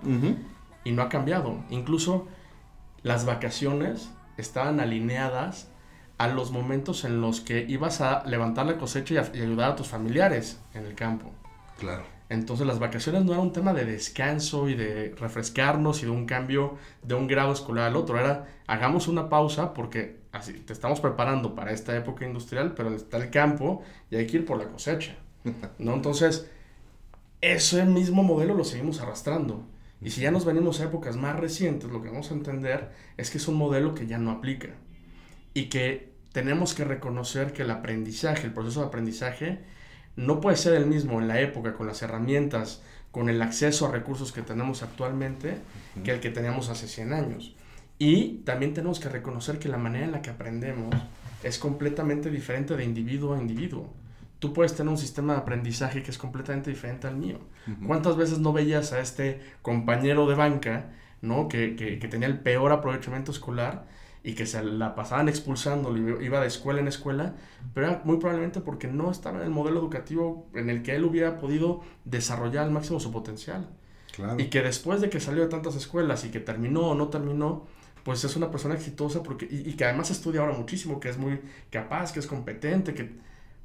Y 0.83 0.93
no 0.93 1.03
ha 1.03 1.09
cambiado. 1.09 1.63
Incluso 1.69 2.25
las 3.03 3.25
vacaciones 3.25 4.09
estaban 4.41 4.79
alineadas 4.79 5.69
a 6.17 6.27
los 6.27 6.51
momentos 6.51 7.05
en 7.05 7.21
los 7.21 7.41
que 7.41 7.65
ibas 7.67 8.01
a 8.01 8.25
levantar 8.25 8.65
la 8.65 8.77
cosecha 8.77 9.13
y, 9.13 9.37
y 9.37 9.41
ayudar 9.41 9.71
a 9.71 9.75
tus 9.75 9.87
familiares 9.87 10.59
en 10.73 10.85
el 10.85 10.95
campo. 10.95 11.31
Claro. 11.77 12.03
Entonces 12.29 12.67
las 12.67 12.77
vacaciones 12.77 13.25
no 13.25 13.31
era 13.33 13.41
un 13.41 13.51
tema 13.51 13.73
de 13.73 13.85
descanso 13.85 14.69
y 14.69 14.75
de 14.75 15.15
refrescarnos 15.17 16.03
y 16.03 16.05
de 16.05 16.11
un 16.11 16.27
cambio 16.27 16.77
de 17.01 17.15
un 17.15 17.27
grado 17.27 17.51
escolar 17.51 17.87
al 17.87 17.95
otro, 17.95 18.19
era 18.19 18.47
hagamos 18.67 19.07
una 19.07 19.29
pausa 19.29 19.73
porque 19.73 20.19
así 20.31 20.53
te 20.53 20.73
estamos 20.73 20.99
preparando 20.99 21.55
para 21.55 21.71
esta 21.71 21.97
época 21.97 22.25
industrial, 22.25 22.73
pero 22.75 22.93
está 22.93 23.17
el 23.17 23.31
campo 23.31 23.81
y 24.11 24.17
hay 24.17 24.27
que 24.27 24.37
ir 24.37 24.45
por 24.45 24.59
la 24.59 24.65
cosecha. 24.65 25.15
¿no? 25.79 25.93
Entonces, 25.95 26.47
ese 27.41 27.83
mismo 27.85 28.21
modelo 28.21 28.53
lo 28.53 28.63
seguimos 28.63 29.01
arrastrando. 29.01 29.63
Y 30.01 30.11
si 30.11 30.21
ya 30.21 30.31
nos 30.31 30.45
venimos 30.45 30.79
a 30.79 30.85
épocas 30.85 31.17
más 31.17 31.37
recientes, 31.37 31.89
lo 31.89 32.01
que 32.01 32.09
vamos 32.09 32.31
a 32.31 32.33
entender 32.33 32.91
es 33.17 33.29
que 33.29 33.37
es 33.37 33.47
un 33.47 33.55
modelo 33.55 33.93
que 33.93 34.07
ya 34.07 34.17
no 34.17 34.31
aplica. 34.31 34.69
Y 35.53 35.65
que 35.65 36.13
tenemos 36.31 36.73
que 36.73 36.85
reconocer 36.85 37.53
que 37.53 37.63
el 37.63 37.71
aprendizaje, 37.71 38.47
el 38.47 38.53
proceso 38.53 38.81
de 38.81 38.87
aprendizaje, 38.87 39.59
no 40.15 40.39
puede 40.39 40.57
ser 40.57 40.73
el 40.73 40.85
mismo 40.85 41.19
en 41.19 41.27
la 41.27 41.41
época, 41.41 41.73
con 41.73 41.87
las 41.87 42.01
herramientas, 42.01 42.81
con 43.11 43.29
el 43.29 43.41
acceso 43.41 43.87
a 43.87 43.91
recursos 43.91 44.31
que 44.31 44.41
tenemos 44.41 44.83
actualmente, 44.83 45.57
que 46.03 46.11
el 46.11 46.19
que 46.19 46.29
teníamos 46.29 46.69
hace 46.69 46.87
100 46.87 47.13
años. 47.13 47.55
Y 47.97 48.41
también 48.45 48.73
tenemos 48.73 48.99
que 48.99 49.09
reconocer 49.09 49.59
que 49.59 49.67
la 49.67 49.77
manera 49.77 50.05
en 50.05 50.11
la 50.11 50.21
que 50.21 50.29
aprendemos 50.29 50.95
es 51.43 51.57
completamente 51.57 52.29
diferente 52.29 52.75
de 52.75 52.85
individuo 52.85 53.33
a 53.33 53.41
individuo. 53.41 53.93
Tú 54.39 54.53
puedes 54.53 54.73
tener 54.73 54.89
un 54.89 54.97
sistema 54.97 55.33
de 55.33 55.39
aprendizaje 55.39 56.01
que 56.01 56.11
es 56.11 56.17
completamente 56.17 56.69
diferente 56.69 57.07
al 57.07 57.17
mío. 57.17 57.39
¿Cuántas 57.85 58.15
veces 58.15 58.39
no 58.39 58.53
veías 58.53 58.93
a 58.93 58.99
este 58.99 59.41
compañero 59.61 60.27
de 60.27 60.35
banca, 60.35 60.91
¿no? 61.21 61.47
Que, 61.47 61.75
que, 61.75 61.99
que 61.99 62.07
tenía 62.07 62.27
el 62.27 62.39
peor 62.39 62.71
aprovechamiento 62.71 63.31
escolar 63.31 63.85
y 64.23 64.33
que 64.33 64.45
se 64.45 64.63
la 64.63 64.95
pasaban 64.95 65.29
expulsando, 65.29 65.95
iba 65.95 66.41
de 66.41 66.47
escuela 66.47 66.79
en 66.79 66.87
escuela, 66.87 67.35
pero 67.73 67.87
era 67.87 68.01
muy 68.03 68.17
probablemente 68.17 68.59
porque 68.59 68.87
no 68.87 69.11
estaba 69.11 69.39
en 69.39 69.45
el 69.45 69.49
modelo 69.49 69.79
educativo 69.79 70.47
en 70.53 70.69
el 70.69 70.83
que 70.83 70.95
él 70.95 71.05
hubiera 71.05 71.37
podido 71.37 71.81
desarrollar 72.05 72.65
al 72.65 72.71
máximo 72.71 72.99
su 72.99 73.11
potencial. 73.11 73.69
Y 74.37 74.45
que 74.45 74.61
después 74.61 74.99
de 74.99 75.09
que 75.09 75.21
salió 75.21 75.43
de 75.43 75.49
tantas 75.49 75.75
escuelas 75.75 76.25
y 76.25 76.29
que 76.29 76.41
terminó 76.41 76.89
o 76.89 76.95
no 76.95 77.07
terminó, 77.07 77.67
pues 78.03 78.23
es 78.25 78.35
una 78.35 78.51
persona 78.51 78.75
exitosa 78.75 79.23
porque, 79.23 79.47
y, 79.49 79.73
que 79.73 79.85
además 79.85 80.11
estudia 80.11 80.41
ahora 80.41 80.53
muchísimo, 80.53 80.99
que 80.99 81.09
es 81.09 81.17
muy 81.17 81.39
capaz, 81.69 82.11
que 82.11 82.19
es 82.19 82.27
competente, 82.27 82.93
que, 82.93 83.17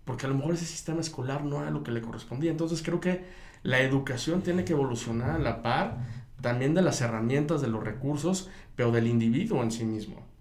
porque 0.04 0.26
a 0.26 0.28
lo 0.28 0.34
mejor 0.34 0.54
ese 0.54 0.66
sistema 0.66 1.00
escolar 1.00 1.44
no 1.44 1.60
era 1.60 1.70
lo 1.70 1.82
que 1.82 1.92
le 1.92 2.02
correspondía. 2.02 2.50
Entonces 2.50 2.82
creo 2.82 3.00
que 3.00 3.24
la 3.62 3.80
educación 3.80 4.42
tiene 4.42 4.64
que 4.64 4.72
evolucionar 4.72 5.30
a 5.30 5.38
la 5.38 5.62
par 5.62 5.98
también 6.40 6.74
de 6.74 6.82
las 6.82 7.00
herramientas, 7.00 7.62
de 7.62 7.68
los 7.68 7.82
recursos, 7.82 8.50
pero 8.76 8.92
del 8.92 9.06
individuo 9.06 9.62
en 9.62 9.70
sí 9.70 9.84
mismo 9.84 10.34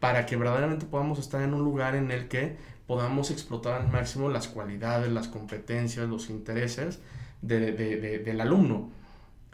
para 0.00 0.26
que 0.26 0.36
verdaderamente 0.36 0.86
podamos 0.86 1.18
estar 1.18 1.42
en 1.42 1.54
un 1.54 1.62
lugar 1.62 1.94
en 1.94 2.10
el 2.10 2.26
que 2.26 2.56
podamos 2.86 3.30
explotar 3.30 3.80
al 3.80 3.88
máximo 3.88 4.30
las 4.30 4.48
cualidades, 4.48 5.12
las 5.12 5.28
competencias, 5.28 6.08
los 6.08 6.30
intereses 6.30 6.98
del 7.42 8.40
alumno. 8.40 8.90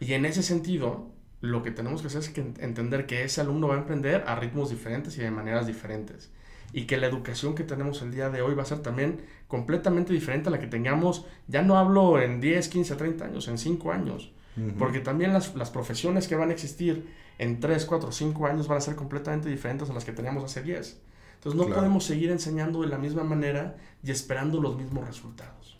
Y 0.01 0.14
en 0.14 0.25
ese 0.25 0.43
sentido, 0.43 1.11
lo 1.41 1.62
que 1.62 1.73
tenemos 1.73 2.01
que 2.01 2.07
hacer 2.07 2.21
es 2.21 2.33
entender 2.61 3.07
que 3.07 3.25
ese 3.25 3.41
alumno 3.41 3.69
va 3.69 3.75
a 3.75 3.79
emprender 3.79 4.25
a 4.27 4.37
ritmos 4.37 4.71
diferentes 4.71 5.19
y 5.19 5.21
de 5.21 5.31
maneras 5.31 5.67
diferentes. 5.67 6.31
Y 6.73 6.85
que 6.85 6.97
la 6.97 7.07
educación 7.07 7.55
que 7.55 7.64
tenemos 7.64 8.03
el 8.03 8.12
día 8.12 8.29
de 8.29 8.43
hoy 8.43 8.55
va 8.55 8.62
a 8.62 8.67
ser 8.67 8.81
también 8.81 9.23
completamente 9.49 10.12
diferente 10.12 10.49
a 10.49 10.53
la 10.53 10.59
que 10.59 10.67
tengamos, 10.67 11.25
ya 11.47 11.62
no 11.62 11.79
hablo 11.79 12.21
en 12.21 12.41
10, 12.41 12.69
15, 12.69 12.97
30 12.97 13.25
años, 13.25 13.49
en 13.49 13.59
5 13.59 13.93
años. 13.93 14.33
Porque 14.79 15.01
también 15.01 15.35
las, 15.35 15.55
las 15.55 15.69
profesiones 15.69 16.29
que 16.29 16.35
van 16.35 16.49
a 16.49 16.53
existir 16.55 17.07
en 17.39 17.61
3, 17.61 17.85
4, 17.85 18.11
5 18.11 18.47
años 18.47 18.69
van 18.69 18.79
a 18.79 18.81
ser 18.81 18.95
completamente 18.95 19.51
diferentes 19.51 19.91
a 19.91 19.93
las 19.93 20.07
que 20.07 20.12
teníamos 20.12 20.45
hace 20.45 20.62
10. 20.62 20.97
Entonces 21.35 21.69
no 21.69 21.75
podemos 21.75 22.05
seguir 22.05 22.31
enseñando 22.31 22.81
de 22.81 22.89
la 22.89 22.99
misma 22.99 23.23
manera 23.23 23.77
y 24.03 24.11
esperando 24.11 24.61
los 24.61 24.77
mismos 24.77 25.07
resultados. 25.07 25.77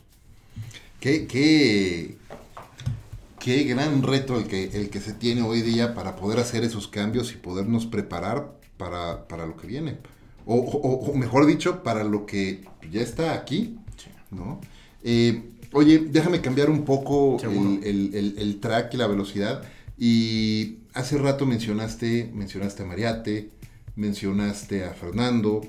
Qué, 0.99 1.27
qué, 1.27 2.17
qué 3.39 3.63
gran 3.63 4.03
reto 4.03 4.37
el 4.37 4.47
que, 4.47 4.65
el 4.65 4.89
que 4.89 4.99
se 4.99 5.13
tiene 5.13 5.41
hoy 5.41 5.61
día 5.61 5.93
para 5.93 6.15
poder 6.15 6.39
hacer 6.39 6.63
esos 6.63 6.87
cambios 6.87 7.33
y 7.33 7.37
podernos 7.37 7.85
preparar 7.85 8.53
para, 8.77 9.27
para 9.27 9.45
lo 9.45 9.57
que 9.57 9.67
viene. 9.67 9.97
O, 10.47 10.55
o, 10.55 11.13
mejor 11.13 11.45
dicho, 11.45 11.83
para 11.83 12.03
lo 12.03 12.25
que 12.25 12.63
ya 12.91 13.01
está 13.01 13.33
aquí. 13.33 13.77
¿no? 14.31 14.59
Eh, 15.03 15.51
oye, 15.73 15.99
déjame 15.99 16.41
cambiar 16.41 16.69
un 16.69 16.85
poco 16.85 17.37
el, 17.43 17.83
el, 17.83 18.35
el, 18.37 18.59
track 18.59 18.93
y 18.93 18.97
la 18.97 19.07
velocidad. 19.07 19.63
Y 19.97 20.77
hace 20.93 21.17
rato 21.17 21.45
mencionaste, 21.45 22.31
mencionaste 22.33 22.83
a 22.83 22.85
Mariate, 22.85 23.49
mencionaste 23.95 24.85
a 24.85 24.93
Fernando, 24.93 25.61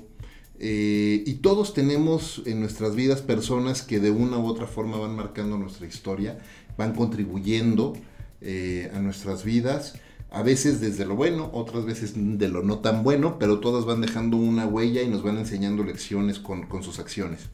eh, 0.61 1.23
y 1.25 1.35
todos 1.35 1.73
tenemos 1.73 2.41
en 2.45 2.59
nuestras 2.59 2.93
vidas 2.93 3.21
personas 3.21 3.81
que 3.81 4.01
de 4.01 4.11
una 4.11 4.37
u 4.37 4.45
otra 4.45 4.67
forma 4.67 4.97
van 4.97 5.15
marcando 5.15 5.57
nuestra 5.57 5.87
historia, 5.87 6.37
van 6.77 6.93
contribuyendo 6.93 7.93
eh, 8.41 8.91
a 8.93 8.99
nuestras 8.99 9.45
vidas, 9.45 9.95
a 10.31 10.43
veces 10.43 10.79
desde 10.81 11.05
lo 11.05 11.15
bueno, 11.15 11.49
otras 11.53 11.85
veces 11.85 12.13
de 12.15 12.47
lo 12.47 12.63
no 12.63 12.79
tan 12.79 13.03
bueno, 13.03 13.39
pero 13.39 13.59
todas 13.59 13.85
van 13.85 14.01
dejando 14.01 14.37
una 14.37 14.65
huella 14.65 15.01
y 15.01 15.07
nos 15.07 15.23
van 15.23 15.37
enseñando 15.37 15.83
lecciones 15.83 16.39
con, 16.39 16.83
sus 16.83 16.99
acciones. 16.99 17.49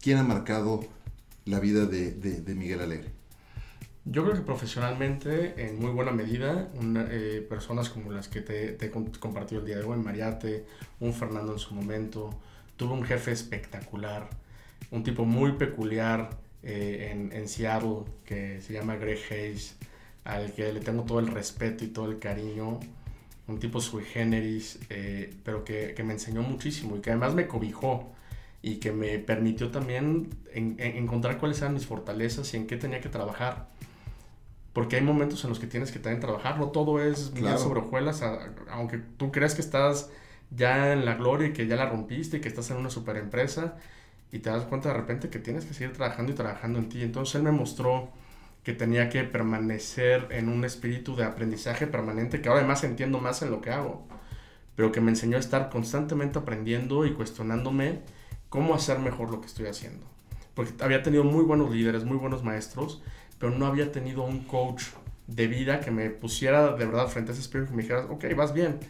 ¿Quién 0.00 0.18
ha 0.18 0.22
marcado 0.22 0.84
la 1.44 1.60
vida 1.60 1.86
de 1.86 2.54
Miguel 2.54 2.80
Alegre? 2.80 3.16
Yo 4.08 4.22
creo 4.22 4.36
que 4.36 4.42
profesionalmente, 4.42 5.66
en 5.66 5.80
muy 5.80 5.90
buena 5.90 6.12
medida, 6.12 6.70
eh, 7.10 7.44
personas 7.48 7.88
como 7.88 8.12
las 8.12 8.28
que 8.28 8.40
te, 8.40 8.68
te 8.70 8.88
compartió 8.88 9.58
el 9.58 9.66
día 9.66 9.78
de 9.78 9.82
hoy, 9.82 9.98
Mariate, 9.98 10.64
un 11.00 11.12
Fernando 11.12 11.52
en 11.52 11.58
su 11.58 11.74
momento, 11.74 12.30
tuve 12.76 12.92
un 12.92 13.02
jefe 13.02 13.32
espectacular, 13.32 14.30
un 14.92 15.02
tipo 15.02 15.24
muy 15.24 15.54
peculiar 15.54 16.30
eh, 16.62 17.08
en, 17.10 17.32
en, 17.32 17.48
Seattle 17.48 18.04
que 18.24 18.60
se 18.60 18.74
llama 18.74 18.94
Greg 18.94 19.18
Hayes, 19.28 19.74
al 20.26 20.52
que 20.52 20.72
le 20.72 20.80
tengo 20.80 21.04
todo 21.04 21.20
el 21.20 21.28
respeto 21.28 21.84
y 21.84 21.88
todo 21.88 22.10
el 22.10 22.18
cariño, 22.18 22.80
un 23.48 23.58
tipo 23.58 23.80
sui 23.80 24.04
generis, 24.04 24.78
eh, 24.90 25.34
pero 25.44 25.64
que, 25.64 25.94
que, 25.94 26.02
me 26.02 26.14
enseñó 26.14 26.42
muchísimo 26.42 26.96
y 26.96 27.00
que 27.00 27.10
además 27.10 27.34
me 27.34 27.46
cobijó 27.46 28.12
y 28.62 28.76
que 28.76 28.92
me 28.92 29.18
permitió 29.18 29.70
también 29.70 30.28
encontrar 30.52 31.38
cuáles 31.38 31.58
eran 31.60 31.74
mis 31.74 31.86
fortalezas 31.86 32.52
y 32.54 32.56
en 32.56 32.66
qué 32.66 32.76
tenía 32.76 33.00
que 33.00 33.08
trabajar 33.08 33.68
porque 34.76 34.96
hay 34.96 35.02
momentos 35.02 35.42
en 35.42 35.48
los 35.48 35.58
que 35.58 35.66
tienes 35.66 35.90
que 35.90 35.98
también 35.98 36.20
trabajar, 36.20 36.58
no 36.58 36.68
todo 36.68 37.02
es 37.02 37.32
claro. 37.34 37.56
sobre 37.56 37.80
hojuelas, 37.80 38.22
aunque 38.68 38.98
tú 38.98 39.32
crees 39.32 39.54
que 39.54 39.62
estás 39.62 40.10
ya 40.50 40.92
en 40.92 41.06
la 41.06 41.14
gloria 41.14 41.48
y 41.48 41.54
que 41.54 41.66
ya 41.66 41.76
la 41.76 41.86
rompiste 41.86 42.36
y 42.36 42.40
que 42.42 42.48
estás 42.48 42.70
en 42.70 42.76
una 42.76 42.90
super 42.90 43.16
empresa 43.16 43.78
y 44.30 44.40
te 44.40 44.50
das 44.50 44.64
cuenta 44.64 44.90
de 44.90 44.96
repente 44.96 45.30
que 45.30 45.38
tienes 45.38 45.64
que 45.64 45.72
seguir 45.72 45.94
trabajando 45.94 46.32
y 46.32 46.34
trabajando 46.34 46.78
en 46.78 46.90
ti. 46.90 47.02
Entonces 47.02 47.36
él 47.36 47.44
me 47.44 47.52
mostró 47.52 48.10
que 48.66 48.72
tenía 48.72 49.08
que 49.08 49.22
permanecer 49.22 50.26
en 50.30 50.48
un 50.48 50.64
espíritu 50.64 51.14
de 51.14 51.22
aprendizaje 51.22 51.86
permanente, 51.86 52.40
que 52.42 52.48
ahora 52.48 52.62
además 52.62 52.82
entiendo 52.82 53.20
más 53.20 53.40
en 53.42 53.52
lo 53.52 53.60
que 53.60 53.70
hago, 53.70 54.04
pero 54.74 54.90
que 54.90 55.00
me 55.00 55.12
enseñó 55.12 55.36
a 55.36 55.38
estar 55.38 55.70
constantemente 55.70 56.40
aprendiendo 56.40 57.06
y 57.06 57.12
cuestionándome 57.12 58.00
cómo 58.48 58.74
hacer 58.74 58.98
mejor 58.98 59.30
lo 59.30 59.40
que 59.40 59.46
estoy 59.46 59.66
haciendo. 59.66 60.04
Porque 60.54 60.82
había 60.82 61.04
tenido 61.04 61.22
muy 61.22 61.44
buenos 61.44 61.70
líderes, 61.70 62.02
muy 62.02 62.16
buenos 62.16 62.42
maestros, 62.42 63.00
pero 63.38 63.56
no 63.56 63.66
había 63.66 63.92
tenido 63.92 64.24
un 64.24 64.40
coach 64.42 64.82
de 65.28 65.46
vida 65.46 65.78
que 65.78 65.92
me 65.92 66.10
pusiera 66.10 66.72
de 66.72 66.86
verdad 66.86 67.06
frente 67.06 67.30
a 67.30 67.34
ese 67.34 67.42
espíritu 67.42 67.72
y 67.72 67.76
me 67.76 67.82
dijera, 67.82 68.06
ok, 68.06 68.24
vas 68.34 68.52
bien, 68.52 68.80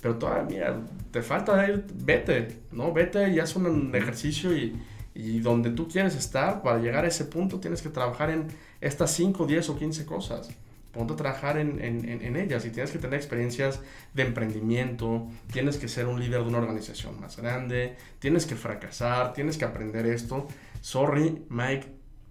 pero 0.00 0.14
todavía 0.14 0.78
te 1.10 1.22
falta 1.22 1.68
ir, 1.68 1.84
vete, 1.92 2.60
¿no? 2.70 2.92
Vete 2.92 3.30
y 3.30 3.40
haz 3.40 3.56
un 3.56 3.92
ejercicio 3.96 4.56
y, 4.56 4.80
y 5.14 5.38
donde 5.40 5.70
tú 5.70 5.88
quieres 5.88 6.16
estar, 6.16 6.62
para 6.62 6.78
llegar 6.78 7.04
a 7.04 7.08
ese 7.08 7.24
punto 7.24 7.60
tienes 7.60 7.82
que 7.82 7.88
trabajar 7.88 8.30
en 8.30 8.48
estas 8.80 9.12
5, 9.12 9.46
10 9.46 9.68
o 9.70 9.78
15 9.78 10.06
cosas. 10.06 10.50
Ponte 10.90 11.14
a 11.14 11.16
trabajar 11.16 11.58
en, 11.58 11.82
en, 11.82 12.08
en, 12.08 12.36
ellas 12.36 12.64
y 12.64 12.70
tienes 12.70 12.92
que 12.92 12.98
tener 12.98 13.14
experiencias 13.14 13.80
de 14.12 14.22
emprendimiento, 14.22 15.26
tienes 15.52 15.76
que 15.76 15.88
ser 15.88 16.06
un 16.06 16.20
líder 16.20 16.42
de 16.42 16.48
una 16.48 16.58
organización 16.58 17.20
más 17.20 17.36
grande, 17.36 17.96
tienes 18.20 18.46
que 18.46 18.54
fracasar, 18.54 19.32
tienes 19.32 19.58
que 19.58 19.64
aprender 19.64 20.06
esto. 20.06 20.46
Sorry, 20.80 21.44
Mike, 21.48 21.86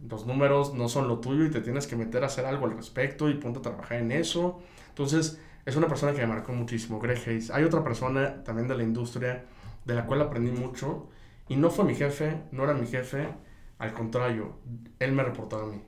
los 0.10 0.26
números 0.26 0.74
no 0.74 0.88
son 0.88 1.10
lo 1.10 1.20
tuyo 1.20 1.46
y 1.46 1.52
te 1.52 1.60
tienes 1.60 1.88
que 1.88 1.98
meter 1.98 2.24
a 2.24 2.28
hacer 2.28 2.46
algo 2.46 2.66
al 2.66 2.78
respecto 2.78 3.30
y 3.30 3.34
ponte 3.34 3.60
a 3.60 3.62
trabajar 3.62 4.00
en 4.00 4.14
eso. 4.14 4.62
Entonces, 4.90 5.40
es 5.66 5.76
una 5.76 5.88
persona 5.88 6.14
que 6.14 6.20
me 6.20 6.28
marcó 6.28 6.54
muchísimo, 6.54 7.00
Greg 7.00 7.22
Hayes. 7.28 7.52
Hay 7.52 7.64
otra 7.64 7.84
persona 7.84 8.44
también 8.44 8.68
de 8.68 8.76
la 8.76 8.84
industria 8.84 9.44
de 9.84 9.94
la 9.94 10.06
cual 10.06 10.22
aprendí 10.22 10.52
mucho 10.52 11.10
y 11.48 11.56
no 11.56 11.70
fue 11.70 11.86
mi 11.86 11.96
jefe, 11.96 12.42
no 12.52 12.64
era 12.64 12.74
mi 12.74 12.88
jefe, 12.88 13.28
al 13.80 13.94
contrario, 13.94 14.56
él 15.00 15.12
me 15.12 15.24
reportaba 15.24 15.64
a 15.64 15.68
mí. 15.68 15.82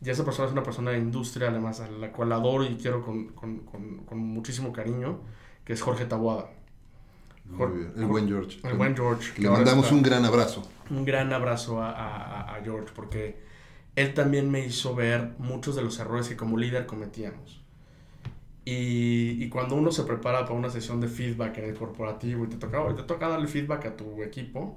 Y 0.00 0.10
esa 0.10 0.24
persona 0.24 0.46
es 0.46 0.52
una 0.52 0.62
persona 0.62 0.90
de 0.90 0.98
industria, 0.98 1.48
además, 1.48 1.80
a 1.80 1.88
la 1.88 2.12
cual 2.12 2.32
adoro 2.32 2.64
y 2.64 2.76
quiero 2.76 3.02
con, 3.02 3.28
con, 3.28 3.58
con, 4.04 4.18
muchísimo 4.18 4.72
cariño, 4.72 5.20
que 5.64 5.72
es 5.72 5.82
Jorge 5.82 6.04
Tabuada. 6.04 6.50
Muy 7.46 7.78
bien. 7.78 7.92
El 7.96 8.04
buen 8.06 8.28
George. 8.28 8.60
El 8.62 8.76
buen 8.76 8.94
George. 8.94 9.40
Le 9.40 9.48
mandamos 9.48 9.90
un 9.90 10.02
gran 10.02 10.24
abrazo. 10.24 10.62
Un 10.90 11.04
gran 11.04 11.32
abrazo 11.32 11.82
a, 11.82 11.90
a, 11.90 12.56
a 12.56 12.62
George, 12.62 12.92
porque 12.94 13.40
él 13.96 14.14
también 14.14 14.50
me 14.50 14.64
hizo 14.64 14.94
ver 14.94 15.34
muchos 15.38 15.74
de 15.74 15.82
los 15.82 15.98
errores 15.98 16.28
que 16.28 16.36
como 16.36 16.58
líder 16.58 16.86
cometíamos. 16.86 17.65
Y, 18.68 19.44
y, 19.44 19.48
cuando 19.48 19.76
uno 19.76 19.92
se 19.92 20.02
prepara 20.02 20.40
para 20.44 20.54
una 20.54 20.68
sesión 20.68 21.00
de 21.00 21.06
feedback 21.06 21.58
en 21.58 21.66
el 21.66 21.74
corporativo 21.74 22.44
y 22.44 22.48
te 22.48 22.56
toca, 22.56 22.96
te 22.96 23.04
toca 23.04 23.28
darle 23.28 23.46
feedback 23.46 23.86
a 23.86 23.96
tu 23.96 24.24
equipo, 24.24 24.76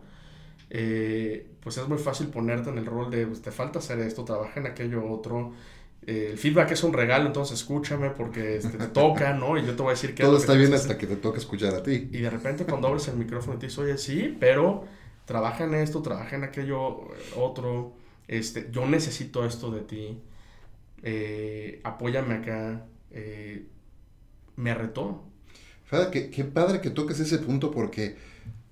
eh, 0.70 1.48
pues 1.60 1.78
es 1.78 1.88
muy 1.88 1.98
fácil 1.98 2.28
ponerte 2.28 2.70
en 2.70 2.78
el 2.78 2.86
rol 2.86 3.10
de, 3.10 3.26
pues, 3.26 3.42
te 3.42 3.50
falta 3.50 3.80
hacer 3.80 3.98
esto, 4.00 4.24
trabaja 4.24 4.60
en 4.60 4.68
aquello 4.68 5.10
otro. 5.10 5.54
Eh, 6.06 6.30
el 6.32 6.38
feedback 6.38 6.72
es 6.72 6.84
un 6.84 6.94
regalo, 6.94 7.26
entonces 7.26 7.60
escúchame 7.60 8.12
porque 8.12 8.58
este, 8.58 8.78
te 8.78 8.88
toca, 8.88 9.34
¿no? 9.34 9.58
Y 9.58 9.66
yo 9.66 9.76
te 9.76 9.82
voy 9.82 9.90
a 9.90 9.94
decir 9.94 10.14
que... 10.14 10.22
Todo 10.22 10.38
está 10.38 10.54
bien 10.54 10.72
hasta 10.72 10.96
que 10.96 11.08
te 11.08 11.16
toca 11.16 11.40
escuchar 11.40 11.74
a 11.74 11.82
ti. 11.82 12.10
Y 12.12 12.20
de 12.20 12.30
repente 12.30 12.66
cuando 12.66 12.90
abres 12.90 13.08
el 13.08 13.18
micrófono 13.18 13.56
y 13.56 13.60
te 13.60 13.66
dices, 13.66 13.80
oye, 13.80 13.98
sí, 13.98 14.38
pero 14.40 14.86
trabaja 15.26 15.64
en 15.64 15.74
esto, 15.74 16.04
trabaja 16.04 16.36
en 16.36 16.44
aquello 16.44 17.08
otro, 17.36 17.94
este, 18.28 18.70
yo 18.72 18.86
necesito 18.86 19.46
esto 19.46 19.72
de 19.72 19.82
ti, 19.82 20.22
eh, 21.02 21.82
apóyame 21.84 22.36
acá. 22.36 22.86
Eh, 23.12 23.66
me 24.60 24.74
retó. 24.74 25.24
Fada, 25.86 26.12
qué, 26.12 26.30
qué 26.30 26.44
padre 26.44 26.82
que 26.82 26.90
toques 26.90 27.20
ese 27.20 27.40
punto 27.40 27.72
porque 27.72 28.18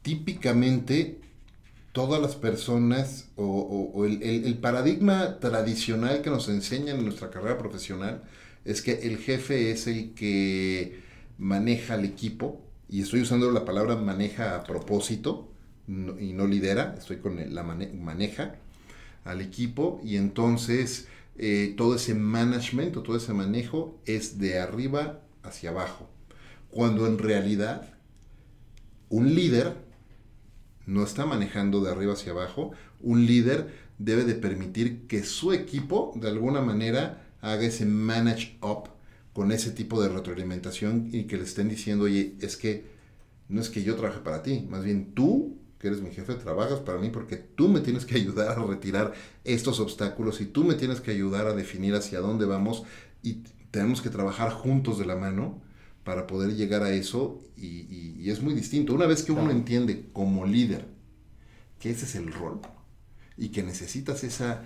típicamente 0.02 1.20
todas 1.94 2.22
las 2.22 2.36
personas 2.36 3.30
o, 3.36 4.06
el, 4.06 4.22
el, 4.22 4.58
paradigma 4.60 5.40
tradicional 5.40 6.22
que 6.22 6.30
nos 6.30 6.48
enseñan 6.50 6.98
en 6.98 7.06
nuestra 7.06 7.32
carrera 7.32 7.58
profesional 7.58 8.24
es 8.66 8.82
que 8.82 9.00
el 9.08 9.18
jefe 9.18 9.72
es 9.72 9.88
el 9.88 10.14
que 10.14 11.00
maneja 11.40 11.96
al 11.96 12.06
equipo, 12.06 12.62
y 12.90 13.02
estoy 13.02 13.22
usando 13.22 13.52
la 13.52 13.66
palabra 13.66 13.96
maneja 13.96 14.56
a 14.56 14.64
propósito 14.64 15.50
y 15.88 16.34
no 16.34 16.48
lidera, 16.48 16.96
estoy 16.98 17.18
con 17.18 17.54
la 17.54 17.64
maneja 17.64 18.56
al 19.24 19.42
equipo 19.42 20.02
y 20.04 20.18
entonces 20.18 21.08
eh, 21.38 21.74
todo 21.78 21.96
ese 21.96 22.14
management 22.14 22.96
o 22.98 23.04
todo 23.04 23.18
ese 23.18 23.34
manejo 23.34 24.00
es 24.06 24.38
de 24.40 24.60
arriba 24.60 25.22
hacia 25.48 25.72
abajo. 25.72 26.10
Cuando 26.70 27.08
en 27.08 27.18
realidad 27.18 27.94
un 29.10 29.34
líder 29.34 29.76
no 30.86 31.04
está 31.04 31.26
manejando 31.26 31.82
de 31.82 31.92
arriba 31.92 32.14
hacia 32.14 32.32
abajo, 32.32 32.72
un 33.02 33.26
líder 33.26 33.74
debe 33.98 34.24
de 34.24 34.36
permitir 34.36 35.08
que 35.08 35.24
su 35.24 35.54
equipo 35.54 36.14
de 36.16 36.30
alguna 36.30 36.62
manera 36.62 37.24
haga 37.42 37.64
ese 37.64 37.86
manage 37.86 38.58
up 38.62 38.90
con 39.34 39.52
ese 39.52 39.72
tipo 39.72 40.02
de 40.02 40.10
retroalimentación 40.10 41.10
y 41.12 41.26
que 41.26 41.38
le 41.38 41.44
estén 41.44 41.70
diciendo, 41.70 42.06
oye, 42.06 42.36
es 42.42 42.58
que 42.58 42.86
no 43.50 43.62
es 43.62 43.70
que 43.70 43.84
yo 43.84 43.96
trabaje 43.96 44.20
para 44.22 44.44
ti, 44.44 44.66
más 44.70 44.84
bien 44.84 45.14
tú, 45.14 45.58
que 45.80 45.88
eres 45.88 46.02
mi 46.02 46.10
jefe, 46.10 46.34
trabajas 46.36 46.80
para 46.80 46.98
mí 46.98 47.10
porque 47.10 47.38
tú 47.38 47.70
me 47.70 47.82
tienes 47.82 48.06
que 48.06 48.16
ayudar 48.16 48.58
a 48.58 48.64
retirar 48.66 49.14
estos 49.44 49.80
obstáculos 49.80 50.42
y 50.42 50.46
tú 50.46 50.64
me 50.64 50.74
tienes 50.74 51.02
que 51.02 51.12
ayudar 51.12 51.48
a 51.48 51.54
definir 51.54 51.94
hacia 51.94 52.20
dónde 52.20 52.46
vamos 52.46 52.84
y 53.22 53.44
tenemos 53.72 54.02
que 54.02 54.10
trabajar 54.10 54.52
juntos 54.52 54.98
de 55.00 55.06
la 55.06 55.16
mano 55.16 55.62
para 56.04 56.26
poder 56.26 56.56
llegar 56.56 56.84
a 56.84 56.92
eso 56.92 57.42
y, 57.58 58.30
es 58.30 58.42
muy 58.42 58.54
distinto. 58.54 58.94
Una 58.94 59.06
vez 59.06 59.24
que 59.24 59.32
uno 59.32 59.52
entiende 59.52 60.10
como 60.14 60.46
líder 60.46 60.86
que 61.80 61.92
ese 61.92 62.06
es 62.06 62.16
el 62.16 62.32
rol 62.32 62.60
y 63.38 63.50
que 63.50 63.64
necesitas 63.64 64.24
esa 64.24 64.64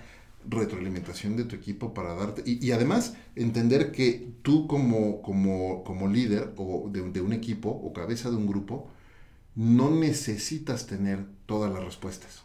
retroalimentación 0.48 1.36
de 1.36 1.44
tu 1.44 1.56
equipo 1.56 1.94
para 1.94 2.16
darte 2.16 2.44
y, 2.46 2.72
además 2.72 3.16
entender 3.36 3.92
que 3.92 4.34
tú 4.42 4.68
como, 4.68 5.22
como, 5.22 5.84
como 5.84 6.08
líder 6.08 6.54
o 6.58 6.90
de, 6.92 7.10
de, 7.12 7.22
un 7.22 7.34
equipo 7.34 7.70
o 7.70 7.94
cabeza 7.94 8.30
de 8.30 8.38
un 8.38 8.48
grupo 8.48 8.90
no 9.56 9.92
necesitas 9.92 10.88
tener 10.88 11.26
todas 11.46 11.72
las 11.72 11.84
respuestas, 11.84 12.44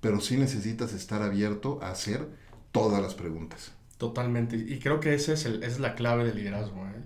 pero 0.00 0.20
sí 0.20 0.36
necesitas 0.36 0.92
estar 0.92 1.22
abierto 1.22 1.80
a 1.82 1.90
hacer 1.90 2.28
todas 2.70 3.02
las 3.02 3.14
preguntas. 3.14 3.72
Totalmente. 3.98 4.56
Y 4.56 4.78
creo 4.78 5.00
que 5.00 5.14
ese 5.14 5.34
es, 5.34 5.46
el, 5.46 5.62
es 5.62 5.78
la 5.78 5.94
clave 5.94 6.24
del 6.24 6.36
liderazgo. 6.36 6.84
¿eh? 6.86 7.02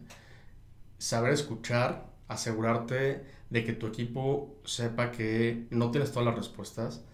Saber 0.99 1.33
escuchar, 1.33 2.07
asegurarte 2.29 3.25
de 3.51 3.65
que 3.65 3.73
tu 3.73 3.87
equipo 3.87 4.57
sepa 4.65 5.11
que 5.11 5.67
no 5.71 5.91
tienes 5.91 6.13
todas 6.13 6.27
las 6.27 6.37
respuestas, 6.37 7.05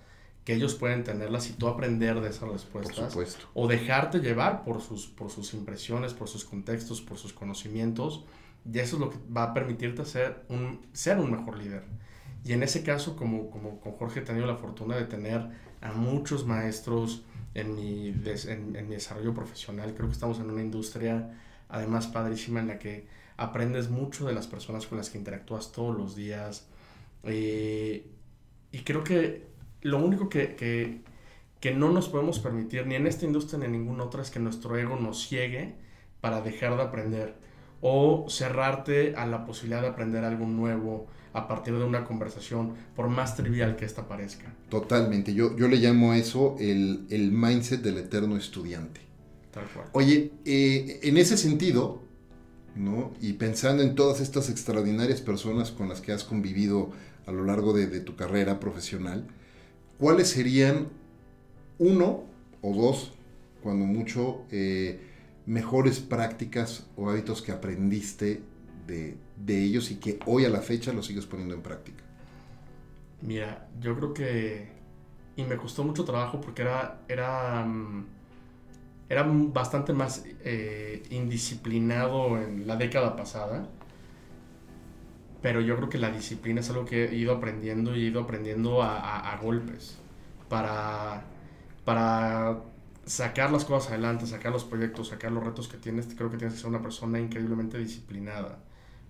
que 0.45 0.55
ellos 0.55 0.75
pueden 0.75 1.05
tenerlas 1.05 1.49
y 1.49 1.55
tú 1.55 1.68
aprender 1.68 2.20
de 2.20 2.29
esas 2.29 2.49
respuestas. 2.49 2.97
Por 2.99 3.11
supuesto. 3.11 3.47
O 3.55 3.66
dejarte 3.66 4.20
llevar 4.20 4.62
por 4.64 4.81
sus, 4.81 5.07
por 5.07 5.31
sus 5.31 5.55
impresiones, 5.55 6.12
por 6.12 6.29
sus 6.29 6.45
contextos, 6.45 7.01
por 7.01 7.16
sus 7.18 7.33
conocimientos. 7.33 8.25
Y 8.70 8.79
eso 8.79 8.97
es 8.97 9.01
lo 9.01 9.11
que 9.11 9.18
va 9.35 9.45
a 9.45 9.55
permitirte 9.55 10.05
ser 10.05 10.45
un, 10.49 10.87
ser 10.93 11.18
un 11.18 11.31
mejor 11.31 11.59
líder. 11.59 11.85
Y 12.45 12.53
en 12.53 12.62
ese 12.62 12.83
caso, 12.83 13.16
como, 13.16 13.51
como 13.51 13.81
con 13.81 13.93
Jorge, 13.93 14.20
he 14.20 14.22
tenido 14.22 14.47
la 14.47 14.57
fortuna 14.57 14.97
de 14.97 15.05
tener 15.05 15.49
a 15.81 15.93
muchos 15.93 16.47
maestros, 16.47 17.22
en 17.55 17.75
mi, 17.75 18.09
en, 18.09 18.73
mi 18.89 18.95
desarrollo 18.95 19.33
profesional. 19.33 19.95
Creo 19.95 20.09
que 20.09 20.13
estamos 20.13 20.39
en 20.41 20.51
una 20.51 20.63
industria 20.63 21.39
además 21.69 22.07
padrísima 22.09 22.61
en 22.61 22.69
la 22.69 22.79
que 22.79 23.07
aprendes 23.37 23.89
mucho 23.91 24.27
de 24.27 24.35
las 24.35 24.47
personas 24.47 24.87
con 24.87 24.99
las 24.99 25.11
que 25.11 25.19
interactúas 25.19 25.73
todos 25.73 25.97
los 25.97 26.15
días. 26.15 26.67
Eh, 27.23 28.07
y 28.73 28.79
creo 28.81 29.03
que 29.03 29.47
lo 29.83 30.05
único 30.05 30.29
que, 30.29 30.57
que, 30.57 31.03
que, 31.61 31.73
no 31.73 31.91
nos 31.91 32.09
podemos 32.09 32.39
permitir, 32.41 32.87
ni 32.87 32.97
en 32.97 33.07
esta 33.07 33.25
industria 33.25 33.59
ni 33.59 33.67
en 33.67 33.73
ninguna 33.73 34.05
otra, 34.05 34.23
es 34.23 34.31
que 34.31 34.41
nuestro 34.41 34.77
ego 34.77 34.97
nos 34.97 35.27
ciegue 35.27 35.75
para 36.21 36.41
dejar 36.41 36.77
de 36.77 36.83
aprender 36.83 37.35
o 37.87 38.24
cerrarte 38.30 39.14
a 39.14 39.26
la 39.26 39.45
posibilidad 39.45 39.82
de 39.82 39.89
aprender 39.89 40.24
algo 40.24 40.47
nuevo 40.47 41.07
a 41.35 41.47
partir 41.47 41.74
de 41.74 41.85
una 41.85 42.07
conversación, 42.07 42.72
por 42.97 43.11
más 43.11 43.37
trivial 43.37 43.76
que 43.76 43.85
esta 43.85 44.09
parezca. 44.09 44.55
Totalmente, 44.70 45.35
yo, 45.35 45.55
yo 45.55 45.68
le 45.68 45.76
llamo 45.76 46.12
a 46.12 46.16
eso 46.16 46.57
el, 46.59 47.07
el 47.11 47.30
mindset 47.30 47.82
del 47.82 47.99
eterno 47.99 48.39
estudiante. 48.39 49.03
Tal 49.51 49.64
cual. 49.66 49.89
Oye, 49.93 50.32
eh, 50.47 51.01
en 51.03 51.18
ese 51.18 51.37
sentido, 51.37 52.01
¿no? 52.74 53.12
y 53.20 53.35
pensando 53.35 53.82
en 53.82 53.95
todas 53.95 54.22
estas 54.22 54.49
extraordinarias 54.49 55.20
personas 55.20 55.70
con 55.70 55.91
las 55.91 56.01
que 56.01 56.12
has 56.12 56.24
convivido 56.24 56.91
a 57.26 57.32
lo 57.32 57.45
largo 57.45 57.74
de, 57.74 57.87
de 57.87 58.01
tu 58.01 58.16
carrera 58.16 58.61
profesional, 58.61 59.26
¿cuáles 59.99 60.28
serían 60.30 60.89
uno 61.78 62.24
o 62.62 62.74
dos, 62.74 63.12
cuando 63.62 63.85
mucho, 63.85 64.41
eh, 64.51 65.01
mejores 65.47 66.01
prácticas 66.01 66.87
o 66.97 67.11
hábitos 67.11 67.43
que 67.43 67.53
aprendiste 67.53 68.43
de, 68.87 69.19
ellos 69.47 69.91
y 69.91 69.97
que 69.97 70.19
hoy 70.27 70.45
a 70.45 70.51
la 70.51 70.61
fecha 70.61 70.93
lo 70.93 71.03
sigues 71.03 71.27
poniendo 71.27 71.55
en 71.55 71.63
práctica? 71.63 72.05
Mira, 73.23 73.69
yo 73.81 73.97
creo 73.97 74.15
que... 74.15 74.69
Y 75.37 75.45
me 75.45 75.57
costó 75.57 75.85
mucho 75.85 76.05
trabajo 76.05 76.41
porque 76.41 76.63
era... 76.63 77.01
era 77.09 77.65
mm, 77.65 78.05
era 79.09 79.25
bastante 79.27 79.93
más 79.93 80.25
eh, 80.45 81.03
indisciplinado 81.11 82.39
en 82.39 82.67
la 82.67 82.77
década 82.77 83.17
pasada. 83.17 83.69
Pero 85.43 85.61
yo 85.61 85.77
creo 85.77 85.89
que 85.91 85.99
la 85.99 86.11
disciplina 86.11 86.61
es 86.61 86.71
algo 86.71 86.87
que 86.87 87.05
he 87.05 87.15
ido 87.15 87.35
aprendiendo 87.35 87.95
y 87.95 88.05
he 88.05 88.07
ido 88.09 88.21
aprendiendo 88.23 88.83
a, 88.83 89.39
golpes. 89.43 89.99
Para, 90.49 91.25
para 91.85 92.63
sacar 93.07 93.53
las 93.53 93.65
cosas 93.65 93.91
adelante, 93.91 94.27
sacar 94.27 94.53
los 94.53 94.65
proyectos, 94.65 95.09
sacar 95.09 95.33
los 95.33 95.45
retos 95.45 95.69
que 95.69 95.77
tienes, 95.77 96.09
creo 96.15 96.31
que 96.31 96.37
tienes 96.37 96.55
que 96.55 96.61
ser 96.61 96.71
una 96.71 96.83
persona 96.83 97.19
increíblemente 97.21 97.79
disciplinada, 97.79 98.59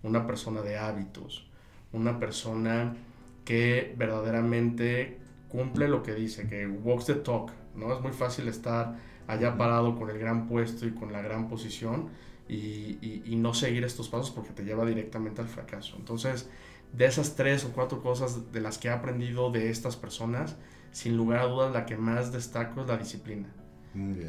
una 0.03 0.27
persona 0.27 0.63
de 0.63 0.77
hábitos, 0.77 1.47
una 1.93 2.19
persona 2.19 2.97
que 3.45 3.95
verdaderamente 3.97 5.19
cumple 5.49 5.89
lo 5.89 6.03
que 6.03 6.15
dice, 6.15 6.49
que 6.49 6.67
walks 6.67 7.07
the 7.07 7.15
talk, 7.15 7.53
¿no? 7.77 7.95
Es 7.95 8.01
muy 8.01 8.13
fácil 8.13 8.49
estar 8.49 8.97
allá 9.27 9.57
parado 9.57 9.97
con 9.97 10.11
el 10.11 10.19
gran 10.19 10.49
puesto 10.49 10.87
y 10.87 10.91
con 10.91 11.13
la 11.13 11.23
gran 11.23 11.49
posición 11.49 12.09
y, 12.49 12.99
y, 13.25 13.37
no 13.37 13.55
seguir 13.55 13.85
estos 13.85 14.09
pasos 14.09 14.31
porque 14.31 14.51
te 14.51 14.65
lleva 14.65 14.85
directamente 14.85 15.41
al 15.41 15.49
fracaso. 15.49 15.97
Entonces, 15.97 16.51
de 16.93 17.07
esas 17.07 17.37
tres 17.37 17.65
o 17.65 17.73
cuatro 17.73 18.03
cosas 18.03 18.53
de 18.53 18.61
las 18.61 18.77
que 18.77 18.89
he 18.89 18.91
aprendido 18.91 19.51
de 19.51 19.71
estas 19.71 19.97
personas, 19.97 20.57
sin 20.93 21.17
lugar 21.17 21.41
a 21.41 21.47
dudas 21.47 21.73
la 21.73 21.87
que 21.87 21.97
más 21.97 22.33
destaco 22.33 22.83
es 22.83 22.87
la 22.87 22.99
disciplina. 22.99 23.49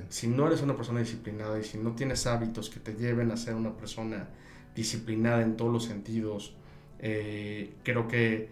Si 0.09 0.27
no 0.27 0.47
eres 0.47 0.61
una 0.61 0.75
persona 0.75 0.99
disciplinada 0.99 1.59
y 1.59 1.63
si 1.63 1.77
no 1.77 1.93
tienes 1.93 2.27
hábitos 2.27 2.69
que 2.69 2.79
te 2.79 2.93
lleven 2.93 3.31
a 3.31 3.37
ser 3.37 3.55
una 3.55 3.75
persona 3.75 4.29
disciplinada 4.75 5.41
en 5.41 5.57
todos 5.57 5.71
los 5.71 5.85
sentidos, 5.85 6.53
eh, 6.99 7.73
creo 7.83 8.07
que 8.07 8.49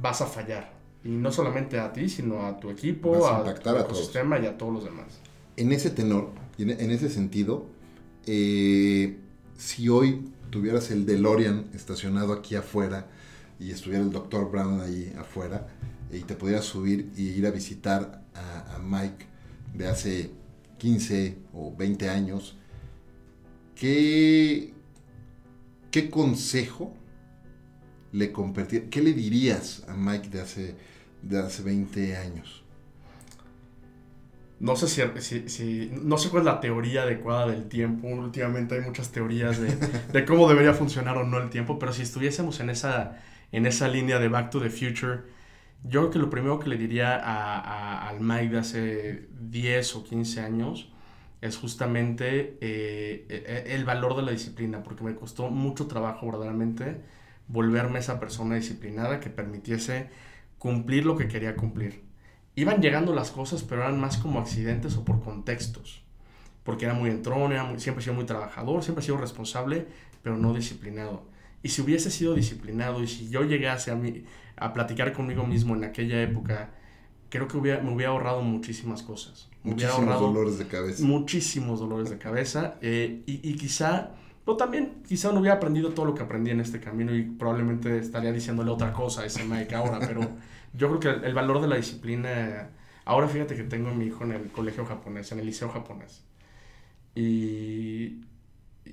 vas 0.00 0.20
a 0.20 0.26
fallar. 0.26 0.72
Y 1.04 1.10
no 1.10 1.30
solamente 1.30 1.78
a 1.78 1.92
ti, 1.92 2.08
sino 2.08 2.44
a 2.44 2.58
tu 2.58 2.70
equipo, 2.70 3.26
a, 3.26 3.38
a 3.48 3.54
tu 3.54 3.76
ecosistema 3.76 4.38
y 4.38 4.46
a 4.46 4.58
todos 4.58 4.72
los 4.74 4.84
demás 4.84 5.20
en 5.58 5.72
ese 5.72 5.90
tenor, 5.90 6.30
en, 6.56 6.90
ese 6.92 7.10
sentido, 7.10 7.66
eh, 8.26 9.18
si 9.56 9.88
hoy 9.88 10.30
tuvieras 10.50 10.92
el 10.92 11.04
DeLorean 11.04 11.66
estacionado 11.74 12.32
aquí 12.32 12.54
afuera 12.54 13.08
y 13.58 13.72
estuviera 13.72 14.04
el 14.04 14.10
Dr. 14.10 14.52
Brown 14.52 14.80
ahí 14.80 15.12
afuera 15.18 15.66
y 16.12 16.20
te 16.20 16.36
pudieras 16.36 16.64
subir 16.64 17.10
y 17.16 17.30
ir 17.30 17.44
a 17.44 17.50
visitar 17.50 18.22
a, 18.34 18.78
Mike 18.78 19.26
de 19.74 19.88
hace 19.88 20.30
15 20.78 21.38
o 21.52 21.74
20 21.76 22.08
años, 22.08 22.56
¿qué, 23.74 24.72
qué 25.90 26.10
consejo 26.10 26.94
le 28.12 28.32
qué 28.90 29.02
le 29.02 29.12
dirías 29.12 29.84
a 29.88 29.94
Mike 29.94 30.28
de 30.30 30.40
hace, 30.40 30.74
de 31.22 31.38
hace 31.38 31.62
20 31.62 32.16
años? 32.16 32.64
No 34.60 34.74
sé 34.74 34.88
si, 34.88 35.48
si, 35.48 35.90
no 36.02 36.18
sé 36.18 36.30
cuál 36.30 36.42
es 36.42 36.46
la 36.46 36.60
teoría 36.60 37.02
adecuada 37.02 37.46
del 37.46 37.68
tiempo. 37.68 38.08
Últimamente 38.08 38.74
hay 38.74 38.80
muchas 38.80 39.12
teorías 39.12 39.60
de, 39.60 39.76
de, 40.12 40.24
cómo 40.24 40.48
debería 40.48 40.74
funcionar 40.74 41.16
o 41.16 41.24
no 41.24 41.38
el 41.38 41.48
tiempo, 41.48 41.78
pero 41.78 41.92
si 41.92 42.02
estuviésemos 42.02 42.58
en 42.58 42.70
esa, 42.70 43.20
en 43.52 43.66
esa 43.66 43.86
línea 43.86 44.18
de 44.18 44.28
Back 44.28 44.50
to 44.50 44.60
the 44.60 44.70
Future, 44.70 45.22
yo 45.84 46.00
creo 46.00 46.10
que 46.10 46.18
lo 46.18 46.30
primero 46.30 46.58
que 46.58 46.68
le 46.68 46.76
diría 46.76 47.16
a, 47.16 47.58
a, 47.58 48.08
al 48.08 48.20
Mike 48.20 48.50
de 48.50 48.58
hace 48.58 49.28
10 49.40 49.96
o 49.96 50.04
15 50.04 50.40
años 50.40 50.92
es 51.40 51.56
justamente 51.56 52.58
eh, 52.60 53.26
e, 53.28 53.70
e, 53.70 53.74
el 53.74 53.84
valor 53.84 54.16
de 54.16 54.22
la 54.22 54.32
disciplina, 54.32 54.82
porque 54.82 55.04
me 55.04 55.14
costó 55.14 55.50
mucho 55.50 55.86
trabajo 55.86 56.26
verdaderamente 56.26 57.02
volverme 57.46 58.00
esa 58.00 58.20
persona 58.20 58.56
disciplinada 58.56 59.20
que 59.20 59.30
permitiese 59.30 60.10
cumplir 60.58 61.06
lo 61.06 61.16
que 61.16 61.28
quería 61.28 61.56
cumplir 61.56 62.08
iban 62.60 62.82
llegando 62.82 63.14
las 63.14 63.30
cosas, 63.30 63.62
pero 63.62 63.82
eran 63.82 64.00
más 64.00 64.16
como 64.16 64.40
accidentes 64.40 64.96
o 64.96 65.04
por 65.04 65.22
contextos. 65.22 66.02
Porque 66.64 66.86
era 66.86 66.94
muy 66.94 67.08
entrón, 67.08 67.52
siempre 67.78 68.00
he 68.00 68.04
sido 68.04 68.14
muy 68.14 68.24
trabajador, 68.24 68.82
siempre 68.82 69.02
he 69.02 69.06
sido 69.06 69.16
responsable, 69.16 69.86
pero 70.22 70.36
no 70.36 70.52
disciplinado. 70.52 71.22
Y 71.62 71.68
si 71.68 71.82
hubiese 71.82 72.10
sido 72.10 72.34
disciplinado 72.34 73.00
y 73.00 73.06
si 73.06 73.28
yo 73.28 73.44
llegase 73.44 73.92
a, 73.92 73.94
mí, 73.94 74.24
a 74.60 74.72
platicar 74.72 75.12
conmigo 75.12 75.46
mismo 75.46 75.74
en 75.74 75.84
aquella 75.84 76.20
época, 76.22 76.70
creo 77.28 77.48
que 77.48 77.56
hubiera, 77.56 77.82
me 77.82 77.92
hubiera 77.92 78.12
ahorrado 78.12 78.42
muchísimas 78.42 79.02
cosas. 79.02 79.48
Muchísimos 79.62 80.20
dolores 80.20 80.58
de 80.58 80.66
cabeza. 80.66 81.04
Muchísimos 81.04 81.80
dolores 81.80 82.10
de 82.10 82.18
cabeza. 82.18 82.76
Eh, 82.80 83.22
y, 83.26 83.48
y, 83.48 83.56
quizá, 83.56 84.12
pero 84.44 84.56
también 84.56 85.02
quizá 85.06 85.32
no 85.32 85.40
hubiera 85.40 85.56
aprendido 85.56 85.90
todo 85.90 86.06
lo 86.06 86.14
que 86.14 86.22
aprendí 86.22 86.50
en 86.50 86.60
este 86.60 86.80
camino 86.80 87.14
y 87.14 87.22
probablemente 87.22 87.98
estaría 87.98 88.32
diciéndole 88.32 88.70
otra 88.70 88.92
cosa 88.92 89.22
a 89.22 89.26
ese 89.26 89.44
Mike 89.44 89.74
ahora, 89.74 89.98
pero 90.06 90.20
yo 90.72 90.88
creo 90.88 91.00
que 91.00 91.26
el, 91.26 91.34
valor 91.34 91.60
de 91.60 91.68
la 91.68 91.76
disciplina, 91.76 92.70
ahora 93.04 93.28
fíjate 93.28 93.56
que 93.56 93.64
tengo 93.64 93.90
a 93.90 93.94
mi 93.94 94.06
hijo 94.06 94.24
en 94.24 94.32
el 94.32 94.50
colegio 94.50 94.86
japonés, 94.86 95.32
en 95.32 95.40
el 95.40 95.46
liceo 95.46 95.68
japonés, 95.68 96.24
y, 97.14 98.20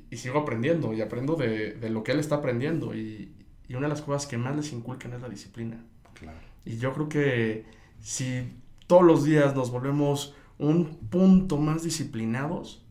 y 0.09 0.18
sigo 0.18 0.39
aprendiendo, 0.39 0.93
y 0.93 1.01
aprendo 1.01 1.36
de, 1.36 1.74
de, 1.74 1.89
lo 1.89 2.03
que 2.03 2.11
él 2.11 2.20
está 2.20 2.36
aprendiendo, 2.36 2.95
y, 2.95 3.32
y, 3.68 3.76
una 3.76 3.88
de 3.88 3.93
las 3.93 4.01
cosas 4.01 4.28
que 4.28 4.38
más 4.38 4.55
les 4.55 4.72
inculcan 4.72 5.13
es 5.13 5.22
la 5.22 5.30
disciplina. 5.30 5.84
Claro. 6.13 6.38
Y 6.66 6.78
yo 6.78 6.93
creo 6.93 7.09
que 7.09 7.66
si 8.01 8.53
todos 8.88 9.03
los 9.03 9.24
días 9.24 9.55
nos 9.55 9.72
volvemos 9.72 10.36
un 10.57 10.97
punto 11.09 11.57
más 11.57 11.84
disciplinados, 11.84 12.84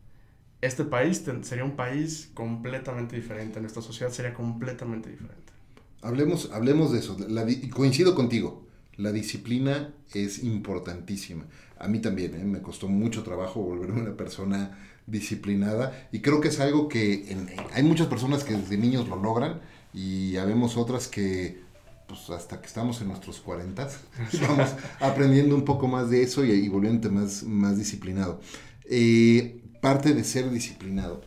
este 0.61 0.83
país 0.83 1.23
sería 1.41 1.63
un 1.63 1.75
país 1.75 2.31
completamente 2.33 3.15
diferente, 3.15 3.59
nuestra 3.59 3.81
sociedad 3.81 4.11
sería 4.11 4.33
completamente 4.33 5.09
diferente. 5.09 5.53
Hablemos, 6.01 6.51
hablemos 6.51 6.91
de 6.91 6.99
eso, 6.99 7.17
la, 7.27 7.45
coincido 7.71 8.15
contigo, 8.15 8.67
la 8.97 9.11
disciplina 9.11 9.93
es 10.13 10.43
importantísima. 10.43 11.45
A 11.77 11.87
mí 11.87 11.99
también, 11.99 12.35
¿eh? 12.35 12.45
me 12.45 12.61
costó 12.61 12.87
mucho 12.87 13.23
trabajo 13.23 13.61
volverme 13.61 14.01
una 14.01 14.15
persona 14.15 14.77
disciplinada 15.07 16.07
y 16.11 16.21
creo 16.21 16.41
que 16.41 16.47
es 16.47 16.59
algo 16.59 16.87
que 16.87 17.35
hay 17.73 17.83
muchas 17.83 18.07
personas 18.07 18.43
que 18.43 18.53
desde 18.53 18.77
niños 18.77 19.07
lo 19.07 19.17
logran 19.17 19.61
y 19.95 20.35
habemos 20.35 20.75
otras 20.75 21.07
que 21.07 21.63
pues 22.07 22.29
hasta 22.29 22.61
que 22.61 22.67
estamos 22.67 23.01
en 23.01 23.07
nuestros 23.07 23.39
40 23.39 23.89
vamos 24.47 24.69
aprendiendo 24.99 25.55
un 25.55 25.65
poco 25.65 25.87
más 25.87 26.09
de 26.09 26.21
eso 26.21 26.45
y, 26.45 26.51
y 26.51 26.67
volviéndote 26.67 27.09
más, 27.09 27.43
más 27.43 27.77
disciplinado. 27.77 28.41
Eh, 28.87 29.63
parte 29.81 30.13
de 30.13 30.23
ser 30.23 30.51
disciplinado 30.51 31.23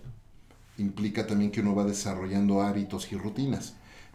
implica 0.76 1.26
también 1.26 1.50
que 1.50 1.60
uno 1.60 1.74
va 1.74 1.84
desarrollando 1.84 2.62
hábitos 2.62 3.10
y 3.10 3.16
rutinas. 3.16 3.74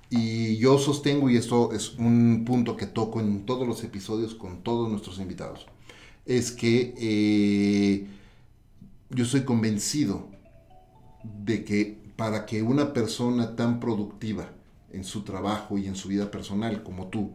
Y 0.10 0.58
yo 0.58 0.78
sostengo, 0.78 1.30
y 1.30 1.38
esto 1.38 1.74
es 1.74 1.96
un 1.96 2.44
punto 2.46 2.78
que 2.78 2.86
toco 2.86 3.20
en 3.20 3.46
todos 3.46 3.68
los 3.68 3.84
episodios 3.84 4.36
con 4.36 4.62
todos 4.62 4.90
nuestros 4.90 5.18
invitados, 5.18 5.66
es 6.26 6.52
que 6.52 6.94
eh, 6.98 8.08
yo 9.10 9.26
soy 9.26 9.42
convencido 9.42 10.30
de 11.24 11.64
que 11.64 12.03
para 12.16 12.46
que 12.46 12.62
una 12.62 12.94
persona 12.94 13.56
tan 13.56 13.80
productiva 13.80 14.50
en 14.92 15.04
su 15.04 15.24
trabajo 15.24 15.78
y 15.78 15.88
en 15.88 15.96
su 15.96 16.08
vida 16.08 16.30
personal 16.32 16.84
como 16.84 17.08
tú 17.08 17.32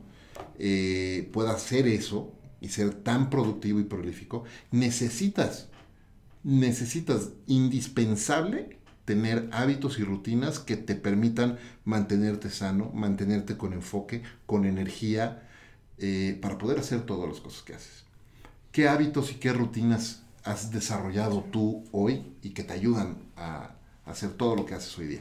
eh, 0.58 1.28
pueda 1.32 1.52
hacer 1.52 1.86
eso 1.88 2.32
y 2.60 2.68
ser 2.68 2.94
tan 2.94 3.30
productivo 3.30 3.80
y 3.80 3.84
prolífico, 3.84 4.44
necesitas, 4.70 5.68
necesitas 6.42 7.30
indispensable 7.46 8.78
tener 9.04 9.48
hábitos 9.52 9.98
y 9.98 10.04
rutinas 10.04 10.58
que 10.58 10.76
te 10.76 10.94
permitan 10.94 11.58
mantenerte 11.84 12.50
sano, 12.50 12.90
mantenerte 12.92 13.56
con 13.56 13.72
enfoque, 13.72 14.22
con 14.44 14.64
energía, 14.64 15.48
eh, 15.98 16.38
para 16.42 16.58
poder 16.58 16.78
hacer 16.78 17.02
todas 17.06 17.28
las 17.28 17.40
cosas 17.40 17.62
que 17.62 17.74
haces. 17.74 18.04
¿Qué 18.70 18.88
hábitos 18.88 19.32
y 19.32 19.36
qué 19.36 19.52
rutinas 19.52 20.22
has 20.44 20.70
desarrollado 20.70 21.42
tú 21.50 21.84
hoy 21.90 22.34
y 22.42 22.50
que 22.50 22.64
te 22.64 22.74
ayudan 22.74 23.16
a, 23.36 23.77
hacer 24.08 24.30
todo 24.30 24.56
lo 24.56 24.66
que 24.66 24.74
haces 24.74 24.96
hoy 24.98 25.06
día? 25.06 25.20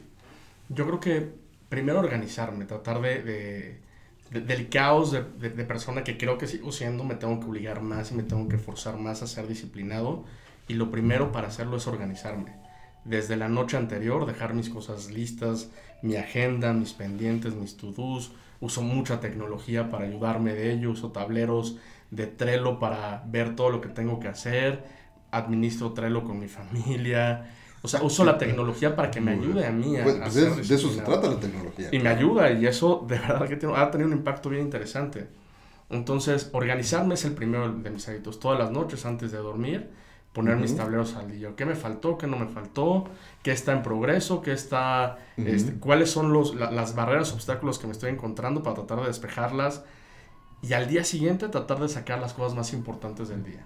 Yo 0.69 0.85
creo 0.85 0.99
que 0.99 1.31
primero 1.69 1.99
organizarme, 1.99 2.65
tratar 2.65 3.01
de, 3.01 3.79
del 4.31 4.69
caos 4.69 5.11
de, 5.11 5.23
de, 5.23 5.63
persona 5.65 6.03
que 6.03 6.17
creo 6.17 6.37
que 6.37 6.47
sigo 6.47 6.71
siendo, 6.71 7.03
me 7.03 7.15
tengo 7.15 7.39
que 7.39 7.45
obligar 7.45 7.81
más 7.81 8.11
y 8.11 8.15
me 8.15 8.23
tengo 8.23 8.47
que 8.47 8.57
forzar 8.57 8.97
más 8.97 9.21
a 9.21 9.27
ser 9.27 9.47
disciplinado. 9.47 10.25
Y 10.67 10.73
lo 10.73 10.91
primero 10.91 11.31
para 11.31 11.47
hacerlo 11.47 11.77
es 11.77 11.87
organizarme 11.87 12.67
desde 13.07 13.37
la 13.37 13.47
noche 13.47 13.77
anterior, 13.77 14.25
dejar 14.25 14.53
mis 14.53 14.69
cosas 14.69 15.09
listas, 15.09 15.71
mi 16.01 16.17
agenda, 16.17 16.73
mis 16.73 16.93
pendientes, 16.93 17.55
mis 17.55 17.77
to-dos. 17.77 18.33
Uso 18.59 18.81
mucha 18.81 19.19
tecnología 19.19 19.89
para 19.89 20.05
ayudarme 20.05 20.53
de 20.53 20.73
ello, 20.73 20.91
uso 20.91 21.11
tableros 21.11 21.77
de 22.11 22.27
Trello 22.27 22.79
para 22.79 23.23
ver 23.27 23.55
todo 23.55 23.69
lo 23.69 23.81
que 23.81 23.89
tengo 23.89 24.19
que 24.19 24.27
hacer, 24.27 24.83
administro 25.31 25.93
Trello 25.93 26.23
con 26.23 26.39
mi 26.39 26.47
familia. 26.47 27.49
O 27.81 27.87
sea, 27.87 28.01
uso 28.01 28.25
la 28.25 28.37
tecnología 28.37 28.95
para 28.95 29.11
que 29.11 29.21
me 29.21 29.31
ayude 29.31 29.65
a 29.65 29.71
mí 29.71 29.97
a, 29.97 30.03
pues, 30.03 30.15
pues 30.15 30.67
de, 30.67 30.75
eso 30.75 30.89
se 30.91 31.01
trata 31.01 31.27
la 31.27 31.39
tecnología. 31.39 31.89
Y 31.91 31.99
me 31.99 32.09
ayuda, 32.09 32.51
y 32.51 32.65
eso 32.65 33.05
de 33.07 33.19
verdad 33.19 33.47
que 33.47 33.55
tiene, 33.55 33.75
ha 33.75 33.91
tenido 33.91 34.09
un 34.09 34.17
impacto 34.17 34.49
bien 34.49 34.63
interesante. 34.63 35.27
Entonces, 35.89 36.49
organizarme 36.53 37.13
es 37.13 37.23
el 37.25 37.33
primero 37.33 37.71
de 37.71 37.89
mis 37.89 38.07
hábitos. 38.09 38.39
Todas 38.39 38.59
las 38.59 38.71
noches 38.71 39.05
antes 39.05 39.31
de 39.31 39.37
dormir, 39.37 39.89
poner 40.33 40.57
mis 40.57 40.75
tableros 40.75 41.15
al 41.15 41.31
día. 41.31 41.51
¿Qué 41.55 41.65
me 41.65 41.75
faltó? 41.75 42.17
¿Qué 42.17 42.27
no 42.27 42.37
me 42.37 42.47
faltó? 42.47 43.05
¿Qué 43.41 43.51
está 43.51 43.71
en 43.71 43.83
progreso? 43.83 44.41
¿Qué 44.41 44.51
está, 44.51 45.17
este, 45.37 45.73
¿Cuáles 45.79 46.11
son 46.11 46.33
los, 46.33 46.55
las 46.55 46.93
barreras, 46.93 47.31
obstáculos 47.31 47.79
que 47.79 47.87
me 47.87 47.93
estoy 47.93 48.11
encontrando 48.11 48.63
para 48.63 48.75
tratar 48.75 49.01
de 49.01 49.07
despejarlas? 49.07 49.83
Y 50.61 50.73
al 50.73 50.87
día 50.87 51.03
siguiente 51.03 51.47
tratar 51.47 51.79
de 51.79 51.87
sacar 51.87 52.19
las 52.19 52.33
cosas 52.33 52.55
más 52.55 52.73
importantes 52.73 53.29
del 53.29 53.43
día. 53.43 53.65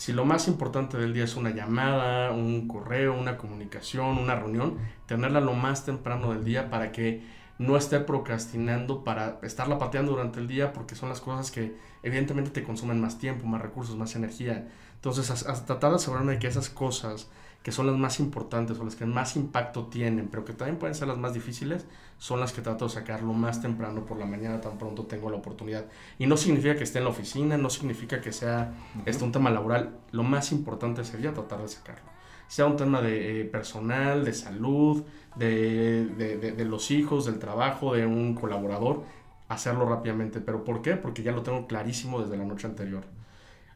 Si 0.00 0.14
lo 0.14 0.24
más 0.24 0.48
importante 0.48 0.96
del 0.96 1.12
día 1.12 1.24
es 1.24 1.36
una 1.36 1.50
llamada, 1.50 2.30
un 2.30 2.66
correo, 2.66 3.12
una 3.12 3.36
comunicación, 3.36 4.16
una 4.16 4.34
reunión, 4.34 4.78
tenerla 5.04 5.42
lo 5.42 5.52
más 5.52 5.84
temprano 5.84 6.32
del 6.32 6.42
día 6.42 6.70
para 6.70 6.90
que 6.90 7.22
no 7.58 7.76
esté 7.76 8.00
procrastinando 8.00 9.04
para 9.04 9.38
estarla 9.42 9.78
pateando 9.78 10.12
durante 10.12 10.40
el 10.40 10.48
día 10.48 10.72
porque 10.72 10.94
son 10.94 11.10
las 11.10 11.20
cosas 11.20 11.50
que 11.50 11.76
evidentemente 12.02 12.50
te 12.50 12.62
consumen 12.62 12.98
más 12.98 13.18
tiempo, 13.18 13.46
más 13.46 13.60
recursos, 13.60 13.94
más 13.94 14.16
energía. 14.16 14.70
Entonces, 14.94 15.30
hasta 15.30 15.66
tratar 15.66 15.90
de 15.90 15.96
asegurarme 15.96 16.32
de 16.32 16.38
que 16.38 16.46
esas 16.46 16.70
cosas 16.70 17.28
que 17.62 17.72
son 17.72 17.86
las 17.86 17.96
más 17.96 18.20
importantes 18.20 18.78
o 18.78 18.84
las 18.84 18.96
que 18.96 19.04
más 19.04 19.36
impacto 19.36 19.86
tienen, 19.86 20.28
pero 20.28 20.44
que 20.44 20.54
también 20.54 20.78
pueden 20.78 20.94
ser 20.94 21.08
las 21.08 21.18
más 21.18 21.34
difíciles, 21.34 21.86
son 22.18 22.40
las 22.40 22.52
que 22.52 22.62
trato 22.62 22.86
de 22.86 22.90
sacar 22.90 23.22
lo 23.22 23.34
más 23.34 23.60
temprano 23.60 24.06
por 24.06 24.18
la 24.18 24.24
mañana, 24.24 24.60
tan 24.60 24.78
pronto 24.78 25.04
tengo 25.04 25.30
la 25.30 25.36
oportunidad. 25.36 25.84
Y 26.18 26.26
no 26.26 26.36
significa 26.36 26.74
que 26.74 26.84
esté 26.84 26.98
en 26.98 27.04
la 27.04 27.10
oficina, 27.10 27.58
no 27.58 27.68
significa 27.68 28.20
que 28.20 28.32
sea 28.32 28.72
este, 29.04 29.24
un 29.24 29.32
tema 29.32 29.50
laboral, 29.50 29.98
lo 30.12 30.22
más 30.22 30.52
importante 30.52 31.04
sería 31.04 31.34
tratar 31.34 31.60
de 31.60 31.68
sacarlo. 31.68 32.08
Sea 32.48 32.66
un 32.66 32.76
tema 32.76 33.00
de 33.00 33.42
eh, 33.42 33.44
personal, 33.44 34.24
de 34.24 34.32
salud, 34.32 35.04
de, 35.36 36.06
de, 36.06 36.36
de 36.36 36.64
los 36.64 36.90
hijos, 36.90 37.26
del 37.26 37.38
trabajo, 37.38 37.94
de 37.94 38.06
un 38.06 38.34
colaborador, 38.34 39.04
hacerlo 39.48 39.86
rápidamente. 39.88 40.40
¿Pero 40.40 40.64
por 40.64 40.82
qué? 40.82 40.96
Porque 40.96 41.22
ya 41.22 41.30
lo 41.30 41.42
tengo 41.42 41.66
clarísimo 41.66 42.20
desde 42.20 42.36
la 42.36 42.44
noche 42.44 42.66
anterior. 42.66 43.04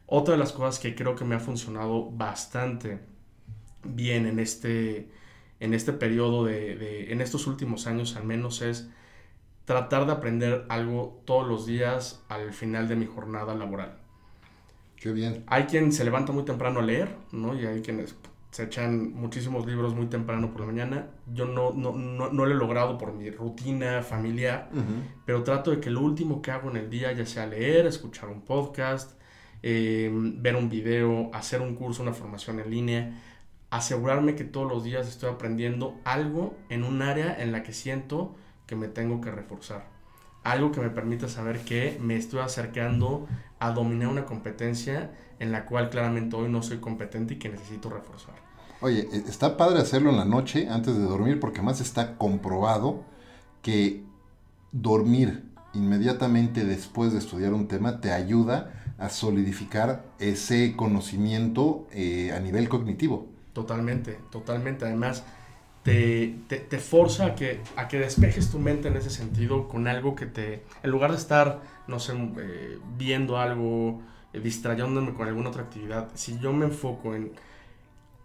Otra 0.07 0.33
de 0.33 0.39
las 0.39 0.51
cosas 0.51 0.79
que 0.79 0.93
creo 0.93 1.15
que 1.15 1.23
me 1.23 1.35
ha 1.35 1.39
funcionado 1.39 2.11
bastante 2.11 3.14
bien 3.87 4.25
en 4.25 4.39
este, 4.39 5.09
en 5.59 5.73
este 5.73 5.93
periodo 5.93 6.45
de, 6.45 7.11
en 7.11 7.21
estos 7.21 7.47
últimos 7.47 7.87
años 7.87 8.15
al 8.15 8.25
menos 8.25 8.61
es 8.61 8.89
tratar 9.65 10.05
de 10.05 10.13
aprender 10.13 10.65
algo 10.69 11.21
todos 11.25 11.47
los 11.47 11.65
días 11.65 12.23
al 12.29 12.53
final 12.53 12.87
de 12.87 12.95
mi 12.95 13.05
jornada 13.05 13.55
laboral. 13.55 13.97
Qué 14.95 15.11
bien. 15.11 15.43
Hay 15.47 15.63
quien 15.63 15.91
se 15.91 16.03
levanta 16.03 16.31
muy 16.31 16.43
temprano 16.43 16.79
a 16.79 16.83
leer, 16.83 17.15
¿no? 17.31 17.59
Y 17.59 17.65
hay 17.65 17.81
quienes 17.81 18.15
se 18.51 18.63
echan 18.63 19.13
muchísimos 19.13 19.65
libros 19.65 19.93
muy 19.93 20.05
temprano 20.05 20.51
por 20.51 20.61
la 20.61 20.67
mañana. 20.67 21.07
Yo 21.33 21.45
no, 21.45 21.73
no, 21.73 21.91
no, 21.91 22.31
no 22.31 22.45
lo 22.45 22.51
he 22.51 22.55
logrado 22.55 22.97
por 22.97 23.13
mi 23.13 23.29
rutina 23.29 24.01
familiar, 24.01 24.69
pero 25.25 25.43
trato 25.43 25.71
de 25.71 25.81
que 25.81 25.89
lo 25.89 25.99
último 26.01 26.41
que 26.41 26.51
hago 26.51 26.69
en 26.71 26.77
el 26.77 26.89
día 26.89 27.11
ya 27.11 27.25
sea 27.25 27.47
leer, 27.47 27.85
escuchar 27.85 28.29
un 28.29 28.41
podcast, 28.41 29.19
eh, 29.61 30.09
ver 30.13 30.55
un 30.55 30.69
video, 30.69 31.29
hacer 31.33 31.59
un 31.59 31.75
curso, 31.75 32.01
una 32.01 32.13
formación 32.13 32.59
en 32.59 32.71
línea 32.71 33.21
asegurarme 33.77 34.35
que 34.35 34.45
todos 34.45 34.71
los 34.71 34.83
días 34.83 35.07
estoy 35.07 35.29
aprendiendo 35.29 35.95
algo 36.05 36.55
en 36.69 36.83
un 36.83 37.01
área 37.01 37.35
en 37.41 37.51
la 37.51 37.61
que 37.63 37.73
siento 37.73 38.33
que 38.67 38.75
me 38.75 38.87
tengo 38.87 39.19
que 39.19 39.31
reforzar. 39.31 39.87
Algo 40.43 40.71
que 40.71 40.79
me 40.79 40.89
permita 40.89 41.27
saber 41.27 41.59
que 41.59 41.97
me 42.01 42.15
estoy 42.15 42.39
acercando 42.39 43.27
a 43.59 43.71
dominar 43.71 44.07
una 44.07 44.25
competencia 44.25 45.11
en 45.39 45.51
la 45.51 45.65
cual 45.65 45.89
claramente 45.89 46.35
hoy 46.35 46.49
no 46.49 46.63
soy 46.63 46.77
competente 46.77 47.33
y 47.33 47.37
que 47.37 47.49
necesito 47.49 47.89
reforzar. 47.89 48.35
Oye, 48.79 49.09
e, 49.11 49.17
está 49.27 49.57
padre 49.57 49.79
hacerlo 49.79 50.11
en 50.11 50.17
la 50.17 50.25
noche 50.25 50.69
antes 50.69 50.95
de 50.95 51.03
dormir 51.03 51.39
porque 51.39 51.57
además 51.57 51.81
está 51.81 52.17
comprobado 52.17 53.03
que 53.61 54.03
dormir 54.71 55.43
inmediatamente 55.73 56.63
después 56.63 57.11
de 57.11 57.19
estudiar 57.19 57.53
un 57.53 57.67
tema 57.67 57.99
te 57.99 58.13
ayuda 58.13 58.93
a 58.97 59.09
solidificar 59.09 60.05
ese 60.19 60.75
conocimiento 60.77 61.87
eh, 61.91 62.31
a 62.31 62.39
nivel 62.39 62.69
cognitivo. 62.69 63.34
Totalmente, 63.55 64.19
totalmente. 64.31 64.83
Además, 64.83 65.23
te, 65.81 66.35
te, 66.49 66.77
forza 66.77 67.27
a 67.27 67.35
que, 67.35 67.61
a 67.77 67.87
que 67.87 67.97
despejes 67.99 68.51
tu 68.51 68.59
mente 68.59 68.89
en 68.89 68.97
ese 68.97 69.09
sentido 69.09 69.69
con 69.69 69.87
algo 69.87 70.13
que 70.13 70.25
te, 70.25 70.63
en 70.83 70.91
lugar 70.91 71.11
de 71.11 71.17
estar, 71.17 71.61
no 71.87 71.99
sé, 71.99 72.13
eh, 72.37 72.79
viendo 72.97 73.37
algo, 73.37 74.01
eh, 74.33 74.41
distrayéndome 74.41 75.13
con 75.13 75.29
alguna 75.29 75.49
otra 75.51 75.61
actividad, 75.61 76.09
si 76.15 76.37
yo 76.39 76.51
me 76.51 76.65
enfoco 76.65 77.15
en 77.15 77.31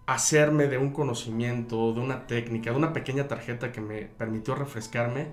hacerme 0.07 0.67
de 0.67 0.79
un 0.79 0.91
conocimiento, 0.91 1.93
de 1.93 2.01
una 2.01 2.27
técnica, 2.27 2.73
de 2.73 2.77
una 2.77 2.93
pequeña 2.93 3.29
tarjeta 3.29 3.71
que 3.71 3.81
me 3.81 4.07
permitió 4.07 4.57
refrescarme, 4.57 5.29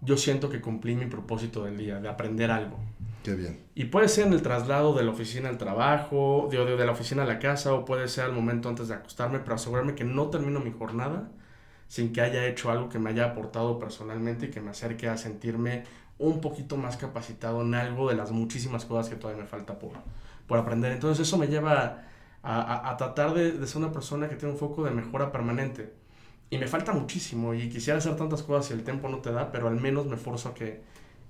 yo 0.00 0.16
siento 0.16 0.48
que 0.48 0.62
cumplí 0.62 0.94
mi 0.96 1.06
propósito 1.06 1.64
del 1.64 1.76
día, 1.76 2.00
de 2.00 2.08
aprender 2.08 2.50
algo. 2.50 2.78
Qué 3.22 3.34
bien. 3.34 3.64
Y 3.74 3.84
puede 3.84 4.08
ser 4.08 4.26
en 4.26 4.32
el 4.32 4.42
traslado 4.42 4.94
de 4.94 5.04
la 5.04 5.12
oficina 5.12 5.48
al 5.48 5.58
trabajo, 5.58 6.48
de, 6.50 6.84
la 6.84 6.92
oficina 6.92 7.22
a 7.22 7.26
la 7.26 7.38
casa, 7.38 7.72
o 7.72 7.84
puede 7.84 8.08
ser 8.08 8.24
al 8.24 8.32
momento 8.32 8.68
antes 8.68 8.88
de 8.88 8.94
acostarme, 8.94 9.38
pero 9.38 9.54
asegurarme 9.54 9.94
que 9.94 10.04
no 10.04 10.28
termino 10.28 10.60
mi 10.60 10.72
jornada 10.72 11.30
sin 11.86 12.12
que 12.12 12.22
haya 12.22 12.46
hecho 12.46 12.70
algo 12.70 12.88
que 12.88 12.98
me 12.98 13.10
haya 13.10 13.26
aportado 13.26 13.78
personalmente 13.78 14.46
y 14.46 14.50
que 14.50 14.60
me 14.60 14.70
acerque 14.70 15.08
a 15.08 15.16
sentirme 15.18 15.84
un 16.18 16.40
poquito 16.40 16.76
más 16.76 16.96
capacitado 16.96 17.62
en 17.62 17.74
algo 17.74 18.08
de 18.08 18.16
las 18.16 18.30
muchísimas 18.30 18.86
cosas 18.86 19.10
que 19.10 19.16
todavía 19.16 19.42
me 19.42 19.48
falta 19.48 19.78
por, 19.78 19.92
por 20.46 20.58
aprender. 20.58 20.92
Entonces 20.92 21.26
eso 21.28 21.36
me 21.36 21.48
lleva 21.48 22.04
a, 22.42 22.90
a, 22.90 22.96
tratar 22.96 23.34
de, 23.34 23.66
ser 23.66 23.76
una 23.76 23.92
persona 23.92 24.28
que 24.28 24.36
tiene 24.36 24.54
un 24.54 24.58
foco 24.58 24.84
de 24.84 24.90
mejora 24.90 25.30
permanente. 25.30 25.92
Y 26.50 26.58
me 26.58 26.66
falta 26.66 26.92
muchísimo 26.92 27.54
y 27.54 27.68
quisiera 27.68 27.98
hacer 27.98 28.16
tantas 28.16 28.42
cosas 28.42 28.70
y 28.70 28.74
el 28.74 28.84
tiempo 28.84 29.08
no 29.08 29.18
te 29.18 29.30
da, 29.30 29.52
pero 29.52 29.68
al 29.68 29.80
menos 29.80 30.06
me 30.06 30.16
forzo 30.16 30.48
a 30.50 30.54
que 30.54 30.82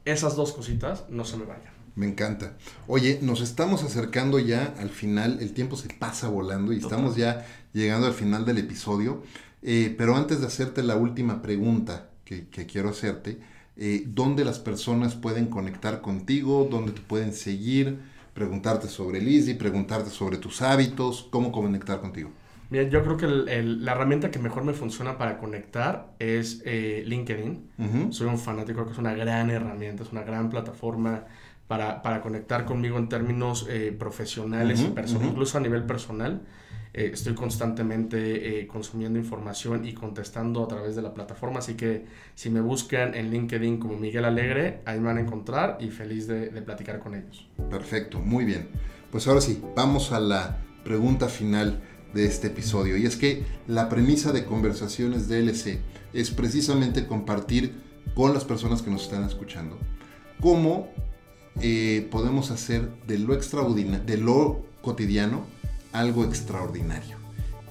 esas 0.04 0.36
dos 0.36 0.52
cositas 0.52 1.08
no 1.10 1.24
se 1.24 1.36
me 1.36 1.44
vayan. 1.44 1.81
Me 1.94 2.06
encanta. 2.06 2.56
Oye, 2.86 3.18
nos 3.20 3.42
estamos 3.42 3.82
acercando 3.82 4.38
ya 4.38 4.74
al 4.78 4.88
final, 4.88 5.38
el 5.40 5.52
tiempo 5.52 5.76
se 5.76 5.88
pasa 5.88 6.28
volando 6.28 6.72
y 6.72 6.78
estamos 6.78 7.16
ya 7.16 7.46
llegando 7.74 8.06
al 8.06 8.14
final 8.14 8.46
del 8.46 8.58
episodio. 8.58 9.22
Eh, 9.62 9.94
pero 9.96 10.16
antes 10.16 10.40
de 10.40 10.46
hacerte 10.46 10.82
la 10.82 10.96
última 10.96 11.42
pregunta 11.42 12.10
que, 12.24 12.46
quiero 12.66 12.88
hacerte, 12.88 13.38
eh, 13.76 14.04
¿dónde 14.06 14.44
las 14.44 14.58
personas 14.58 15.14
pueden 15.14 15.46
conectar 15.46 16.00
contigo? 16.00 16.66
¿Dónde 16.70 16.92
te 16.92 17.00
pueden 17.02 17.34
seguir? 17.34 18.00
Preguntarte 18.32 18.88
sobre 18.88 19.20
Lizzy, 19.20 19.54
preguntarte 19.54 20.10
sobre 20.10 20.38
tus 20.38 20.62
hábitos, 20.62 21.28
cómo 21.30 21.52
conectar 21.52 22.00
contigo. 22.00 22.30
Mira, 22.72 22.84
yo 22.84 23.02
creo 23.02 23.18
que 23.18 23.26
la 23.26 23.92
herramienta 23.92 24.30
que 24.30 24.38
mejor 24.38 24.64
me 24.64 24.72
funciona 24.72 25.18
para 25.18 25.36
conectar 25.36 26.14
es 26.18 26.62
eh, 26.64 27.04
LinkedIn. 27.06 28.08
Soy 28.08 28.26
un 28.28 28.38
fanático, 28.38 28.76
creo 28.76 28.86
que 28.86 28.92
es 28.92 28.98
una 28.98 29.12
gran 29.12 29.50
herramienta, 29.50 30.04
es 30.04 30.10
una 30.10 30.22
gran 30.22 30.48
plataforma 30.48 31.26
para, 31.68 32.00
para 32.00 32.22
conectar 32.22 32.64
conmigo 32.64 32.96
en 32.96 33.10
términos 33.10 33.66
eh, 33.68 33.94
profesionales 33.96 34.80
y 34.80 34.86
incluso 35.22 35.58
a 35.58 35.60
nivel 35.60 35.84
personal. 35.84 36.40
Eh, 36.94 37.10
estoy 37.12 37.34
constantemente 37.34 38.60
eh, 38.60 38.66
consumiendo 38.66 39.18
información 39.18 39.86
y 39.86 39.92
contestando 39.92 40.64
a 40.64 40.68
través 40.68 40.96
de 40.96 41.02
la 41.02 41.12
plataforma, 41.12 41.58
así 41.58 41.74
que 41.74 42.06
si 42.34 42.48
me 42.48 42.62
buscan 42.62 43.14
en 43.14 43.30
LinkedIn 43.30 43.80
como 43.80 43.98
Miguel 43.98 44.24
Alegre, 44.24 44.80
ahí 44.86 44.98
me 44.98 45.08
van 45.08 45.18
a 45.18 45.20
encontrar 45.20 45.76
y 45.78 45.90
feliz 45.90 46.26
de, 46.26 46.48
de 46.48 46.62
platicar 46.62 47.00
con 47.00 47.14
ellos. 47.14 47.50
Perfecto, 47.68 48.18
muy 48.18 48.46
bien. 48.46 48.68
Pues 49.10 49.28
ahora 49.28 49.42
sí, 49.42 49.62
vamos 49.76 50.10
a 50.10 50.20
la 50.20 50.56
pregunta 50.84 51.28
final 51.28 51.80
de 52.14 52.26
este 52.26 52.48
episodio. 52.48 52.96
Y 52.96 53.06
es 53.06 53.16
que 53.16 53.44
la 53.66 53.88
premisa 53.88 54.32
de 54.32 54.44
conversaciones 54.44 55.28
DLC 55.28 55.78
es 56.12 56.30
precisamente 56.30 57.06
compartir 57.06 57.74
con 58.14 58.34
las 58.34 58.44
personas 58.44 58.82
que 58.82 58.90
nos 58.90 59.04
están 59.04 59.24
escuchando 59.24 59.78
cómo 60.40 60.88
eh, 61.60 62.08
podemos 62.10 62.50
hacer 62.50 62.90
de 63.06 63.18
lo, 63.18 63.36
de 63.36 64.16
lo 64.18 64.62
cotidiano 64.82 65.44
algo 65.92 66.24
extraordinario. 66.24 67.16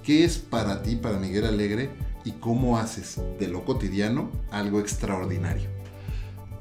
¿Qué 0.04 0.24
es 0.24 0.38
para 0.38 0.82
ti, 0.82 0.96
para 0.96 1.20
Miguel 1.20 1.46
Alegre, 1.46 1.90
y 2.24 2.32
cómo 2.32 2.78
haces 2.78 3.20
de 3.40 3.48
lo 3.48 3.66
cotidiano 3.66 4.32
algo 4.52 4.80
extraordinario? 4.80 5.70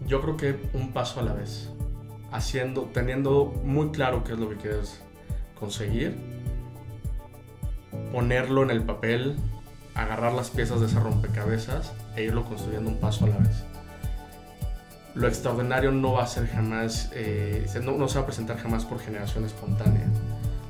Yo 0.06 0.20
creo 0.20 0.36
que 0.36 0.56
un 0.74 0.92
paso 0.92 1.20
a 1.20 1.22
la 1.22 1.34
vez, 1.34 1.68
haciendo, 2.32 2.90
teniendo 2.92 3.46
muy 3.64 3.90
claro 3.90 4.24
qué 4.24 4.32
es 4.32 4.38
lo 4.38 4.48
que 4.48 4.56
quieres 4.56 5.00
conseguir, 5.58 6.16
ponerlo 8.12 8.62
en 8.62 8.70
el 8.70 8.82
papel, 8.82 9.36
agarrar 9.94 10.32
las 10.32 10.50
piezas 10.50 10.80
de 10.80 10.86
ese 10.86 11.00
rompecabezas 11.00 11.92
e 12.16 12.24
irlo 12.24 12.44
construyendo 12.44 12.90
un 12.90 12.98
paso 12.98 13.24
a 13.24 13.28
la 13.28 13.38
vez 13.38 13.64
lo 15.14 15.26
extraordinario 15.26 15.90
no 15.90 16.12
va 16.12 16.24
a 16.24 16.26
ser 16.26 16.46
jamás, 16.46 17.10
eh, 17.14 17.66
no, 17.82 18.08
se 18.08 18.18
va 18.18 18.22
a 18.22 18.26
presentar 18.26 18.58
jamás 18.58 18.84
por 18.84 19.00
generación 19.00 19.44
espontánea, 19.44 20.06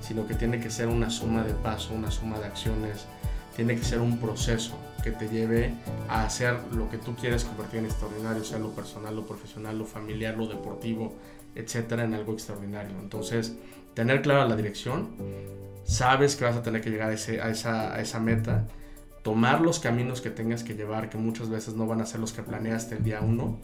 sino 0.00 0.26
que 0.26 0.34
tiene 0.34 0.60
que 0.60 0.70
ser 0.70 0.88
una 0.88 1.10
suma 1.10 1.42
de 1.44 1.52
pasos, 1.52 1.92
una 1.92 2.10
suma 2.10 2.38
de 2.38 2.46
acciones, 2.46 3.06
tiene 3.54 3.76
que 3.76 3.84
ser 3.84 4.00
un 4.00 4.18
proceso 4.18 4.78
que 5.02 5.10
te 5.10 5.28
lleve 5.28 5.74
a 6.08 6.24
hacer 6.24 6.56
lo 6.72 6.88
que 6.88 6.98
tú 6.98 7.14
quieres 7.14 7.44
convertir 7.44 7.80
en 7.80 7.86
extraordinario, 7.86 8.44
sea 8.44 8.58
lo 8.58 8.70
personal, 8.70 9.14
lo 9.16 9.26
profesional, 9.26 9.78
lo 9.78 9.84
familiar, 9.84 10.36
lo 10.36 10.46
deportivo, 10.46 11.14
etcétera, 11.54 12.04
en 12.04 12.14
algo 12.14 12.32
extraordinario. 12.32 12.98
Entonces, 12.98 13.56
tener 13.94 14.22
clara 14.22 14.46
la 14.46 14.56
dirección, 14.56 15.10
sabes 15.90 16.36
que 16.36 16.44
vas 16.44 16.56
a 16.56 16.62
tener 16.62 16.80
que 16.80 16.90
llegar 16.90 17.10
a, 17.10 17.12
ese, 17.12 17.40
a, 17.40 17.50
esa, 17.50 17.92
a 17.92 18.00
esa 18.00 18.20
meta, 18.20 18.68
tomar 19.22 19.60
los 19.60 19.80
caminos 19.80 20.20
que 20.20 20.30
tengas 20.30 20.62
que 20.62 20.74
llevar, 20.74 21.10
que 21.10 21.18
muchas 21.18 21.50
veces 21.50 21.74
no 21.74 21.86
van 21.86 22.00
a 22.00 22.06
ser 22.06 22.20
los 22.20 22.32
que 22.32 22.42
planeaste 22.42 22.96
el 22.96 23.02
día 23.02 23.20
uno, 23.20 23.58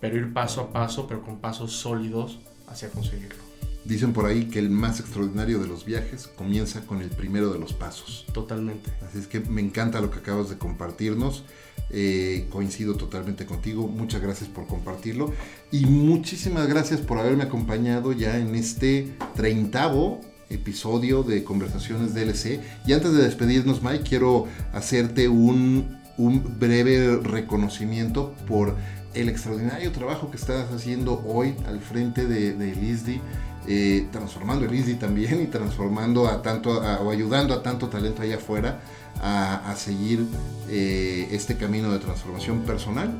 pero 0.00 0.16
ir 0.16 0.32
paso 0.32 0.60
a 0.60 0.72
paso, 0.72 1.08
pero 1.08 1.22
con 1.22 1.38
pasos 1.38 1.72
sólidos 1.72 2.38
hacia 2.68 2.88
conseguirlo. 2.88 3.42
Dicen 3.84 4.12
por 4.12 4.26
ahí 4.26 4.44
que 4.44 4.60
el 4.60 4.70
más 4.70 5.00
extraordinario 5.00 5.58
de 5.58 5.66
los 5.66 5.84
viajes 5.84 6.28
comienza 6.28 6.82
con 6.82 7.02
el 7.02 7.10
primero 7.10 7.52
de 7.52 7.58
los 7.58 7.72
pasos. 7.72 8.26
Totalmente. 8.32 8.88
Así 9.04 9.18
es 9.18 9.26
que 9.26 9.40
me 9.40 9.60
encanta 9.60 10.00
lo 10.00 10.08
que 10.08 10.20
acabas 10.20 10.50
de 10.50 10.58
compartirnos. 10.58 11.42
Eh, 11.90 12.46
coincido 12.50 12.94
totalmente 12.94 13.44
contigo. 13.44 13.88
Muchas 13.88 14.22
gracias 14.22 14.48
por 14.48 14.68
compartirlo. 14.68 15.32
Y 15.72 15.86
muchísimas 15.86 16.68
gracias 16.68 17.00
por 17.00 17.18
haberme 17.18 17.42
acompañado 17.42 18.12
ya 18.12 18.38
en 18.38 18.54
este 18.54 19.12
treintavo 19.34 20.20
episodio 20.52 21.22
de 21.22 21.44
Conversaciones 21.44 22.14
DLC. 22.14 22.60
Y 22.86 22.92
antes 22.92 23.12
de 23.12 23.22
despedirnos, 23.22 23.82
Mike, 23.82 24.04
quiero 24.08 24.46
hacerte 24.72 25.28
un, 25.28 25.98
un 26.16 26.58
breve 26.58 27.18
reconocimiento 27.22 28.34
por 28.46 28.76
el 29.14 29.28
extraordinario 29.28 29.92
trabajo 29.92 30.30
que 30.30 30.36
estás 30.36 30.70
haciendo 30.72 31.22
hoy 31.26 31.54
al 31.66 31.80
frente 31.80 32.26
de, 32.26 32.54
de 32.54 32.68
ISDI, 32.68 33.20
eh, 33.68 34.08
transformando 34.10 34.64
el 34.64 34.74
ISDI 34.74 34.94
también 34.94 35.40
y 35.42 35.46
transformando 35.46 36.26
a 36.26 36.42
tanto 36.42 36.80
o 36.80 37.10
ayudando 37.10 37.54
a 37.54 37.62
tanto 37.62 37.88
talento 37.88 38.22
allá 38.22 38.36
afuera 38.36 38.80
a, 39.20 39.72
seguir 39.76 40.26
eh, 40.68 41.28
este 41.30 41.56
camino 41.56 41.92
de 41.92 41.98
transformación 42.00 42.62
personal 42.62 43.10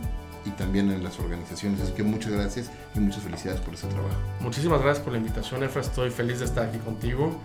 y 0.45 0.51
también 0.51 0.91
en 0.91 1.03
las 1.03 1.19
organizaciones. 1.19 1.81
Así 1.81 1.93
que 1.93 2.03
muchas 2.03 2.33
gracias 2.33 2.71
y 2.95 3.01
muchas 3.01 3.23
felicidades 3.23 3.61
por 3.61 3.75
ese 3.75 3.87
trabajo. 3.89 4.17
Muchísimas 4.41 4.81
gracias 4.83 5.05
por 5.05 5.13
la 5.13 5.19
invitación, 5.19 5.63
Efra. 5.63 5.83
Estoy 5.83 6.11
feliz 6.11 6.39
de 6.41 6.47
estar 6.47 6.69
aquí 6.69 6.79
contigo. 6.79 7.39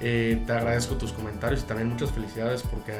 Eh, 0.00 0.42
te 0.46 0.52
agradezco 0.52 0.96
tus 0.96 1.12
comentarios 1.12 1.62
y 1.62 1.64
también 1.64 1.88
muchas 1.88 2.10
felicidades 2.10 2.62
porque 2.62 2.92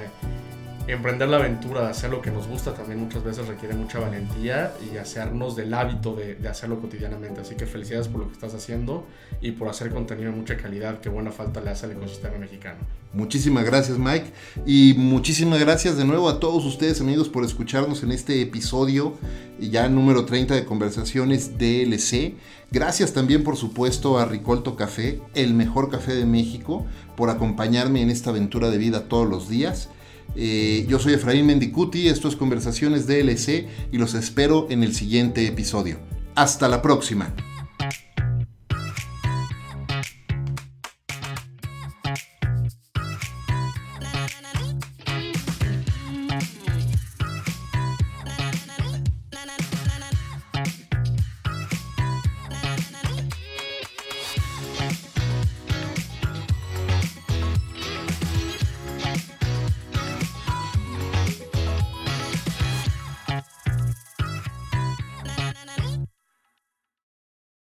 emprender 0.87 1.29
la 1.29 1.39
aventura 1.39 1.83
de 1.83 1.89
hacer 1.89 2.11
lo 2.11 2.21
que 2.21 2.31
nos 2.31 2.47
gusta 2.47 2.75
también 2.75 3.01
muchas 3.01 3.25
veces 3.25 3.47
requiere 3.49 3.75
mucha 3.75 3.99
valentía 3.99 4.73
y 4.93 4.97
hacernos 4.99 5.57
del 5.57 5.73
hábito 5.73 6.15
de, 6.15 6.37
hacerlo 6.49 6.81
cotidianamente. 6.81 7.41
Así 7.41 7.55
que 7.55 7.67
felicidades 7.67 8.09
por 8.09 8.21
lo 8.21 8.27
que 8.29 8.35
estás 8.35 8.55
haciendo 8.55 9.07
y 9.41 9.53
por 9.53 9.69
hacer 9.69 9.91
contenido 9.91 10.31
de 10.31 10.37
mucha 10.37 10.57
calidad 10.57 11.01
que 11.01 11.09
buena 11.09 11.33
falta 11.33 11.61
le 11.61 11.71
hace 11.71 11.87
al 11.87 11.93
ecosistema 11.93 12.37
mexicano. 12.39 12.79
Muchísimas 13.13 13.65
gracias 13.65 13.97
Mike 13.97 14.33
y 14.67 14.95
muchísimas 14.99 15.61
gracias 15.61 15.97
de 15.97 16.05
nuevo 16.05 16.29
a 16.29 16.41
todos 16.41 16.65
ustedes 16.65 17.01
amigos 17.01 17.29
por 17.29 17.45
escucharnos 17.45 18.03
en 18.03 18.11
este 18.11 18.43
episodio 18.43 19.15
ya 19.61 19.89
número 19.89 20.25
30 20.25 20.55
de 20.55 20.65
Conversaciones 20.65 21.57
DLC. 21.57 22.35
Gracias 22.71 23.13
también 23.13 23.45
por 23.45 23.57
supuesto 23.57 24.19
a 24.19 24.25
Ricolto 24.25 24.75
Café, 24.75 25.21
el 25.35 25.55
mejor 25.55 25.91
café 25.91 26.15
de 26.15 26.27
México, 26.27 26.85
por 27.17 27.31
acompañarme 27.31 28.03
en 28.03 28.11
esta 28.11 28.31
aventura 28.31 28.69
de 28.69 28.79
vida 28.79 29.09
todos 29.09 29.29
los 29.29 29.49
días. 29.49 29.91
Eh, 30.37 30.87
yo 30.89 30.99
soy 30.99 31.15
Efraín 31.15 31.47
Mendicuti, 31.47 32.09
esto 32.09 32.29
es 32.29 32.37
Conversaciones 32.37 33.07
DLC 33.07 33.67
y 33.93 33.99
los 33.99 34.15
espero 34.15 34.67
en 34.71 34.83
el 34.83 34.95
siguiente 34.95 35.47
episodio. 35.47 35.99
Hasta 36.35 36.69
la 36.69 36.83
próxima. 36.83 37.35